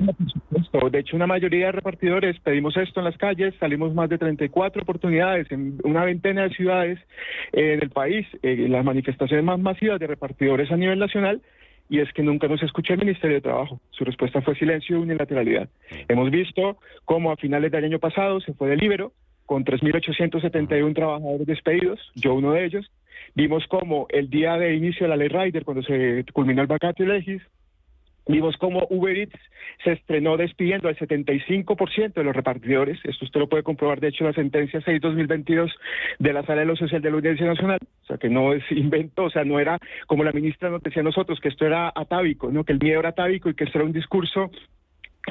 De 0.91 0.99
hecho, 0.99 1.17
una 1.17 1.27
mayoría 1.27 1.67
de 1.67 1.71
repartidores 1.73 2.39
pedimos 2.39 2.77
esto 2.77 3.01
en 3.01 3.05
las 3.05 3.17
calles, 3.17 3.53
salimos 3.59 3.93
más 3.93 4.09
de 4.09 4.17
34 4.17 4.81
oportunidades 4.81 5.51
en 5.51 5.77
una 5.83 6.05
veintena 6.05 6.43
de 6.43 6.49
ciudades 6.51 6.99
del 7.51 7.89
país, 7.89 8.25
las 8.41 8.85
manifestaciones 8.85 9.43
más 9.43 9.59
masivas 9.59 9.99
de 9.99 10.07
repartidores 10.07 10.71
a 10.71 10.77
nivel 10.77 10.99
nacional 10.99 11.41
y 11.93 11.99
es 11.99 12.11
que 12.11 12.23
nunca 12.23 12.47
nos 12.47 12.63
escuchó 12.63 12.93
el 12.93 13.01
Ministerio 13.01 13.35
de 13.35 13.41
Trabajo. 13.41 13.79
Su 13.91 14.03
respuesta 14.03 14.41
fue 14.41 14.55
silencio 14.55 14.97
y 14.97 15.01
unilateralidad. 15.01 15.69
Hemos 16.07 16.31
visto 16.31 16.79
cómo 17.05 17.31
a 17.31 17.35
finales 17.35 17.71
del 17.71 17.85
año 17.85 17.99
pasado 17.99 18.41
se 18.41 18.51
fue 18.55 18.69
de 18.69 18.77
libero 18.77 19.13
con 19.45 19.63
3.871 19.63 20.95
trabajadores 20.95 21.45
despedidos, 21.45 21.99
yo 22.15 22.33
uno 22.33 22.53
de 22.53 22.65
ellos. 22.65 22.91
Vimos 23.35 23.67
cómo 23.67 24.07
el 24.09 24.31
día 24.31 24.57
de 24.57 24.73
inicio 24.73 25.03
de 25.03 25.09
la 25.09 25.17
ley 25.17 25.27
Rider, 25.27 25.63
cuando 25.65 25.83
se 25.83 26.25
culminó 26.33 26.63
el 26.63 26.67
vacatio 26.67 27.05
legis, 27.05 27.43
Vimos 28.27 28.55
cómo 28.57 28.87
Uber 28.89 29.17
Eats 29.17 29.39
se 29.83 29.93
estrenó 29.93 30.37
despidiendo 30.37 30.87
al 30.87 30.97
75% 30.97 32.13
de 32.13 32.23
los 32.23 32.35
repartidores. 32.35 32.99
Esto 33.03 33.25
usted 33.25 33.39
lo 33.39 33.49
puede 33.49 33.63
comprobar, 33.63 33.99
de 33.99 34.09
hecho, 34.09 34.23
la 34.23 34.33
sentencia 34.33 34.79
6-2022 34.79 35.71
de 36.19 36.33
la 36.33 36.45
Sala 36.45 36.61
de 36.61 36.67
lo 36.67 36.75
Social 36.75 37.01
de 37.01 37.09
la 37.09 37.17
Audiencia 37.17 37.45
Nacional. 37.45 37.79
O 38.03 38.05
sea, 38.05 38.17
que 38.17 38.29
no 38.29 38.53
es 38.53 38.63
invento, 38.71 39.25
o 39.25 39.29
sea, 39.29 39.43
no 39.43 39.59
era 39.59 39.77
como 40.07 40.23
la 40.23 40.31
ministra 40.31 40.69
nos 40.69 40.81
decía 40.81 41.01
a 41.01 41.05
nosotros, 41.05 41.39
que 41.39 41.49
esto 41.49 41.65
era 41.65 41.91
atávico, 41.93 42.49
¿no? 42.51 42.63
que 42.63 42.73
el 42.73 42.79
miedo 42.79 42.99
era 42.99 43.09
atávico 43.09 43.49
y 43.49 43.55
que 43.55 43.65
esto 43.65 43.79
era 43.79 43.85
un 43.85 43.93
discurso 43.93 44.51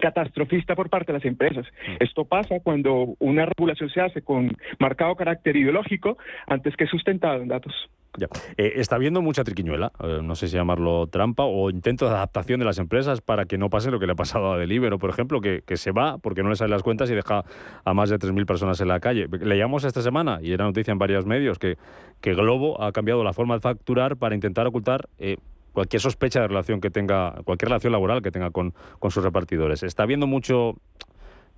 catastrofista 0.00 0.74
por 0.74 0.88
parte 0.88 1.12
de 1.12 1.18
las 1.18 1.24
empresas. 1.24 1.66
Esto 2.00 2.24
pasa 2.24 2.60
cuando 2.60 3.14
una 3.18 3.46
regulación 3.46 3.90
se 3.90 4.00
hace 4.00 4.22
con 4.22 4.56
marcado 4.78 5.14
carácter 5.16 5.56
ideológico 5.56 6.16
antes 6.46 6.76
que 6.76 6.86
sustentado 6.86 7.42
en 7.42 7.48
datos. 7.48 7.72
Ya. 8.18 8.26
Eh, 8.58 8.74
está 8.76 8.96
habiendo 8.96 9.22
mucha 9.22 9.42
triquiñuela, 9.42 9.90
eh, 10.04 10.20
no 10.22 10.34
sé 10.34 10.48
si 10.48 10.56
llamarlo 10.56 11.06
trampa, 11.06 11.44
o 11.44 11.70
intento 11.70 12.06
de 12.06 12.10
adaptación 12.14 12.60
de 12.60 12.66
las 12.66 12.78
empresas 12.78 13.22
para 13.22 13.46
que 13.46 13.56
no 13.56 13.70
pase 13.70 13.90
lo 13.90 13.98
que 13.98 14.06
le 14.06 14.12
ha 14.12 14.16
pasado 14.16 14.52
a 14.52 14.58
Deliveroo, 14.58 14.98
por 14.98 15.08
ejemplo, 15.08 15.40
que, 15.40 15.62
se 15.76 15.92
va 15.92 16.18
porque 16.18 16.42
no 16.42 16.50
le 16.50 16.56
salen 16.56 16.72
las 16.72 16.82
cuentas 16.82 17.10
y 17.10 17.14
deja 17.14 17.44
a 17.84 17.94
más 17.94 18.10
de 18.10 18.18
3.000 18.18 18.44
personas 18.44 18.80
en 18.82 18.88
la 18.88 19.00
calle. 19.00 19.28
Leíamos 19.40 19.84
esta 19.84 20.02
semana, 20.02 20.40
y 20.42 20.52
era 20.52 20.66
noticia 20.66 20.92
en 20.92 20.98
varios 20.98 21.24
medios, 21.24 21.58
que, 21.58 21.78
que 22.20 22.34
Globo 22.34 22.82
ha 22.82 22.92
cambiado 22.92 23.24
la 23.24 23.32
forma 23.32 23.54
de 23.54 23.60
facturar 23.60 24.18
para 24.18 24.34
intentar 24.34 24.66
ocultar 24.66 25.08
eh, 25.18 25.38
cualquier 25.72 26.00
sospecha 26.00 26.40
de 26.40 26.48
relación 26.48 26.80
que 26.80 26.90
tenga, 26.90 27.34
cualquier 27.44 27.68
relación 27.68 27.92
laboral 27.92 28.22
que 28.22 28.30
tenga 28.30 28.50
con, 28.50 28.74
con 28.98 29.10
sus 29.10 29.24
repartidores. 29.24 29.82
Está 29.82 30.02
habiendo 30.02 30.26
mucho, 30.26 30.76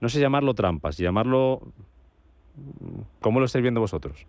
no 0.00 0.08
sé 0.08 0.20
llamarlo 0.20 0.54
trampas, 0.54 0.96
llamarlo... 0.96 1.60
¿Cómo 3.20 3.40
lo 3.40 3.46
estáis 3.46 3.62
viendo 3.62 3.80
vosotros? 3.80 4.26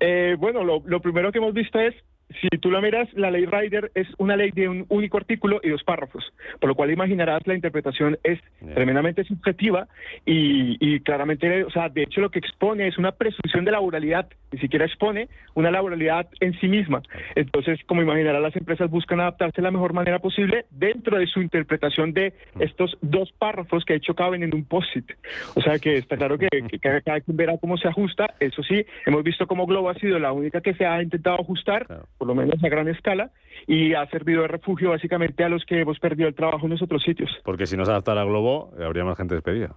Eh, 0.00 0.36
bueno, 0.38 0.64
lo, 0.64 0.82
lo 0.84 1.00
primero 1.00 1.30
que 1.30 1.38
hemos 1.38 1.54
visto 1.54 1.78
es 1.78 1.94
si 2.40 2.48
tú 2.58 2.70
lo 2.70 2.80
miras, 2.80 3.12
la 3.14 3.30
ley 3.30 3.46
Rider 3.46 3.90
es 3.94 4.08
una 4.18 4.36
ley 4.36 4.50
de 4.50 4.68
un 4.68 4.86
único 4.88 5.16
artículo 5.16 5.60
y 5.62 5.70
dos 5.70 5.84
párrafos, 5.84 6.32
por 6.60 6.68
lo 6.68 6.74
cual 6.74 6.90
imaginarás 6.90 7.46
la 7.46 7.54
interpretación 7.54 8.18
es 8.22 8.40
tremendamente 8.74 9.24
subjetiva 9.24 9.86
y, 10.24 11.00
claramente, 11.00 11.64
o 11.64 11.70
sea, 11.70 11.88
de 11.88 12.02
hecho 12.02 12.20
lo 12.20 12.30
que 12.30 12.38
expone 12.38 12.88
es 12.88 12.98
una 12.98 13.12
presunción 13.12 13.64
de 13.64 13.72
laboralidad, 13.72 14.28
ni 14.52 14.58
siquiera 14.58 14.86
expone 14.86 15.28
una 15.54 15.70
laboralidad 15.70 16.28
en 16.40 16.58
sí 16.60 16.68
misma. 16.68 17.02
Entonces, 17.34 17.78
como 17.86 18.02
imaginarás, 18.02 18.42
las 18.42 18.56
empresas 18.56 18.90
buscan 18.90 19.20
adaptarse 19.20 19.60
de 19.60 19.62
la 19.62 19.70
mejor 19.70 19.92
manera 19.92 20.18
posible 20.18 20.66
dentro 20.70 21.18
de 21.18 21.26
su 21.26 21.40
interpretación 21.40 22.12
de 22.12 22.32
estos 22.58 22.96
dos 23.00 23.32
párrafos 23.32 23.84
que 23.84 23.94
de 23.94 23.98
hecho 23.98 24.14
caben 24.14 24.42
en 24.42 24.54
un 24.54 24.64
POSIT. 24.64 25.12
O 25.54 25.60
sea 25.60 25.78
que 25.78 25.98
está 25.98 26.16
claro 26.16 26.38
que, 26.38 26.48
cada, 26.80 27.20
quien 27.20 27.36
verá 27.36 27.58
cómo 27.58 27.76
se 27.76 27.88
ajusta. 27.88 28.34
Eso 28.40 28.62
sí, 28.62 28.84
hemos 29.06 29.22
visto 29.22 29.46
cómo 29.46 29.66
Globo 29.66 29.90
ha 29.90 29.94
sido 29.94 30.18
la 30.18 30.32
única 30.32 30.60
que 30.60 30.74
se 30.74 30.86
ha 30.86 31.02
intentado 31.02 31.40
ajustar 31.40 31.86
por 32.18 32.28
lo 32.28 32.34
menos 32.34 32.62
a 32.62 32.68
gran 32.68 32.88
escala, 32.88 33.30
y 33.66 33.94
ha 33.94 34.06
servido 34.06 34.42
de 34.42 34.48
refugio 34.48 34.90
básicamente 34.90 35.44
a 35.44 35.48
los 35.48 35.64
que 35.64 35.80
hemos 35.80 35.98
perdido 35.98 36.28
el 36.28 36.34
trabajo 36.34 36.66
en 36.66 36.72
los 36.72 36.82
otros 36.82 37.02
sitios. 37.02 37.30
Porque 37.44 37.66
si 37.66 37.76
no 37.76 37.84
se 37.84 37.90
adaptara 37.90 38.22
a 38.22 38.24
Globo, 38.24 38.72
habría 38.80 39.04
más 39.04 39.16
gente 39.16 39.34
despedida. 39.34 39.74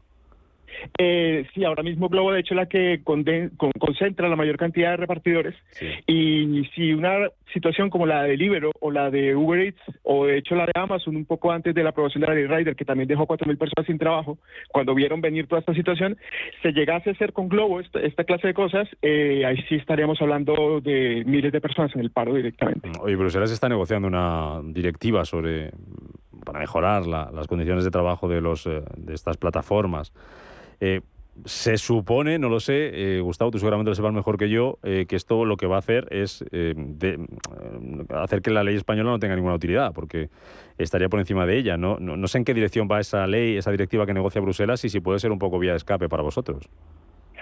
Eh, 0.97 1.45
sí, 1.53 1.63
ahora 1.63 1.83
mismo 1.83 2.09
Globo 2.09 2.31
de 2.31 2.41
hecho 2.41 2.53
es 2.53 2.57
la 2.57 2.65
que 2.67 3.01
concentra 3.03 4.29
la 4.29 4.35
mayor 4.35 4.57
cantidad 4.57 4.91
de 4.91 4.97
repartidores 4.97 5.55
y 6.05 6.63
si 6.75 6.93
una 6.93 7.29
situación 7.53 7.89
como 7.89 8.05
la 8.05 8.23
de 8.23 8.37
Libero 8.37 8.71
o 8.79 8.91
la 8.91 9.09
de 9.09 9.35
Uber 9.35 9.59
Eats 9.59 9.79
o 10.03 10.25
de 10.25 10.37
hecho 10.37 10.55
la 10.55 10.65
de 10.65 10.73
Amazon 10.75 11.15
un 11.15 11.25
poco 11.25 11.51
antes 11.51 11.73
de 11.73 11.83
la 11.83 11.89
aprobación 11.89 12.21
de 12.21 12.27
la 12.27 12.33
ley 12.33 12.45
Rider 12.45 12.75
que 12.75 12.85
también 12.85 13.07
dejó 13.07 13.25
4.000 13.25 13.57
personas 13.57 13.85
sin 13.85 13.97
trabajo 13.97 14.37
cuando 14.69 14.93
vieron 14.93 15.21
venir 15.21 15.47
toda 15.47 15.59
esta 15.59 15.73
situación 15.73 16.17
se 16.61 16.71
llegase 16.71 17.09
a 17.09 17.13
hacer 17.13 17.33
con 17.33 17.47
Globo 17.47 17.79
esta, 17.79 18.23
clase 18.23 18.47
de 18.47 18.53
cosas 18.53 18.87
eh, 19.01 19.45
ahí 19.45 19.57
sí 19.69 19.75
estaríamos 19.75 20.21
hablando 20.21 20.81
de 20.81 21.23
miles 21.25 21.51
de 21.51 21.61
personas 21.61 21.95
en 21.95 22.01
el 22.01 22.11
paro 22.11 22.33
directamente. 22.33 22.89
Oye, 23.01 23.15
Bruselas 23.15 23.51
está 23.51 23.69
negociando 23.69 24.07
una 24.07 24.61
directiva 24.63 25.25
sobre 25.25 25.71
para 26.45 26.59
mejorar 26.59 27.05
las 27.05 27.47
condiciones 27.47 27.83
de 27.83 27.91
trabajo 27.91 28.27
de 28.27 28.41
los 28.41 28.65
eh, 28.67 28.81
de 28.95 29.13
estas 29.13 29.37
plataformas. 29.37 30.13
Eh, 30.79 31.01
se 31.45 31.77
supone, 31.77 32.39
no 32.39 32.49
lo 32.49 32.59
sé, 32.59 33.17
eh, 33.17 33.21
Gustavo, 33.21 33.51
tú 33.51 33.59
seguramente 33.59 33.89
lo 33.89 33.95
sepas 33.95 34.11
mejor 34.11 34.37
que 34.37 34.49
yo, 34.49 34.79
eh, 34.81 35.05
que 35.07 35.15
esto 35.15 35.45
lo 35.45 35.55
que 35.55 35.67
va 35.67 35.75
a 35.75 35.79
hacer 35.79 36.07
es 36.09 36.43
hacer 38.09 38.41
que 38.41 38.49
la 38.49 38.63
ley 38.63 38.75
española 38.75 39.11
no 39.11 39.19
tenga 39.19 39.35
ninguna 39.35 39.53
utilidad, 39.53 39.93
porque 39.93 40.29
estaría 40.79 41.09
por 41.09 41.19
encima 41.19 41.45
de 41.45 41.57
ella. 41.57 41.77
No, 41.77 41.99
no, 41.99 42.27
sé 42.27 42.39
en 42.39 42.45
qué 42.45 42.55
dirección 42.55 42.87
va 42.91 42.99
esa 42.99 43.27
ley, 43.27 43.55
esa 43.55 43.69
directiva 43.69 44.07
que 44.07 44.15
negocia 44.15 44.41
Bruselas 44.41 44.83
y 44.85 44.89
si 44.89 44.99
puede 44.99 45.19
ser 45.19 45.31
un 45.31 45.37
poco 45.37 45.59
vía 45.59 45.71
de 45.71 45.77
escape 45.77 46.09
para 46.09 46.23
vosotros. 46.23 46.69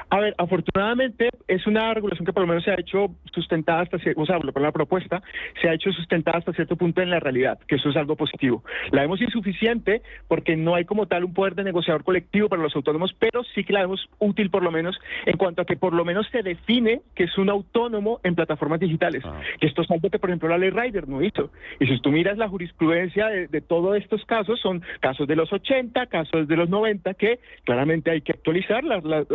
A 0.09 0.19
ver, 0.19 0.35
afortunadamente 0.37 1.29
es 1.47 1.65
una 1.67 1.93
regulación 1.93 2.25
que 2.25 2.33
por 2.33 2.41
lo 2.43 2.47
menos 2.47 2.63
se 2.63 2.71
ha 2.71 2.79
hecho 2.79 3.07
sustentada 3.33 3.81
hasta 3.81 3.97
cierto, 3.99 4.21
o 4.21 4.25
sea, 4.25 4.39
por 4.39 4.61
la 4.61 4.71
propuesta 4.71 5.21
se 5.61 5.69
ha 5.69 5.73
hecho 5.73 5.91
sustentada 5.91 6.37
hasta 6.39 6.53
cierto 6.53 6.75
punto 6.75 7.01
en 7.01 7.09
la 7.09 7.19
realidad, 7.19 7.59
que 7.67 7.75
eso 7.75 7.89
es 7.89 7.95
algo 7.95 8.15
positivo. 8.15 8.63
La 8.91 9.01
vemos 9.01 9.21
insuficiente 9.21 10.01
porque 10.27 10.55
no 10.55 10.75
hay 10.75 10.85
como 10.85 11.07
tal 11.07 11.23
un 11.23 11.33
poder 11.33 11.55
de 11.55 11.63
negociador 11.63 12.03
colectivo 12.03 12.49
para 12.49 12.61
los 12.61 12.75
autónomos, 12.75 13.15
pero 13.19 13.43
sí 13.55 13.63
que 13.63 13.73
la 13.73 13.81
vemos 13.81 14.07
útil 14.19 14.49
por 14.49 14.63
lo 14.63 14.71
menos 14.71 14.97
en 15.25 15.37
cuanto 15.37 15.61
a 15.61 15.65
que 15.65 15.75
por 15.77 15.93
lo 15.93 16.05
menos 16.05 16.27
se 16.31 16.43
define 16.43 17.01
que 17.15 17.23
es 17.25 17.37
un 17.37 17.49
autónomo 17.49 18.19
en 18.23 18.35
plataformas 18.35 18.79
digitales. 18.79 19.23
Ah. 19.25 19.39
Que 19.59 19.67
esto 19.67 19.81
es 19.81 19.91
algo 19.91 20.09
que 20.09 20.19
por 20.19 20.29
ejemplo 20.29 20.49
la 20.49 20.57
ley 20.57 20.69
Rider 20.69 21.07
no 21.07 21.21
hizo. 21.23 21.51
Y 21.79 21.87
si 21.87 21.99
tú 21.99 22.11
miras 22.11 22.37
la 22.37 22.47
jurisprudencia 22.47 23.27
de, 23.27 23.47
de 23.47 23.61
todos 23.61 23.97
estos 23.97 24.23
casos, 24.25 24.59
son 24.61 24.81
casos 24.99 25.27
de 25.27 25.35
los 25.35 25.51
80, 25.51 26.05
casos 26.07 26.47
de 26.47 26.55
los 26.55 26.69
90, 26.69 27.13
que 27.15 27.39
claramente 27.63 28.11
hay 28.11 28.21
que 28.21 28.33
actualizar, 28.33 28.83
las, 28.83 29.03
las- 29.03 29.25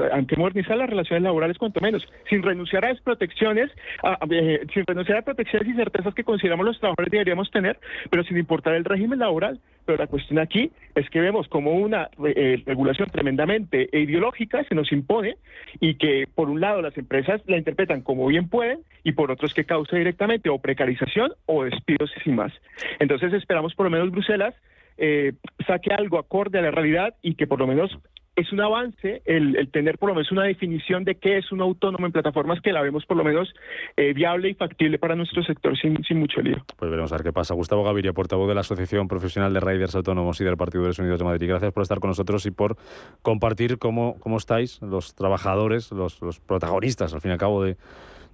las 0.69 0.91
relaciones 0.91 1.23
laborales 1.23 1.59
cuanto 1.59 1.81
menos, 1.81 2.07
sin 2.29 2.43
renunciar 2.43 2.85
a 2.85 2.91
las 2.91 3.01
protecciones, 3.01 3.71
eh, 4.31 4.67
sin 4.73 4.85
renunciar 4.87 5.19
a 5.19 5.23
protecciones 5.23 5.69
y 5.69 5.75
certezas 5.75 6.15
que 6.15 6.25
consideramos 6.25 6.67
los 6.67 6.79
trabajadores 6.79 7.11
deberíamos 7.11 7.51
tener, 7.51 7.79
pero 8.11 8.25
sin 8.25 8.39
importar 8.39 8.75
el 8.75 8.85
régimen 8.85 9.19
laboral. 9.19 9.61
Pero 9.87 9.99
la 9.99 10.07
cuestión 10.07 10.39
aquí 10.39 10.71
es 10.95 11.09
que 11.11 11.21
vemos 11.21 11.49
como 11.49 11.73
una 11.73 12.11
eh, 12.25 12.63
regulación 12.67 13.09
tremendamente 13.11 13.89
ideológica 13.93 14.63
se 14.65 14.75
nos 14.75 14.93
impone 14.93 15.37
y 15.81 15.95
que 15.95 16.29
por 16.35 16.51
un 16.51 16.61
lado 16.61 16.83
las 16.83 16.97
empresas 16.97 17.41
la 17.47 17.57
interpretan 17.57 18.03
como 18.03 18.27
bien 18.27 18.49
pueden 18.49 18.81
y 19.03 19.13
por 19.13 19.31
otro 19.31 19.47
es 19.47 19.55
que 19.55 19.65
causa 19.65 19.97
directamente 19.97 20.49
o 20.51 20.59
precarización 20.59 21.33
o 21.47 21.65
despidos 21.65 22.13
y 22.25 22.31
más. 22.31 22.53
Entonces 22.99 23.33
esperamos 23.33 23.75
por 23.75 23.87
lo 23.87 23.91
menos 23.91 24.11
Bruselas 24.11 24.55
eh, 25.03 25.33
saque 25.67 25.95
algo 25.95 26.19
acorde 26.19 26.59
a 26.59 26.63
la 26.63 26.71
realidad 26.71 27.15
y 27.23 27.35
que 27.35 27.47
por 27.47 27.59
lo 27.59 27.67
menos 27.67 27.99
es 28.41 28.53
un 28.53 28.61
avance 28.61 29.23
el, 29.25 29.57
el 29.57 29.71
tener 29.71 29.99
por 29.99 30.09
lo 30.09 30.15
menos 30.15 30.31
una 30.33 30.45
definición 30.45 31.05
de 31.05 31.17
qué 31.17 31.39
es 31.39 31.53
un 31.53 31.61
autónomo 31.61 32.07
en 32.07 32.13
plataformas 32.13 32.61
que 32.61 32.73
la 32.73 32.83
vemos 32.83 33.07
por 33.07 33.17
lo 33.17 33.25
menos 33.25 33.53
eh, 33.97 34.13
viable 34.13 34.51
y 34.51 34.55
factible 34.55 34.99
para 34.99 35.15
nuestro 35.15 35.43
sector 35.43 35.79
sin, 35.79 36.03
sin 36.05 36.19
mucho 36.19 36.41
lío. 36.41 36.57
Pues 36.77 36.91
veremos 36.91 37.13
a 37.13 37.17
ver 37.17 37.25
qué 37.25 37.33
pasa. 37.33 37.55
Gustavo 37.55 37.85
Gaviria, 37.85 38.13
portavoz 38.13 38.49
de 38.49 38.55
la 38.55 38.61
Asociación 38.61 39.09
Profesional 39.09 39.53
de 39.53 39.61
Riders 39.61 39.95
Autónomos 39.95 40.41
y 40.41 40.45
del 40.45 40.57
Partido 40.57 40.83
de 40.83 40.89
los 40.89 40.99
Unidos 40.99 41.19
de 41.19 41.25
Madrid. 41.25 41.49
Gracias 41.49 41.73
por 41.73 41.83
estar 41.83 42.01
con 42.01 42.09
nosotros 42.09 42.47
y 42.47 42.51
por 42.51 42.77
compartir 43.23 43.79
cómo, 43.79 44.17
cómo 44.21 44.37
estáis 44.37 44.81
los 44.83 45.15
trabajadores, 45.15 45.93
los, 45.93 46.21
los 46.23 46.41
protagonistas, 46.41 47.15
al 47.15 47.21
fin 47.21 47.31
y 47.31 47.33
al 47.33 47.39
cabo, 47.39 47.63
de, 47.65 47.77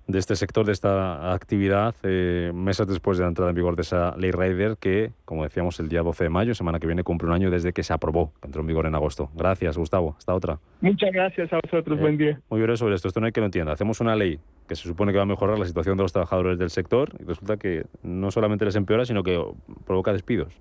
de 0.07 0.19
este 0.19 0.37
sector, 0.37 0.65
de 0.65 0.73
esta 0.73 1.33
actividad, 1.33 1.95
eh, 2.03 2.53
meses 2.55 2.87
después 2.87 3.19
de 3.19 3.25
la 3.25 3.29
entrada 3.29 3.51
en 3.51 3.57
vigor 3.57 3.75
de 3.77 3.83
esa 3.83 4.17
ley 4.17 4.31
Rider 4.31 4.77
que, 4.79 5.13
como 5.25 5.43
decíamos, 5.43 5.81
el 5.81 5.89
día 5.89 6.03
12 6.03 6.25
de 6.25 6.31
mayo, 6.31 6.55
semana 6.55 6.79
que 6.79 6.87
viene, 6.87 7.03
cumple 7.03 7.29
un 7.29 7.35
año 7.35 7.51
desde 7.51 7.73
que 7.73 7.83
se 7.83 7.93
aprobó, 7.93 8.33
que 8.41 8.47
entró 8.47 8.61
en 8.61 8.69
vigor 8.69 8.87
en 8.87 8.95
agosto. 8.95 9.31
Gracias, 9.35 9.77
Gustavo. 9.77 10.15
Hasta 10.17 10.35
otra. 10.35 10.59
Muchas 10.81 11.11
gracias 11.13 11.53
a 11.53 11.59
vosotros, 11.63 11.99
Eh, 11.99 12.01
buen 12.01 12.17
día. 12.17 12.41
Muy 12.51 12.61
breve 12.61 12.77
sobre 12.77 12.95
esto, 12.95 13.09
esto 13.09 13.21
no 13.21 13.27
hay 13.27 13.33
que 13.33 13.41
lo 13.41 13.47
entienda. 13.47 13.73
Hacemos 13.73 14.01
una 14.01 14.15
ley 14.15 14.39
que 14.69 14.77
se 14.77 14.83
supone 14.83 15.13
que 15.13 15.19
va 15.19 15.25
a 15.25 15.27
mejorar 15.27 15.59
la 15.59 15.65
situación 15.65 15.97
de 15.97 16.05
los 16.05 16.13
trabajadores 16.13 16.59
del 16.59 16.71
sector 16.71 17.11
y 17.21 17.25
resulta 17.25 17.57
que 17.57 17.87
no 18.03 18.31
solamente 18.31 18.65
les 18.65 18.77
empeora, 18.77 19.05
sino 19.05 19.23
que 19.23 19.43
provoca 19.87 20.13
despidos. 20.13 20.53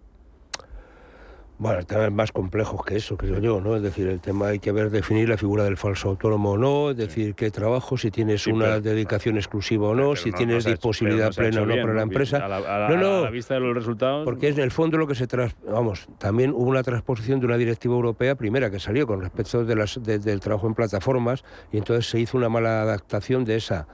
Bueno, 1.58 1.80
el 1.80 1.86
tema 1.86 2.06
es 2.06 2.12
más 2.12 2.34
complejo 2.34 2.84
que 2.84 2.98
eso, 2.98 3.16
creo 3.16 3.40
yo, 3.40 3.62
¿no? 3.62 3.78
Es 3.78 3.82
decir, 3.82 4.08
el 4.08 4.20
tema 4.20 4.48
hay 4.48 4.60
que 4.60 4.74
ver, 4.74 4.90
definir 4.90 5.30
la 5.30 5.38
figura 5.38 5.64
del 5.64 5.78
falso 5.78 6.10
autónomo 6.10 6.52
o 6.52 6.58
no, 6.58 6.92
es 6.92 6.98
decir, 6.98 7.34
qué 7.34 7.50
trabajo, 7.50 7.98
si 7.98 8.12
tienes 8.12 8.44
Sí, 8.44 8.52
una 8.52 8.66
pero- 8.66 8.82
dedicación 8.82 9.38
exclusiva 9.38 9.88
o 9.88 9.96
no, 9.96 10.18
si 10.18 10.32
no- 10.32 10.38
tienes 10.38 10.66
no 10.66 10.72
hecho- 10.74 10.90
disponibilidad 10.90 11.30
no 11.30 11.34
plena 11.36 11.62
o 11.62 11.66
no 11.66 11.74
bien, 11.74 11.82
para 11.86 11.94
la 11.94 12.00
¿no? 12.02 12.12
empresa. 12.12 12.38
A 12.44 12.48
la, 12.50 12.58
a 12.58 12.60
la- 12.60 12.90
no, 12.90 12.96
a 12.96 12.98
no, 12.98 13.24
la 13.24 13.30
vista 13.30 13.54
de 13.54 13.62
los 13.62 13.74
resultados. 13.74 14.26
porque 14.26 14.50
es 14.50 14.58
en 14.58 14.64
el 14.66 14.72
fondo 14.72 14.98
lo 14.98 15.08
que 15.08 15.16
se 15.16 15.28
tras, 15.28 15.56
vamos, 15.66 16.08
también 16.18 16.52
hubo 16.52 16.66
una 16.70 16.84
transposición 16.84 17.40
de 17.40 17.46
una 17.46 17.56
directiva 17.58 17.96
europea 17.96 18.36
primera 18.36 18.70
que 18.70 18.80
salió 18.82 19.08
con 19.08 19.22
respecto 19.22 19.64
de 19.64 19.76
las, 19.78 20.04
de- 20.04 20.20
del 20.20 20.42
trabajo 20.42 20.68
en 20.68 20.74
plataformas 20.74 21.46
y 21.72 21.78
entonces 21.78 22.06
se 22.10 22.20
hizo 22.20 22.38
una 22.38 22.50
mala 22.50 22.82
adaptación 22.82 23.46
de 23.46 23.56
esa 23.56 23.88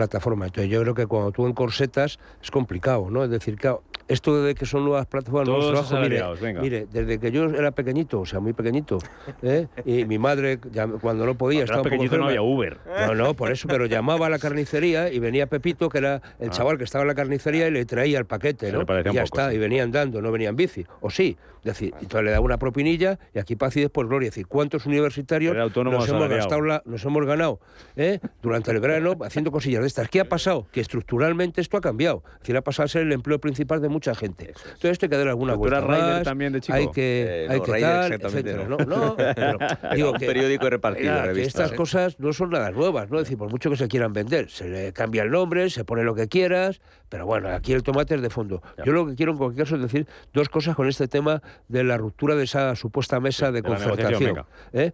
plataforma. 0.00 0.46
Entonces 0.46 0.70
yo 0.70 0.82
creo 0.82 0.94
que 0.94 1.06
cuando 1.06 1.32
tú 1.32 1.46
encorsetas 1.46 2.18
es 2.42 2.50
complicado, 2.50 3.08
¿no? 3.10 3.24
Es 3.24 3.30
decir, 3.30 3.56
claro, 3.56 3.82
esto 4.08 4.40
de 4.42 4.54
que 4.54 4.66
son 4.66 4.84
nuevas 4.84 5.06
plataformas, 5.06 5.48
nuevos 5.48 5.64
Todos 5.72 5.88
trabajos, 5.88 6.40
mire, 6.62 6.86
desde 6.92 7.18
que 7.18 7.32
yo 7.32 7.44
era 7.46 7.72
pequeñito, 7.72 8.20
o 8.20 8.26
sea, 8.26 8.38
muy 8.40 8.52
pequeñito, 8.52 8.98
¿eh? 9.42 9.66
y 9.84 10.04
mi 10.04 10.18
madre 10.18 10.60
ya 10.70 10.86
cuando 10.86 11.26
no 11.26 11.34
podía 11.36 11.60
Cuando 11.60 11.64
estaba 11.64 11.78
un 11.80 11.84
poco 11.84 11.90
pequeñito 11.90 12.18
no 12.18 12.26
había 12.26 12.42
Uber. 12.42 12.78
No, 13.08 13.14
no, 13.14 13.34
por 13.34 13.50
eso, 13.50 13.66
pero 13.68 13.86
llamaba 13.86 14.26
a 14.26 14.30
la 14.30 14.38
carnicería 14.38 15.10
y 15.12 15.18
venía 15.18 15.46
Pepito, 15.48 15.88
que 15.88 15.98
era 15.98 16.20
el 16.38 16.48
Ah. 16.50 16.52
chaval 16.52 16.78
que 16.78 16.84
estaba 16.84 17.02
en 17.02 17.08
la 17.08 17.14
carnicería 17.14 17.66
y 17.66 17.70
le 17.72 17.84
traía 17.84 18.18
el 18.18 18.26
paquete, 18.26 18.70
¿no? 18.70 18.82
y 18.82 18.86
ya 18.86 19.02
poco, 19.02 19.18
está, 19.24 19.50
sí. 19.50 19.56
y 19.56 19.58
venía 19.58 19.82
andando, 19.82 20.20
no 20.22 20.30
venía 20.30 20.50
en 20.50 20.56
bici, 20.56 20.84
o 21.00 21.10
sí. 21.10 21.36
Es 21.60 21.72
decir, 21.72 21.92
entonces 22.00 22.22
le 22.26 22.30
daba 22.30 22.44
una 22.44 22.58
propinilla 22.58 23.18
y 23.34 23.40
aquí 23.40 23.56
paz 23.56 23.76
y 23.76 23.80
después 23.80 24.06
gloria. 24.06 24.28
Es 24.28 24.34
decir, 24.36 24.46
¿cuántos 24.46 24.86
universitarios 24.86 25.52
Era 25.52 25.64
nos 25.64 26.08
hemos, 26.08 26.28
gastado 26.28 26.60
la- 26.62 26.80
nos 26.84 27.04
hemos 27.04 27.26
ganado 27.26 27.58
eh, 27.96 28.20
durante 28.40 28.70
el 28.70 28.78
verano 28.78 29.16
haciendo 29.24 29.50
cosillas 29.50 29.82
de 29.86 29.88
estas? 29.88 30.08
¿Qué 30.08 30.20
ha 30.20 30.28
pasado? 30.28 30.66
Que 30.70 30.80
estructuralmente 30.80 31.60
esto 31.60 31.76
ha 31.76 31.80
cambiado. 31.80 32.22
Es 32.34 32.40
decir, 32.40 32.56
ha 32.56 32.62
pasado 32.62 32.84
a 32.84 32.88
ser 32.88 33.02
el 33.02 33.12
empleo 33.12 33.40
principal 33.40 33.80
de 33.80 33.88
mucha 33.88 34.14
gente. 34.14 34.48
Entonces 34.48 34.90
esto 34.92 35.06
hay 35.06 35.10
que 35.10 35.16
darle 35.16 35.30
alguna 35.30 35.52
¿Pero 35.58 35.80
tú 35.80 35.86
vuelta 35.86 36.06
más, 36.06 36.22
también 36.22 36.52
de 36.52 36.60
chico? 36.60 36.76
Hay 36.76 36.90
que, 36.90 37.24
Eh, 37.28 37.46
hay 37.50 37.58
no, 37.58 37.64
que 37.64 37.70
tal, 37.80 38.12
exactamente 38.12 38.50
etcétera. 38.50 38.68
no. 38.68 38.76
No, 38.76 38.96
no, 38.96 39.16
pero 39.34 39.58
digo 39.94 40.10
Un 40.12 40.18
que, 40.18 40.26
periódico 40.26 40.70
repartido, 40.70 41.10
Oiga, 41.12 41.22
que 41.22 41.28
revistas, 41.28 41.46
estas 41.48 41.72
¿eh? 41.72 41.76
cosas 41.76 42.20
no 42.20 42.32
son 42.32 42.50
nada 42.50 42.70
nuevas, 42.70 43.10
¿no? 43.10 43.18
Es 43.18 43.24
decir, 43.24 43.38
por 43.38 43.50
mucho 43.50 43.70
que 43.70 43.76
se 43.76 43.88
quieran 43.88 44.12
vender, 44.12 44.50
se 44.50 44.68
le 44.68 44.92
cambia 44.92 45.22
el 45.22 45.30
nombre, 45.30 45.70
se 45.70 45.84
pone 45.84 46.04
lo 46.04 46.14
que 46.14 46.28
quieras, 46.28 46.80
pero 47.08 47.26
bueno, 47.26 47.48
aquí 47.48 47.72
el 47.72 47.82
tomate 47.82 48.14
es 48.14 48.22
de 48.22 48.30
fondo. 48.30 48.62
Yo 48.84 48.92
lo 48.92 49.06
que 49.06 49.14
quiero 49.14 49.32
en 49.32 49.38
cualquier 49.38 49.64
caso 49.64 49.76
es 49.76 49.82
decir 49.82 50.06
dos 50.32 50.48
cosas 50.48 50.76
con 50.76 50.88
este 50.88 51.08
tema 51.08 51.42
de 51.68 51.84
la 51.84 51.96
ruptura 51.96 52.34
de 52.34 52.44
esa 52.44 52.74
supuesta 52.76 53.18
mesa 53.20 53.50
de 53.50 53.56
de 53.56 53.62
confrontación. 53.62 54.44
¿eh? 54.72 54.92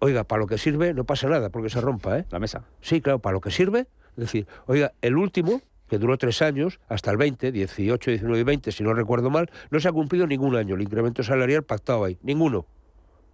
Oiga, 0.00 0.24
para 0.24 0.40
lo 0.40 0.46
que 0.46 0.58
sirve 0.58 0.94
no 0.94 1.04
pasa 1.04 1.28
nada 1.28 1.50
porque 1.50 1.68
se 1.68 1.80
rompa, 1.80 2.18
¿eh? 2.18 2.24
La 2.30 2.38
mesa. 2.38 2.64
Sí, 2.80 3.00
claro, 3.00 3.18
para 3.18 3.34
lo 3.34 3.40
que 3.40 3.50
sirve. 3.50 3.86
Es 4.18 4.24
decir, 4.24 4.48
oiga, 4.66 4.92
el 5.00 5.16
último, 5.16 5.62
que 5.88 5.96
duró 5.96 6.18
tres 6.18 6.42
años, 6.42 6.80
hasta 6.88 7.12
el 7.12 7.16
20, 7.18 7.52
18, 7.52 8.10
19 8.10 8.40
y 8.40 8.42
20, 8.42 8.72
si 8.72 8.82
no 8.82 8.92
recuerdo 8.92 9.30
mal, 9.30 9.48
no 9.70 9.78
se 9.78 9.86
ha 9.86 9.92
cumplido 9.92 10.26
ningún 10.26 10.56
año 10.56 10.74
el 10.74 10.82
incremento 10.82 11.22
salarial 11.22 11.62
pactado 11.62 12.04
ahí. 12.04 12.18
Ninguno. 12.22 12.66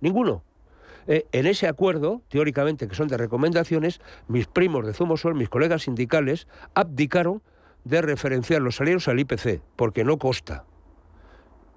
Ninguno. 0.03 0.45
Eh, 1.07 1.25
en 1.33 1.47
ese 1.47 1.69
acuerdo, 1.69 2.21
teóricamente, 2.29 2.87
que 2.87 2.95
son 2.95 3.09
de 3.09 3.17
recomendaciones, 3.17 4.03
mis 4.29 4.47
primos 4.47 4.87
de 4.87 4.93
Zumosol, 4.93 5.35
mis 5.35 5.49
colegas 5.49 5.85
sindicales, 5.85 6.49
abdicaron 6.75 7.43
de 7.85 8.03
referenciar 8.03 8.61
los 8.61 8.77
salarios 8.77 9.09
al 9.09 9.21
IPC, 9.21 9.63
porque 9.77 10.05
no 10.05 10.19
costa. 10.19 10.67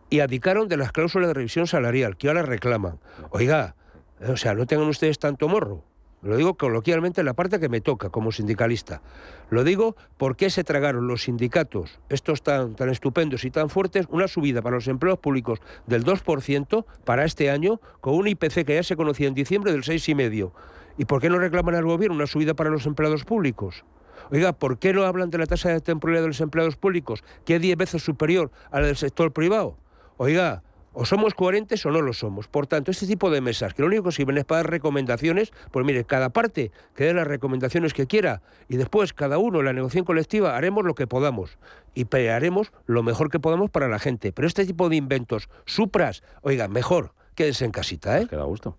Y 0.10 0.20
abdicaron 0.20 0.68
de 0.68 0.76
las 0.76 0.91
cláusulas 0.91 1.30
de 1.30 1.34
revisión 1.34 1.66
salarial, 1.66 2.18
que 2.18 2.28
ahora 2.28 2.41
reclaman. 2.41 2.99
Oiga, 3.30 3.78
o 4.20 4.36
sea, 4.36 4.53
no 4.53 4.66
tengan 4.66 4.89
ustedes 4.89 5.18
tanto 5.18 5.47
morro. 5.47 5.86
Lo 6.24 6.36
digo 6.36 6.55
coloquialmente 6.55 7.22
en 7.22 7.26
la 7.26 7.36
parte 7.36 7.59
que 7.59 7.70
me 7.70 7.80
toca 7.80 8.09
como 8.09 8.32
sindicalista. 8.32 9.01
Lo 9.49 9.63
digo 9.63 9.95
porque 10.18 10.49
se 10.49 10.63
tragaron 10.63 11.07
los 11.07 11.24
sindicatos, 11.24 11.99
estos 12.09 12.41
tan, 12.41 12.76
tan 12.76 12.89
estupendos 12.89 13.45
y 13.45 13.51
tan 13.51 13.70
fuertes, 13.70 14.07
una 14.09 14.28
subida 14.28 14.61
para 14.61 14.78
los 14.78 14.88
empleos 14.88 15.20
públicos 15.20 15.59
del 15.86 16.03
2% 16.03 16.86
para 17.05 17.24
este 17.24 17.51
año, 17.51 17.80
con 18.01 18.15
un 18.15 18.28
IPC 18.28 18.65
que 18.65 18.76
ya 18.76 18.84
se 18.84 18.95
conocía 18.95 19.28
en 19.28 19.36
diciembre 19.36 19.72
del 19.72 19.84
6,5%. 19.84 20.51
¿Y 20.97 21.05
por 21.05 21.22
qué 21.22 21.30
no 21.30 21.38
reclaman 21.38 21.76
al 21.76 21.86
gobierno 21.86 22.15
una 22.15 22.26
subida 22.26 22.55
para 22.55 22.72
los 22.72 22.88
empleados 22.88 23.24
públicos? 23.24 23.86
Oiga, 24.32 24.53
¿por 24.53 24.80
qué 24.80 24.93
no 24.93 25.03
hablan 25.03 25.30
de 25.30 25.38
la 25.38 25.45
tasa 25.45 25.70
de 25.70 25.80
temporalidad 25.80 26.24
de 26.24 26.30
los 26.30 26.41
empleados 26.41 26.76
públicos, 26.76 27.24
que 27.45 27.55
es 27.55 27.61
10 27.61 27.78
veces 27.78 28.03
superior 28.03 28.51
a 28.72 28.82
la 28.82 28.88
del 28.88 28.97
sector 28.97 29.32
privado? 29.32 29.78
Oiga, 30.18 30.63
o 30.99 31.05
somos 31.05 31.35
coherentes 31.35 31.85
o 31.85 31.91
no 31.91 32.01
lo 32.01 32.11
somos. 32.11 32.47
Por 32.47 32.65
tanto, 32.65 32.89
este 32.89 33.05
tipo 33.05 33.29
de 33.29 33.39
mesas, 33.39 33.75
que 33.75 33.83
lo 33.83 33.87
único 33.87 34.05
que 34.05 34.11
sirven 34.11 34.39
es 34.39 34.45
para 34.45 34.63
dar 34.63 34.71
recomendaciones, 34.71 35.53
pues 35.69 35.85
mire, 35.85 36.05
cada 36.05 36.29
parte 36.29 36.71
que 36.95 37.03
dé 37.03 37.13
las 37.13 37.27
recomendaciones 37.27 37.93
que 37.93 38.07
quiera 38.07 38.41
y 38.67 38.77
después 38.77 39.13
cada 39.13 39.37
uno 39.37 39.59
en 39.59 39.65
la 39.65 39.73
negociación 39.73 40.05
colectiva 40.05 40.57
haremos 40.57 40.83
lo 40.85 40.95
que 40.95 41.05
podamos 41.05 41.59
y 41.93 42.05
pelearemos 42.05 42.71
lo 42.87 43.03
mejor 43.03 43.29
que 43.29 43.39
podamos 43.39 43.69
para 43.69 43.87
la 43.87 43.99
gente. 43.99 44.31
Pero 44.31 44.47
este 44.47 44.65
tipo 44.65 44.89
de 44.89 44.95
inventos, 44.95 45.49
supras, 45.67 46.23
oiga, 46.41 46.67
mejor, 46.67 47.13
quédense 47.35 47.65
en 47.65 47.71
casita, 47.71 48.19
¿eh? 48.19 48.25
Queda 48.27 48.45
gusto. 48.45 48.75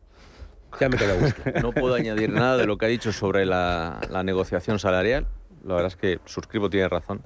Ya 0.81 0.89
me 0.89 0.97
queda 0.97 1.15
gusto. 1.15 1.41
No 1.63 1.71
puedo 1.71 1.95
añadir 1.95 2.31
nada 2.31 2.57
de 2.57 2.67
lo 2.67 2.79
que 2.79 2.87
ha 2.87 2.89
dicho 2.89 3.13
sobre 3.13 3.47
la, 3.47 4.01
la 4.11 4.25
negociación 4.25 4.81
salarial. 4.81 5.29
La 5.65 5.75
verdad 5.75 5.93
es 5.93 5.97
que 5.97 6.19
suscribo, 6.25 6.69
tiene 6.69 6.89
razón. 6.89 7.23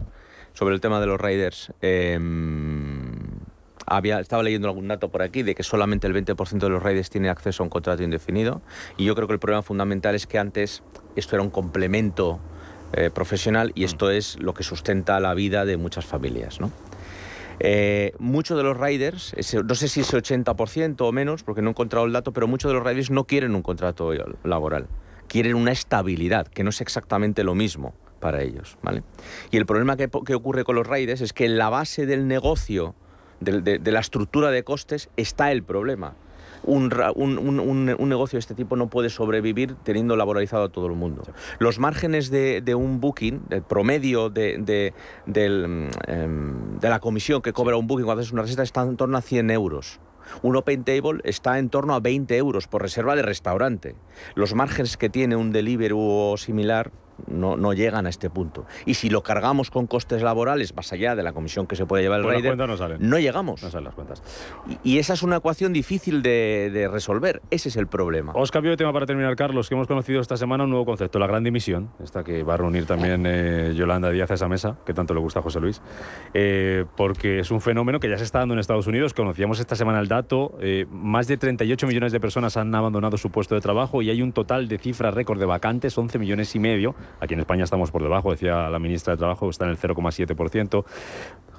Sobre 0.53 0.75
el 0.75 0.83
tema 0.83 1.01
de 1.01 1.07
los 1.07 1.19
riders, 1.19 1.73
eh, 1.81 2.19
había, 3.87 4.21
estaba 4.21 4.43
leyendo 4.43 4.69
algún 4.69 4.89
dato 4.89 5.09
por 5.11 5.23
aquí 5.23 5.43
de 5.43 5.55
que 5.55 5.63
solamente 5.63 6.07
el 6.07 6.15
20% 6.15 6.59
de 6.59 6.69
los 6.69 6.83
riders 6.83 7.11
tiene 7.11 7.29
acceso 7.29 7.63
a 7.63 7.65
un 7.65 7.71
contrato 7.71 8.03
indefinido. 8.03 8.63
Y 8.97 9.05
yo 9.05 9.15
creo 9.15 9.27
que 9.27 9.35
el 9.35 9.41
problema 9.41 9.63
fundamental 9.63 10.15
es 10.15 10.27
que 10.27 10.39
antes 10.39 10.83
esto 11.17 11.37
era 11.37 11.43
un 11.43 11.51
complemento 11.51 12.41
eh, 12.95 13.11
profesional 13.13 13.73
y 13.75 13.85
esto 13.85 14.11
es 14.11 14.39
lo 14.41 14.55
que 14.55 14.63
sustenta 14.65 15.19
la 15.21 15.35
vida 15.35 15.65
de 15.65 15.77
muchas 15.77 16.05
familias. 16.05 16.61
¿no? 16.61 16.71
Eh, 17.61 18.13
muchos 18.19 18.57
de 18.57 18.63
los 18.65 18.77
riders, 18.79 19.35
ese- 19.37 19.63
no 19.63 19.75
sé 19.75 19.89
si 19.89 20.01
ese 20.01 20.17
80% 20.17 21.07
o 21.07 21.13
menos, 21.13 21.43
porque 21.43 21.63
no 21.63 21.69
he 21.69 21.71
encontrado 21.71 22.07
el 22.07 22.13
dato, 22.13 22.33
pero 22.33 22.49
muchos 22.49 22.71
de 22.71 22.75
los 22.79 22.85
riders 22.87 23.11
no 23.11 23.25
quieren 23.25 23.55
un 23.55 23.63
contrato 23.63 24.11
laboral, 24.45 24.87
quieren 25.29 25.55
una 25.55 25.73
estabilidad, 25.73 26.47
que 26.49 26.65
no 26.65 26.71
es 26.71 26.81
exactamente 26.81 27.45
lo 27.45 27.55
mismo 27.55 27.95
para 28.21 28.43
ellos. 28.43 28.79
¿vale? 28.83 29.03
Y 29.51 29.57
el 29.59 29.67
problema 29.67 29.97
que, 29.97 30.09
que 30.27 30.35
ocurre 30.35 30.65
con 30.65 30.75
los 30.77 30.87
riders 30.87 31.21
es 31.21 31.33
que 31.33 31.49
la 31.49 31.69
base 31.69 32.07
del 32.07 32.27
negocio, 32.27 32.95
de, 33.43 33.79
de 33.79 33.93
la 33.93 34.01
estructura 34.01 34.51
de 34.51 34.65
costes, 34.65 35.09
está 35.17 35.53
el 35.53 35.63
problema. 35.63 36.15
un, 36.65 36.89
negocio 38.09 38.37
de 38.37 38.41
este 38.41 38.55
tipo 38.55 38.77
no 38.77 38.89
puede 38.89 39.11
sobrevivir 39.11 39.75
teniendo 39.83 40.17
laboralizado 40.17 40.65
a 40.65 40.69
todo 40.69 40.87
el 40.87 40.95
mundo. 40.95 41.23
Los 41.59 41.79
márgenes 41.79 42.31
de, 42.31 42.75
un 42.75 43.01
booking, 43.01 43.43
el 43.51 43.63
promedio 43.63 44.31
de, 44.31 44.93
mm, 45.27 45.33
em, 46.07 46.79
de, 46.79 46.89
la 46.89 47.01
comisión 47.01 47.43
que 47.43 47.53
cobra 47.53 47.77
un 47.77 47.87
booking 47.87 48.05
cuando 48.05 48.21
haces 48.21 48.33
una 48.33 48.43
receta 48.43 48.63
está 48.63 48.83
en 48.83 48.97
torno 48.97 49.19
a 49.19 49.23
100 49.23 49.51
euros. 49.51 50.01
Un 50.43 50.57
Open 50.57 50.85
Table 50.85 51.21
está 51.25 51.59
en 51.59 51.69
torno 51.69 51.95
a 51.95 52.01
20 52.01 52.37
euros 52.37 52.69
por 52.69 52.83
reserva 52.83 53.17
de 53.17 53.23
restaurante. 53.23 53.97
Los 54.35 54.55
márgenes 54.55 54.97
que 54.97 55.11
tiene 55.11 55.37
un 55.37 55.53
delivery 55.53 55.95
o 55.97 56.37
similar 56.37 56.93
no, 57.27 57.57
no 57.57 57.73
llegan 57.73 58.07
a 58.07 58.09
este 58.09 58.31
punto. 58.31 58.67
Y 58.87 58.95
si 58.95 59.11
lo 59.11 59.23
cargamos 59.23 59.71
con 59.71 59.87
costes 59.87 60.23
laborales 60.23 60.75
más 60.75 60.93
allá 60.93 61.15
de 61.15 61.23
la 61.23 61.33
comisión 61.33 61.67
que 61.67 61.77
se 61.77 61.87
puede 61.87 62.03
llevar 62.03 62.21
el 62.21 62.25
pues 62.25 62.37
rider, 62.37 62.57
no, 63.01 63.19
llegamos. 63.19 63.63
No 63.63 63.71
salen 63.71 63.85
las 63.85 63.95
cuentas. 63.95 64.23
Y, 64.83 64.99
esa 64.99 65.15
es 65.15 65.23
una 65.23 65.37
ecuación 65.37 65.73
difícil 65.73 66.23
de, 66.23 66.89
resolver. 66.91 67.43
Ese 67.51 67.69
es 67.69 67.77
el 67.77 67.87
problema. 67.87 68.33
Os 68.35 68.51
cambio 68.51 68.71
de 68.71 68.77
tema 68.77 68.93
para 68.93 69.07
terminar, 69.07 69.35
Carlos, 69.37 69.69
que 69.69 69.75
hemos 69.75 69.87
conocido 69.87 70.21
esta 70.21 70.37
semana 70.37 70.65
un 70.65 70.71
nuevo 70.71 70.85
concepto, 70.85 71.19
la 71.19 71.27
gran 71.27 71.43
dimisión, 71.43 71.91
esta 72.03 72.23
que 72.23 72.43
va 72.43 72.55
a 72.55 72.57
reunir 72.57 72.87
también 72.87 73.25
eh, 73.27 73.73
Yolanda 73.75 74.11
Díaz 74.11 74.31
a 74.31 74.35
esa 74.35 74.49
mesa, 74.49 74.77
que 74.85 74.95
tanto 74.95 75.15
le 75.15 75.21
gusta 75.21 75.41
a 75.41 75.43
José 75.43 75.61
Luis, 75.61 75.81
eh, 76.35 76.85
porque 76.97 77.41
es 77.41 77.51
un 77.51 77.61
fenómeno 77.61 78.01
que 78.01 78.09
ya 78.09 78.19
se 78.19 78.25
está 78.25 78.41
dando 78.41 78.55
en 78.55 78.61
Estados 78.61 78.87
Unidos. 78.87 79.15
Conocíamos 79.15 79.61
esta 79.61 79.77
semana 79.77 80.01
el 80.01 80.09
dato, 80.09 80.57
eh, 80.61 80.87
más 80.91 81.27
de 81.27 81.37
38 81.37 81.87
millones 81.87 82.13
de 82.13 82.21
personas 82.21 82.57
han 82.57 82.75
abandonado 82.75 83.17
su 83.17 83.31
puesto 83.31 83.55
de 83.55 83.61
trabajo 83.61 84.03
y 84.03 84.11
hay 84.11 84.23
un 84.23 84.33
total 84.33 84.69
de 84.69 84.79
cifra 84.79 85.11
récord 85.11 85.39
de 85.39 85.47
vacantes, 85.47 85.97
11 85.97 86.19
millones 86.19 86.55
y 86.55 86.59
medio. 86.59 86.95
Aquí 87.21 87.35
en 87.35 87.41
España 87.41 87.65
estamos 87.65 87.91
por 87.91 88.03
debajo, 88.03 88.31
decía 88.31 88.69
la 88.69 88.79
ministra 88.79 89.15
de 89.15 89.19
Trabajo, 89.19 89.49
está 89.51 89.65
en 89.65 89.71
el 89.73 89.79
0,7%. 89.79 90.85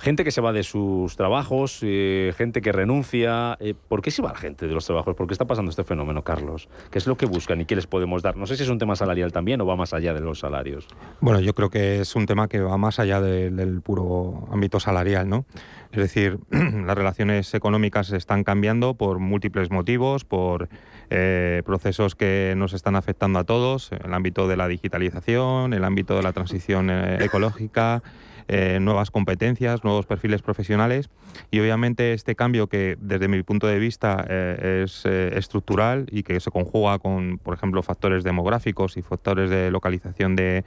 Gente 0.03 0.25
que 0.25 0.31
se 0.31 0.41
va 0.41 0.51
de 0.51 0.63
sus 0.63 1.15
trabajos, 1.15 1.79
eh, 1.81 2.33
gente 2.35 2.59
que 2.59 2.73
renuncia. 2.73 3.55
Eh, 3.61 3.73
¿Por 3.73 4.01
qué 4.01 4.11
se 4.11 4.21
va 4.21 4.33
la 4.33 4.37
gente 4.37 4.67
de 4.67 4.73
los 4.73 4.85
trabajos? 4.85 5.15
¿Por 5.15 5.27
qué 5.27 5.33
está 5.33 5.45
pasando 5.45 5.69
este 5.69 5.85
fenómeno, 5.85 6.25
Carlos? 6.25 6.67
¿Qué 6.91 6.97
es 6.97 7.07
lo 7.07 7.15
que 7.15 7.25
buscan 7.25 7.61
y 7.61 7.65
qué 7.65 7.77
les 7.77 7.87
podemos 7.87 8.21
dar? 8.21 8.35
No 8.35 8.45
sé 8.45 8.57
si 8.57 8.63
es 8.63 8.69
un 8.69 8.79
tema 8.79 8.97
salarial 8.97 9.31
también 9.31 9.61
o 9.61 9.65
va 9.65 9.77
más 9.77 9.93
allá 9.93 10.13
de 10.13 10.19
los 10.19 10.39
salarios. 10.39 10.89
Bueno, 11.21 11.39
yo 11.39 11.53
creo 11.53 11.69
que 11.69 12.01
es 12.01 12.17
un 12.17 12.25
tema 12.25 12.49
que 12.49 12.59
va 12.59 12.75
más 12.77 12.99
allá 12.99 13.21
del 13.21 13.81
puro 13.81 14.45
ámbito 14.51 14.81
salarial, 14.81 15.29
¿no? 15.29 15.45
Es 15.93 15.99
decir, 15.99 16.37
las 16.49 16.97
relaciones 16.97 17.53
económicas 17.53 18.11
están 18.11 18.43
cambiando 18.43 18.95
por 18.95 19.19
múltiples 19.19 19.71
motivos, 19.71 20.25
por 20.25 20.67
eh, 21.11 21.61
procesos 21.65 22.15
que 22.15 22.55
nos 22.57 22.73
están 22.73 22.97
afectando 22.97 23.39
a 23.39 23.45
todos, 23.45 23.93
el 23.93 24.13
ámbito 24.13 24.49
de 24.49 24.57
la 24.57 24.67
digitalización, 24.67 25.71
el 25.71 25.85
ámbito 25.85 26.17
de 26.17 26.23
la 26.23 26.33
transición 26.33 26.89
ecológica, 26.89 28.03
eh, 28.47 28.79
nuevas 28.81 29.11
competencias, 29.11 29.83
nuevos 29.83 30.05
perfiles 30.05 30.41
profesionales 30.41 31.09
y 31.51 31.59
obviamente 31.59 32.13
este 32.13 32.35
cambio 32.35 32.67
que 32.67 32.97
desde 32.99 33.27
mi 33.27 33.41
punto 33.43 33.67
de 33.67 33.79
vista 33.79 34.25
eh, 34.27 34.83
es 34.83 35.05
eh, 35.05 35.37
estructural 35.37 36.07
y 36.11 36.23
que 36.23 36.39
se 36.39 36.51
conjuga 36.51 36.99
con, 36.99 37.37
por 37.37 37.53
ejemplo, 37.53 37.81
factores 37.83 38.23
demográficos 38.23 38.97
y 38.97 39.01
factores 39.01 39.49
de 39.49 39.71
localización 39.71 40.35
de, 40.35 40.63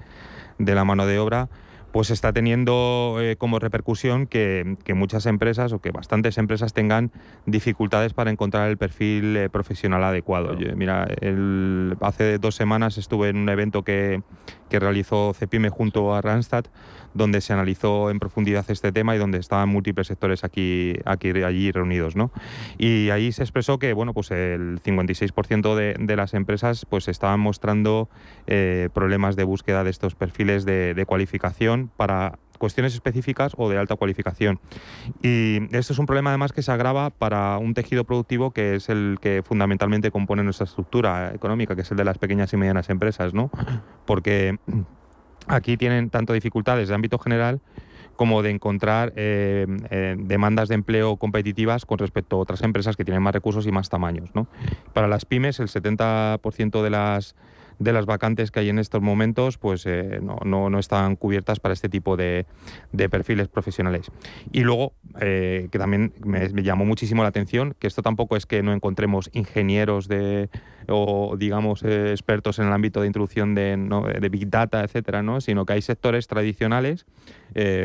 de 0.59 0.75
la 0.75 0.85
mano 0.85 1.07
de 1.07 1.19
obra, 1.19 1.49
pues 1.97 2.11
está 2.11 2.31
teniendo 2.31 3.17
eh, 3.23 3.37
como 3.37 3.59
repercusión 3.59 4.27
que, 4.27 4.77
muchas 4.95 5.25
empresas 5.25 5.73
o 5.73 5.79
que 5.79 5.93
bastantes 5.93 6.37
empresas 6.37 6.75
tengan 6.75 7.11
dificultades 7.47 8.13
para 8.13 8.31
encontrar 8.31 8.69
el 8.69 8.77
perfil 8.77 9.35
eh, 9.35 9.49
profesional 9.49 10.05
adecuado. 10.05 10.55
mira, 10.77 11.09
hace 12.03 12.37
dos 12.37 12.55
semanas 12.55 12.99
estuve 12.99 13.31
en 13.31 13.39
un 13.39 13.49
evento 13.49 13.83
que, 13.83 14.23
realizó 14.69 15.33
Cepime 15.33 15.71
junto 15.71 16.15
a 16.15 16.21
Randstad, 16.21 16.67
donde 17.17 17.41
se 17.41 17.53
analizó 17.53 18.11
en 18.11 18.19
profundidad 18.19 18.65
este 18.69 18.93
tema 18.93 19.17
y 19.17 19.19
donde 19.19 19.39
estaban 19.39 19.69
múltiples 19.69 20.07
sectores 20.07 20.45
aquí, 20.45 20.95
aquí 21.05 21.31
allí 21.43 21.73
reunidos. 21.73 22.17
¿no? 22.17 22.31
Y 22.79 23.11
ahí 23.11 23.33
se 23.33 23.43
expresó 23.43 23.79
que 23.79 23.93
bueno, 23.93 24.15
pues 24.15 24.31
el 24.31 24.81
56% 24.83 25.75
de, 25.75 25.97
de, 25.99 26.17
las 26.17 26.35
empresas 26.35 26.87
pues 26.89 27.09
estaban 27.09 27.41
mostrando 27.41 28.09
eh, 28.47 28.89
problemas 28.95 29.37
de 29.37 29.45
búsqueda 29.45 29.85
de 29.85 29.91
estos 29.91 30.15
perfiles 30.15 30.65
de 30.65 31.05
cualificación 31.07 31.91
para 31.97 32.39
cuestiones 32.57 32.95
específicas 32.95 33.53
o 33.57 33.69
de 33.69 33.79
alta 33.79 33.97
cualificación. 33.97 34.61
Y 35.23 35.59
esto 35.77 35.93
es 35.93 35.99
un 35.99 36.07
problema 36.07 36.31
además 36.31 36.53
que 36.53 36.63
se 36.63 36.73
agrava 36.73 37.11
para 37.11 37.59
un 37.59 37.75
tejido 37.75 38.05
productivo 38.05 38.51
que 38.51 38.77
es 38.77 38.89
el 38.89 39.19
que 39.21 39.43
fundamentalmente 39.45 40.11
compone 40.11 40.43
nuestra 40.43 40.65
estructura 40.65 41.33
económica, 41.35 41.75
que 41.75 41.83
es 41.83 41.91
el 41.91 41.97
de 41.97 42.05
las 42.05 42.19
pequeñas 42.19 42.53
y 42.53 42.57
medianas 42.57 42.91
empresas, 42.91 43.35
¿no? 43.35 43.51
Porque 44.05 44.59
aquí 45.47 45.77
tienen 45.77 46.11
tanto 46.11 46.33
dificultades 46.33 46.89
de 46.89 46.95
ámbito 46.95 47.19
general 47.19 47.61
como 48.17 48.43
de 48.43 48.51
encontrar 48.51 49.13
eh, 49.17 49.67
eh, 49.91 50.17
demandas 50.19 50.69
de 50.69 50.75
empleo 50.75 51.17
competitivas 51.17 51.85
con 51.85 51.99
respecto 51.99 52.37
a 52.37 52.39
otras 52.39 52.63
empresas 52.63 52.97
que 52.97 53.05
tienen 53.05 53.23
más 53.23 53.35
recursos 53.35 53.67
y 53.67 53.73
más 53.73 53.89
tamaños. 53.91 54.31
Para 54.93 55.07
las 55.07 55.27
pymes, 55.27 55.61
el 55.61 55.69
70% 55.69 56.83
de 56.83 56.91
las 56.91 57.37
de 57.79 57.93
las 57.93 58.07
vacantes 58.07 58.51
que 58.51 58.61
hay 58.61 58.69
en 58.69 58.79
estos 58.79 59.03
momentos 59.03 59.59
pues 59.59 59.85
eh, 59.87 60.21
no, 60.23 60.71
no, 60.71 60.79
están 60.79 61.17
cubiertas 61.17 61.61
para 61.61 61.75
este 61.75 61.89
tipo 61.89 62.17
de, 62.17 62.47
perfiles 63.11 63.49
profesionales. 63.49 64.11
Y 64.53 64.63
luego, 64.63 64.95
eh, 65.21 65.69
que 65.71 65.79
también 65.79 66.13
me, 66.25 66.49
llamó 66.63 66.85
muchísimo 66.85 67.23
la 67.23 67.29
atención, 67.29 67.75
que 67.79 67.87
esto 67.87 68.03
tampoco 68.03 68.37
es 68.37 68.47
que 68.47 68.63
no 68.63 68.73
encontremos 68.73 69.31
ingenieros 69.33 70.09
de 70.09 70.49
o 70.89 71.37
digamos 71.37 71.83
eh, 71.83 72.13
expertos 72.13 72.59
en 72.59 72.67
el 72.67 72.73
ámbito 72.73 73.01
de 73.01 73.09
introducción 73.09 73.55
de, 73.55 73.77
de 74.21 74.29
Big 74.29 74.49
Data, 74.49 74.83
etcétera, 74.85 75.23
¿no? 75.23 75.41
sino 75.41 75.67
que 75.67 75.75
hay 75.75 75.83
sectores 75.83 76.27
tradicionales, 76.27 77.07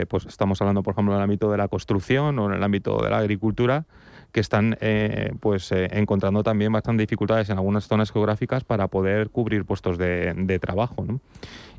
pues 0.10 0.26
estamos 0.26 0.62
hablando 0.62 0.84
por 0.84 0.94
ejemplo 0.94 1.14
en 1.14 1.20
el 1.20 1.24
ámbito 1.24 1.52
de 1.52 1.58
la 1.58 1.68
construcción 1.68 2.38
o 2.40 2.48
en 2.48 2.54
el 2.54 2.64
ámbito 2.64 3.02
de 3.02 3.10
la 3.10 3.18
agricultura, 3.18 3.86
que 4.32 4.40
están 4.40 4.78
eh, 4.82 5.34
pues 5.40 5.72
eh, 5.72 5.90
encontrando 5.92 6.44
también 6.44 6.72
bastantes 6.72 7.04
dificultades 7.04 7.50
en 7.50 7.58
algunas 7.58 7.88
zonas 7.88 8.12
geográficas 8.12 8.64
para 8.64 8.88
poder 8.88 9.30
cubrir 9.30 9.66
puestos 9.66 9.98
de, 9.98 10.60
trabajo. 10.62 11.06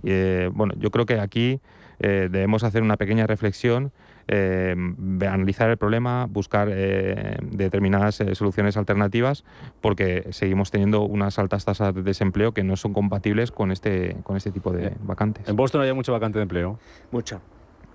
Eh, 0.02 0.50
bueno, 0.52 0.74
yo 0.78 0.90
creo 0.90 1.06
que 1.06 1.18
aquí 1.18 1.60
debemos 1.98 2.64
hacer 2.64 2.82
una 2.82 2.96
pequeña 2.96 3.28
reflexión, 3.28 3.92
analizar 4.26 5.70
el 5.70 5.76
problema, 5.76 6.26
buscar 6.28 6.68
determinadas 6.68 8.20
soluciones 8.32 8.76
alternativas, 8.76 9.44
porque 9.80 10.26
seguimos 10.30 10.72
teniendo 10.72 11.02
unas 11.02 11.38
altas 11.38 11.64
tasas 11.64 11.94
de 11.94 12.02
desempleo 12.02 12.50
que 12.50 12.64
no 12.64 12.74
son 12.74 12.92
compatibles 12.92 13.52
con 13.52 13.70
este, 13.70 14.16
con 14.24 14.36
este 14.36 14.50
tipo 14.50 14.72
de 14.72 14.94
vacantes. 15.04 15.48
¿En 15.48 15.54
Boston 15.54 15.82
hay 15.82 15.92
mucha 15.92 16.10
vacante 16.10 16.40
de 16.40 16.42
empleo? 16.42 16.76
Mucha 17.12 17.40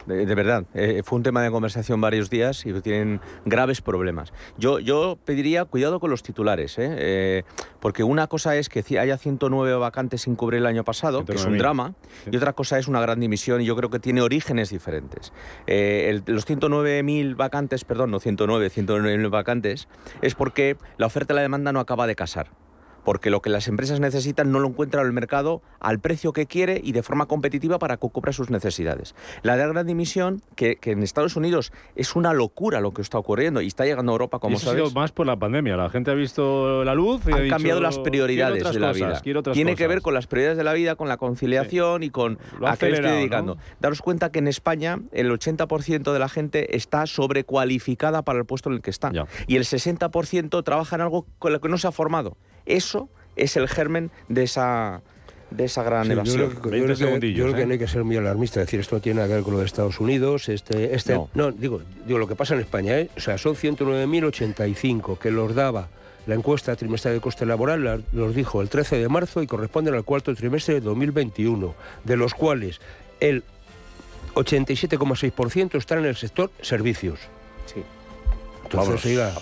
de, 0.07 0.35
verdad. 0.35 0.65
Eh, 0.73 1.01
fue 1.03 1.17
un 1.17 1.23
tema 1.23 1.41
de 1.43 1.51
conversación 1.51 1.99
varios 2.01 2.29
días 2.29 2.65
y 2.65 2.73
tienen 2.81 3.19
graves 3.45 3.81
problemas. 3.81 4.33
Yo, 4.57 4.79
yo 4.79 5.17
pediría 5.23 5.65
cuidado 5.65 5.99
con 5.99 6.09
los 6.09 6.23
titulares, 6.23 6.77
¿eh? 6.79 6.95
Eh, 6.97 7.43
porque 7.79 8.03
una 8.03 8.27
cosa 8.27 8.55
es 8.55 8.69
que 8.69 8.83
haya 8.99 9.17
109 9.17 9.75
vacantes 9.75 10.21
sin 10.21 10.35
cubrir 10.35 10.59
el 10.59 10.65
año 10.65 10.83
pasado, 10.83 11.25
que 11.25 11.33
es 11.33 11.45
un 11.45 11.57
drama, 11.57 11.93
y 12.31 12.37
otra 12.37 12.53
cosa 12.53 12.79
es 12.79 12.87
una 12.87 13.01
gran 13.01 13.19
dimisión 13.19 13.61
y 13.61 13.65
yo 13.65 13.75
creo 13.75 13.89
que 13.89 13.99
tiene 13.99 14.21
orígenes 14.21 14.69
diferentes. 14.69 15.33
los 15.67 16.47
109.000 16.47 17.35
vacantes, 17.35 17.83
perdón, 17.83 18.11
no 18.11 18.19
109, 18.19 18.69
109.000 18.69 19.29
vacantes, 19.29 19.87
es 20.21 20.35
porque 20.35 20.77
la 20.97 21.05
oferta 21.05 21.33
y 21.33 21.35
la 21.35 21.41
demanda 21.41 21.71
no 21.71 21.79
acaba 21.79 22.07
de 22.07 22.15
casar 22.15 22.49
porque 23.07 23.29
lo 23.29 23.41
que 23.41 23.49
las 23.49 23.69
empresas 23.69 24.01
necesitan 24.01 24.51
no 24.51 24.59
lo 24.59 24.67
encuentran 24.67 25.03
en 25.03 25.07
el 25.07 25.13
mercado 25.13 25.61
al 25.79 25.97
precio 26.01 26.33
que 26.33 26.45
quiere 26.45 26.81
y 26.83 26.91
de 26.91 27.03
forma 27.03 27.25
competitiva 27.25 27.79
para 27.79 27.95
que 27.95 28.09
cubra 28.09 28.33
sus 28.33 28.49
necesidades. 28.49 29.15
La 29.43 29.55
de 29.55 29.65
gran 29.65 29.87
dimisión, 29.87 30.41
que, 30.57 30.77
en 30.83 31.01
Estados 31.03 31.37
Unidos 31.37 31.71
es 31.95 32.17
una 32.17 32.33
locura 32.33 32.81
lo 32.81 32.93
que 32.93 33.01
está 33.01 33.17
ocurriendo 33.17 33.61
y 33.61 33.67
está 33.67 33.85
llegando 33.85 34.11
a 34.11 34.15
Europa, 34.15 34.39
como 34.39 34.55
y 34.55 34.57
eso 34.57 34.71
Ha 34.71 34.73
sido 34.73 34.91
más 34.91 35.13
por 35.13 35.25
la 35.25 35.37
pandemia. 35.37 35.77
La 35.77 35.89
gente 35.89 36.11
ha 36.11 36.15
visto 36.15 36.83
la 36.83 36.95
luz 36.95 37.21
y 37.27 37.31
Han 37.31 37.45
ha 37.45 37.47
cambiado 37.47 37.79
las 37.79 37.97
prioridades 37.97 38.73
de 38.73 38.77
la 38.77 38.91
vida. 38.91 39.21
Tiene 39.53 39.77
que 39.77 39.87
ver 39.87 40.01
con 40.01 40.13
las 40.13 40.27
prioridades 40.27 40.57
de 40.57 40.65
la 40.65 40.73
vida, 40.73 40.97
con 40.97 41.07
la 41.07 41.15
conciliación 41.15 42.03
y 42.03 42.09
con 42.09 42.37
a 42.61 42.75
qué 42.75 42.89
estoy 42.89 43.09
dedicando. 43.09 43.57
Daros 43.79 44.01
cuenta 44.01 44.33
que 44.33 44.39
en 44.39 44.49
España 44.49 44.99
el 45.13 45.31
80% 45.31 46.11
de 46.11 46.19
la 46.19 46.27
gente 46.27 46.75
está 46.75 47.07
sobrecualificada 47.07 48.23
para 48.23 48.37
el 48.37 48.43
puesto 48.43 48.67
en 48.67 48.75
el 48.75 48.81
que 48.81 48.89
está. 48.89 49.13
Y 49.47 49.55
el 49.55 49.63
60% 49.63 50.61
trabaja 50.65 50.97
en 50.97 51.03
algo 51.03 51.25
con 51.39 51.53
lo 51.53 51.61
que 51.61 51.69
no 51.69 51.77
se 51.77 51.87
ha 51.87 51.93
formado. 51.93 52.35
Eso 52.67 53.09
es 53.35 53.57
el 53.57 53.67
germen 53.67 54.11
de 54.29 54.43
esa 54.43 55.01
de 55.49 55.65
esa 55.65 55.83
gran 55.83 56.11
evasión. 56.11 56.37
Yo 56.37 56.61
creo, 56.61 56.87
que, 57.19 57.33
yo 57.33 57.53
que 57.53 57.65
no 57.65 57.71
hay 57.71 57.79
que 57.79 57.87
ser 57.87 58.03
muy 58.03 58.17
alarmista, 58.17 58.59
es 58.59 58.67
decir, 58.67 58.81
esto 58.81 58.97
no 58.97 59.01
tiene 59.01 59.17
nada 59.17 59.29
que 59.29 59.35
ver 59.35 59.43
con 59.43 59.53
lo 59.53 59.59
de 59.59 59.65
Estados 59.65 59.99
Unidos, 59.99 60.49
este, 60.49 60.93
este, 60.93 61.17
no. 61.35 61.51
digo, 61.51 61.81
digo, 62.05 62.19
lo 62.19 62.27
que 62.27 62.35
pasa 62.35 62.53
en 62.53 62.59
España, 62.59 62.99
¿eh? 62.99 63.09
o 63.15 63.19
sea, 63.21 63.37
son 63.37 63.55
109.085 63.55 65.17
que 65.17 65.31
los 65.31 65.55
daba 65.55 65.87
la 66.25 66.35
encuesta 66.35 66.75
trimestral 66.75 67.13
de 67.13 67.21
coste 67.21 67.45
laboral, 67.45 68.03
los 68.11 68.35
dijo 68.35 68.61
el 68.61 68.67
13 68.67 68.97
de 68.97 69.07
marzo 69.07 69.41
y 69.41 69.47
corresponden 69.47 69.93
al 69.93 70.03
cuarto 70.03 70.35
trimestre 70.35 70.75
de 70.75 70.81
2021, 70.81 71.73
de 72.03 72.17
los 72.17 72.33
cuales 72.33 72.81
el 73.21 73.43
87,6% 74.35 75.77
están 75.77 75.99
en 75.99 76.05
el 76.05 76.15
sector 76.17 76.51
servicios. 76.61 77.19
Entonces, 78.71 79.05
oiga, 79.05 79.33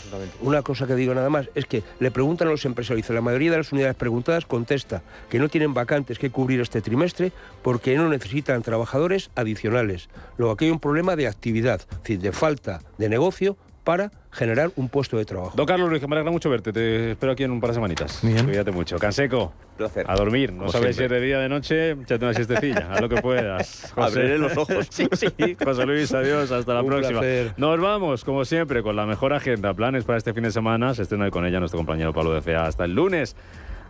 una 0.41 0.61
cosa 0.61 0.87
que 0.87 0.95
digo 0.95 1.13
nada 1.13 1.29
más 1.29 1.49
es 1.55 1.65
que 1.65 1.83
le 1.99 2.11
preguntan 2.11 2.47
a 2.47 2.51
los 2.51 2.65
empresarios, 2.65 3.09
la 3.09 3.21
mayoría 3.21 3.51
de 3.51 3.57
las 3.57 3.71
unidades 3.71 3.95
preguntadas 3.95 4.45
contesta 4.45 5.01
que 5.29 5.39
no 5.39 5.49
tienen 5.49 5.73
vacantes 5.73 6.19
que 6.19 6.29
cubrir 6.29 6.61
este 6.61 6.81
trimestre 6.81 7.31
porque 7.63 7.95
no 7.97 8.09
necesitan 8.09 8.61
trabajadores 8.61 9.31
adicionales. 9.35 10.09
Luego 10.37 10.53
aquí 10.53 10.65
hay 10.65 10.71
un 10.71 10.79
problema 10.79 11.15
de 11.15 11.27
actividad, 11.27 11.81
es 11.81 11.97
decir, 11.99 12.19
de 12.19 12.31
falta 12.31 12.81
de 12.97 13.09
negocio 13.09 13.57
para 13.85 14.11
generar 14.31 14.71
un 14.75 14.89
puesto 14.89 15.15
de 15.17 15.23
trabajo. 15.23 15.53
Don 15.55 15.65
Carlos 15.65 15.87
Luis, 15.89 16.01
que 16.01 16.07
me 16.07 16.15
alegra 16.15 16.31
mucho 16.31 16.49
verte. 16.49 16.73
Te 16.73 17.11
espero 17.11 17.31
aquí 17.31 17.43
en 17.43 17.51
un 17.51 17.61
par 17.61 17.69
de 17.69 17.75
semanitas. 17.75 18.19
Cuídate 18.19 18.71
mucho. 18.71 18.97
Canseco. 18.97 19.53
Placer. 19.77 20.05
A 20.09 20.15
dormir. 20.15 20.51
No 20.51 20.59
Como 20.65 20.71
sabes 20.71 20.95
si 20.97 21.03
es 21.03 21.09
de 21.09 21.21
día 21.21 21.37
o 21.37 21.41
de 21.41 21.47
noche, 21.49 21.91
échate 21.91 22.25
una 22.25 22.33
siestecilla. 22.33 22.87
Haz 22.91 22.99
lo 23.01 23.07
que 23.07 23.21
puedas. 23.21 23.93
Abriré 23.95 24.37
los 24.37 24.57
ojos. 24.57 24.87
sí, 24.89 25.07
sí. 25.13 25.55
José 25.63 25.85
Luis, 25.85 26.13
adiós. 26.13 26.51
Hasta 26.51 26.73
la 26.73 26.81
Un 26.81 26.87
próxima. 26.87 27.19
placer. 27.19 27.53
Nos 27.57 27.79
vamos, 27.79 28.25
como 28.25 28.43
siempre, 28.43 28.81
con 28.83 28.95
la 28.95 29.05
mejor 29.05 29.31
agenda. 29.33 29.73
Planes 29.73 30.03
para 30.03 30.17
este 30.17 30.33
fin 30.33 30.43
de 30.43 30.51
semana. 30.51 30.93
Se 30.95 31.03
estrena 31.03 31.29
con 31.29 31.45
ella 31.45 31.59
nuestro 31.59 31.77
compañero 31.77 32.11
Pablo 32.11 32.33
de 32.33 32.41
Fea. 32.41 32.65
Hasta 32.65 32.83
el 32.85 32.93
lunes, 32.95 33.35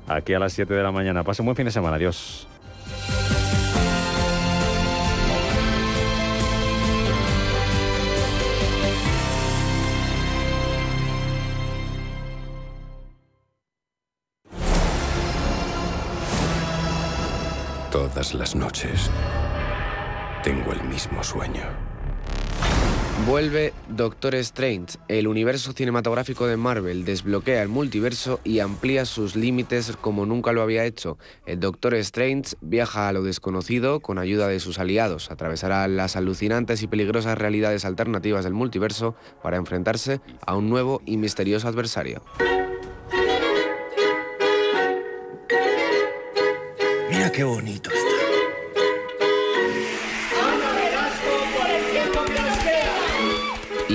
aquí 0.08 0.34
a 0.34 0.39
las 0.39 0.54
7 0.54 0.74
de 0.74 0.84
la 0.84 0.91
mañana. 0.91 1.24
Pase 1.24 1.41
un 1.41 1.46
buen 1.48 1.56
fin 1.56 1.66
de 1.66 1.72
semana. 1.72 1.96
Adiós. 1.96 2.48
Todas 18.16 18.34
las 18.34 18.55
noches 18.55 19.11
tengo 20.41 20.72
el 20.72 20.82
mismo 20.86 21.22
sueño. 21.22 21.63
Vuelve 23.28 23.74
Doctor 23.89 24.36
Strange. 24.36 24.97
El 25.09 25.28
universo 25.28 25.74
cinematográfico 25.74 26.47
de 26.47 26.55
Marvel 26.55 27.03
desbloquea 27.03 27.61
el 27.61 27.68
multiverso 27.68 28.39
y 28.45 28.59
amplía 28.59 29.03
sus 29.03 29.36
límites 29.36 29.97
como 29.99 30.26
nunca 30.26 30.53
lo 30.53 30.61
había 30.61 30.86
hecho. 30.86 31.18
El 31.45 31.59
Doctor 31.59 31.93
Strange 31.95 32.55
viaja 32.61 33.09
a 33.09 33.11
lo 33.11 33.22
desconocido 33.22 33.99
con 33.99 34.18
ayuda 34.18 34.47
de 34.47 34.61
sus 34.61 34.80
aliados. 34.80 35.30
Atravesará 35.30 35.86
las 35.89 36.16
alucinantes 36.16 36.84
y 36.84 36.88
peligrosas 36.88 37.38
realidades 37.38 37.84
alternativas 37.84 38.45
del 38.45 38.53
multiverso 38.53 39.18
para 39.43 39.57
enfrentarse 39.57 40.22
a 40.45 40.55
un 40.55 40.70
nuevo 40.70 41.01
y 41.05 41.18
misterioso 41.18 41.68
adversario. 41.68 42.24
Mira 47.09 47.30
qué 47.30 47.43
bonito 47.43 47.89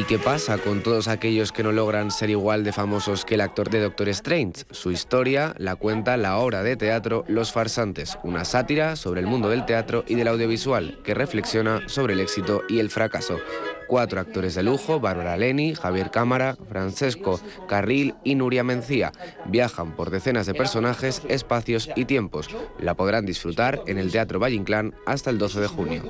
¿Y 0.01 0.05
qué 0.05 0.19
pasa 0.19 0.57
con 0.57 0.83
todos 0.83 1.09
aquellos 1.09 1.53
que 1.53 1.63
no 1.63 1.73
logran 1.73 2.11
ser 2.11 2.31
igual 2.31 2.65
de 2.65 2.73
famosos 2.73 3.27
que 3.27 3.35
el 3.35 3.43
actor 3.43 3.69
de 3.69 3.81
Doctor 3.81 4.09
Strange? 4.09 4.65
Su 4.71 4.93
historia 4.93 5.55
la 5.59 5.77
cuenta 5.77 6.17
la 6.17 6.39
obra 6.39 6.63
de 6.63 6.75
teatro 6.75 7.23
Los 7.29 7.53
Farsantes, 7.53 8.19
una 8.23 8.47
sátira 8.47 8.97
sobre 8.97 9.21
el 9.21 9.27
mundo 9.27 9.51
del 9.51 9.67
teatro 9.67 10.03
y 10.09 10.15
del 10.15 10.29
audiovisual 10.29 11.01
que 11.05 11.13
reflexiona 11.13 11.87
sobre 11.87 12.15
el 12.15 12.21
éxito 12.21 12.63
y 12.67 12.79
el 12.79 12.89
fracaso. 12.89 13.41
Cuatro 13.89 14.21
actores 14.21 14.55
de 14.55 14.63
lujo, 14.63 15.01
Bárbara 15.01 15.37
Leni, 15.37 15.75
Javier 15.75 16.11
Cámara, 16.11 16.57
Francesco 16.71 17.39
Carril 17.69 18.15
y 18.25 18.37
Nuria 18.37 18.65
Mencía, 18.65 19.13
viajan 19.49 19.95
por 19.97 20.09
decenas 20.09 20.47
de 20.47 20.55
personajes, 20.55 21.21
espacios 21.29 21.91
y 21.95 22.07
tiempos. 22.07 22.49
La 22.79 22.95
podrán 22.95 23.27
disfrutar 23.27 23.83
en 23.87 23.99
el 23.99 24.11
Teatro 24.11 24.41
Valle 24.41 24.57
Inclán 24.57 24.95
hasta 25.05 25.29
el 25.29 25.37
12 25.37 25.61
de 25.61 25.67
junio. 25.67 26.03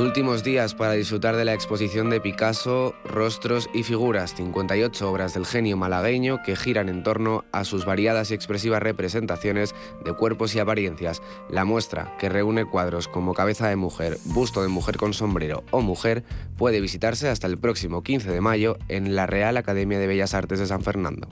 Últimos 0.00 0.44
días 0.44 0.74
para 0.74 0.92
disfrutar 0.92 1.34
de 1.36 1.44
la 1.44 1.54
exposición 1.54 2.10
de 2.10 2.20
Picasso, 2.20 2.94
Rostros 3.04 3.70
y 3.72 3.84
Figuras, 3.84 4.34
58 4.34 5.10
obras 5.10 5.34
del 5.34 5.46
genio 5.46 5.76
malagueño 5.76 6.42
que 6.44 6.56
giran 6.56 6.88
en 6.88 7.02
torno 7.02 7.44
a 7.52 7.64
sus 7.64 7.84
variadas 7.84 8.30
y 8.30 8.34
expresivas 8.34 8.82
representaciones 8.82 9.74
de 10.04 10.12
cuerpos 10.12 10.54
y 10.54 10.58
apariencias. 10.58 11.22
La 11.48 11.64
muestra, 11.64 12.16
que 12.18 12.28
reúne 12.28 12.66
cuadros 12.66 13.08
como 13.08 13.34
Cabeza 13.34 13.68
de 13.68 13.76
Mujer, 13.76 14.18
Busto 14.26 14.62
de 14.62 14.68
Mujer 14.68 14.98
con 14.98 15.14
Sombrero 15.14 15.64
o 15.70 15.80
Mujer, 15.80 16.22
puede 16.56 16.80
visitarse 16.80 17.28
hasta 17.28 17.46
el 17.46 17.56
próximo 17.56 18.02
15 18.02 18.30
de 18.30 18.40
mayo 18.40 18.76
en 18.88 19.16
la 19.16 19.26
Real 19.26 19.56
Academia 19.56 19.98
de 19.98 20.06
Bellas 20.06 20.34
Artes 20.34 20.58
de 20.58 20.66
San 20.66 20.82
Fernando. 20.82 21.28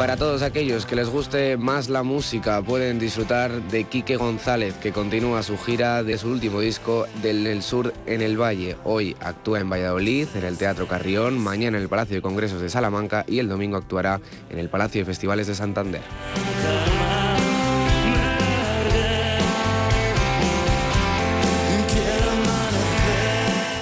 Para 0.00 0.16
todos 0.16 0.40
aquellos 0.40 0.86
que 0.86 0.96
les 0.96 1.10
guste 1.10 1.58
más 1.58 1.90
la 1.90 2.02
música, 2.02 2.62
pueden 2.62 2.98
disfrutar 2.98 3.50
de 3.64 3.84
Quique 3.84 4.16
González, 4.16 4.72
que 4.76 4.92
continúa 4.92 5.42
su 5.42 5.58
gira 5.58 6.02
de 6.02 6.16
su 6.16 6.28
último 6.28 6.60
disco 6.60 7.06
del 7.20 7.46
El 7.46 7.62
Sur 7.62 7.92
en 8.06 8.22
el 8.22 8.40
Valle. 8.40 8.78
Hoy 8.84 9.14
actúa 9.20 9.60
en 9.60 9.68
Valladolid, 9.68 10.26
en 10.34 10.44
el 10.44 10.56
Teatro 10.56 10.88
Carrión, 10.88 11.38
mañana 11.38 11.76
en 11.76 11.82
el 11.82 11.90
Palacio 11.90 12.16
de 12.16 12.22
Congresos 12.22 12.62
de 12.62 12.70
Salamanca 12.70 13.26
y 13.28 13.40
el 13.40 13.48
domingo 13.50 13.76
actuará 13.76 14.22
en 14.48 14.58
el 14.58 14.70
Palacio 14.70 15.02
de 15.02 15.04
Festivales 15.04 15.48
de 15.48 15.54
Santander. 15.54 16.00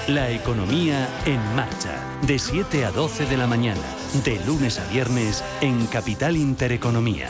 La 0.09 0.31
economía 0.31 1.07
en 1.27 1.39
marcha, 1.55 2.03
de 2.23 2.39
7 2.39 2.83
a 2.83 2.91
12 2.91 3.27
de 3.27 3.37
la 3.37 3.45
mañana, 3.45 3.83
de 4.25 4.43
lunes 4.43 4.79
a 4.79 4.87
viernes 4.91 5.43
en 5.61 5.85
Capital 5.85 6.35
Intereconomía. 6.35 7.29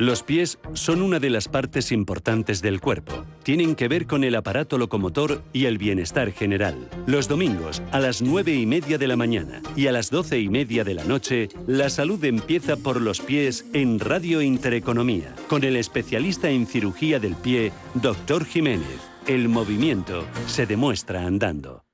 Los 0.00 0.22
pies 0.22 0.58
son 0.72 1.02
una 1.02 1.20
de 1.20 1.28
las 1.28 1.46
partes 1.46 1.92
importantes 1.92 2.62
del 2.62 2.80
cuerpo. 2.80 3.26
Tienen 3.42 3.74
que 3.74 3.86
ver 3.86 4.06
con 4.06 4.24
el 4.24 4.34
aparato 4.34 4.78
locomotor 4.78 5.42
y 5.52 5.66
el 5.66 5.76
bienestar 5.76 6.32
general. 6.32 6.88
Los 7.06 7.28
domingos, 7.28 7.82
a 7.92 8.00
las 8.00 8.22
9 8.22 8.54
y 8.54 8.64
media 8.64 8.96
de 8.96 9.06
la 9.06 9.16
mañana 9.16 9.60
y 9.76 9.88
a 9.88 9.92
las 9.92 10.08
12 10.08 10.40
y 10.40 10.48
media 10.48 10.84
de 10.84 10.94
la 10.94 11.04
noche, 11.04 11.50
la 11.66 11.90
salud 11.90 12.24
empieza 12.24 12.78
por 12.78 12.98
los 12.98 13.20
pies 13.20 13.66
en 13.74 14.00
Radio 14.00 14.40
Intereconomía, 14.40 15.34
con 15.50 15.64
el 15.64 15.76
especialista 15.76 16.48
en 16.48 16.66
cirugía 16.66 17.20
del 17.20 17.34
pie, 17.34 17.70
Dr. 17.92 18.46
Jiménez. 18.46 19.00
El 19.26 19.50
movimiento 19.50 20.24
se 20.46 20.64
demuestra 20.64 21.26
andando. 21.26 21.84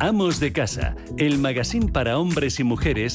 Amos 0.00 0.38
de 0.38 0.52
Casa, 0.52 0.94
el 1.16 1.38
magazine 1.38 1.90
para 1.90 2.18
hombres 2.18 2.60
y 2.60 2.64
mujeres 2.64 3.06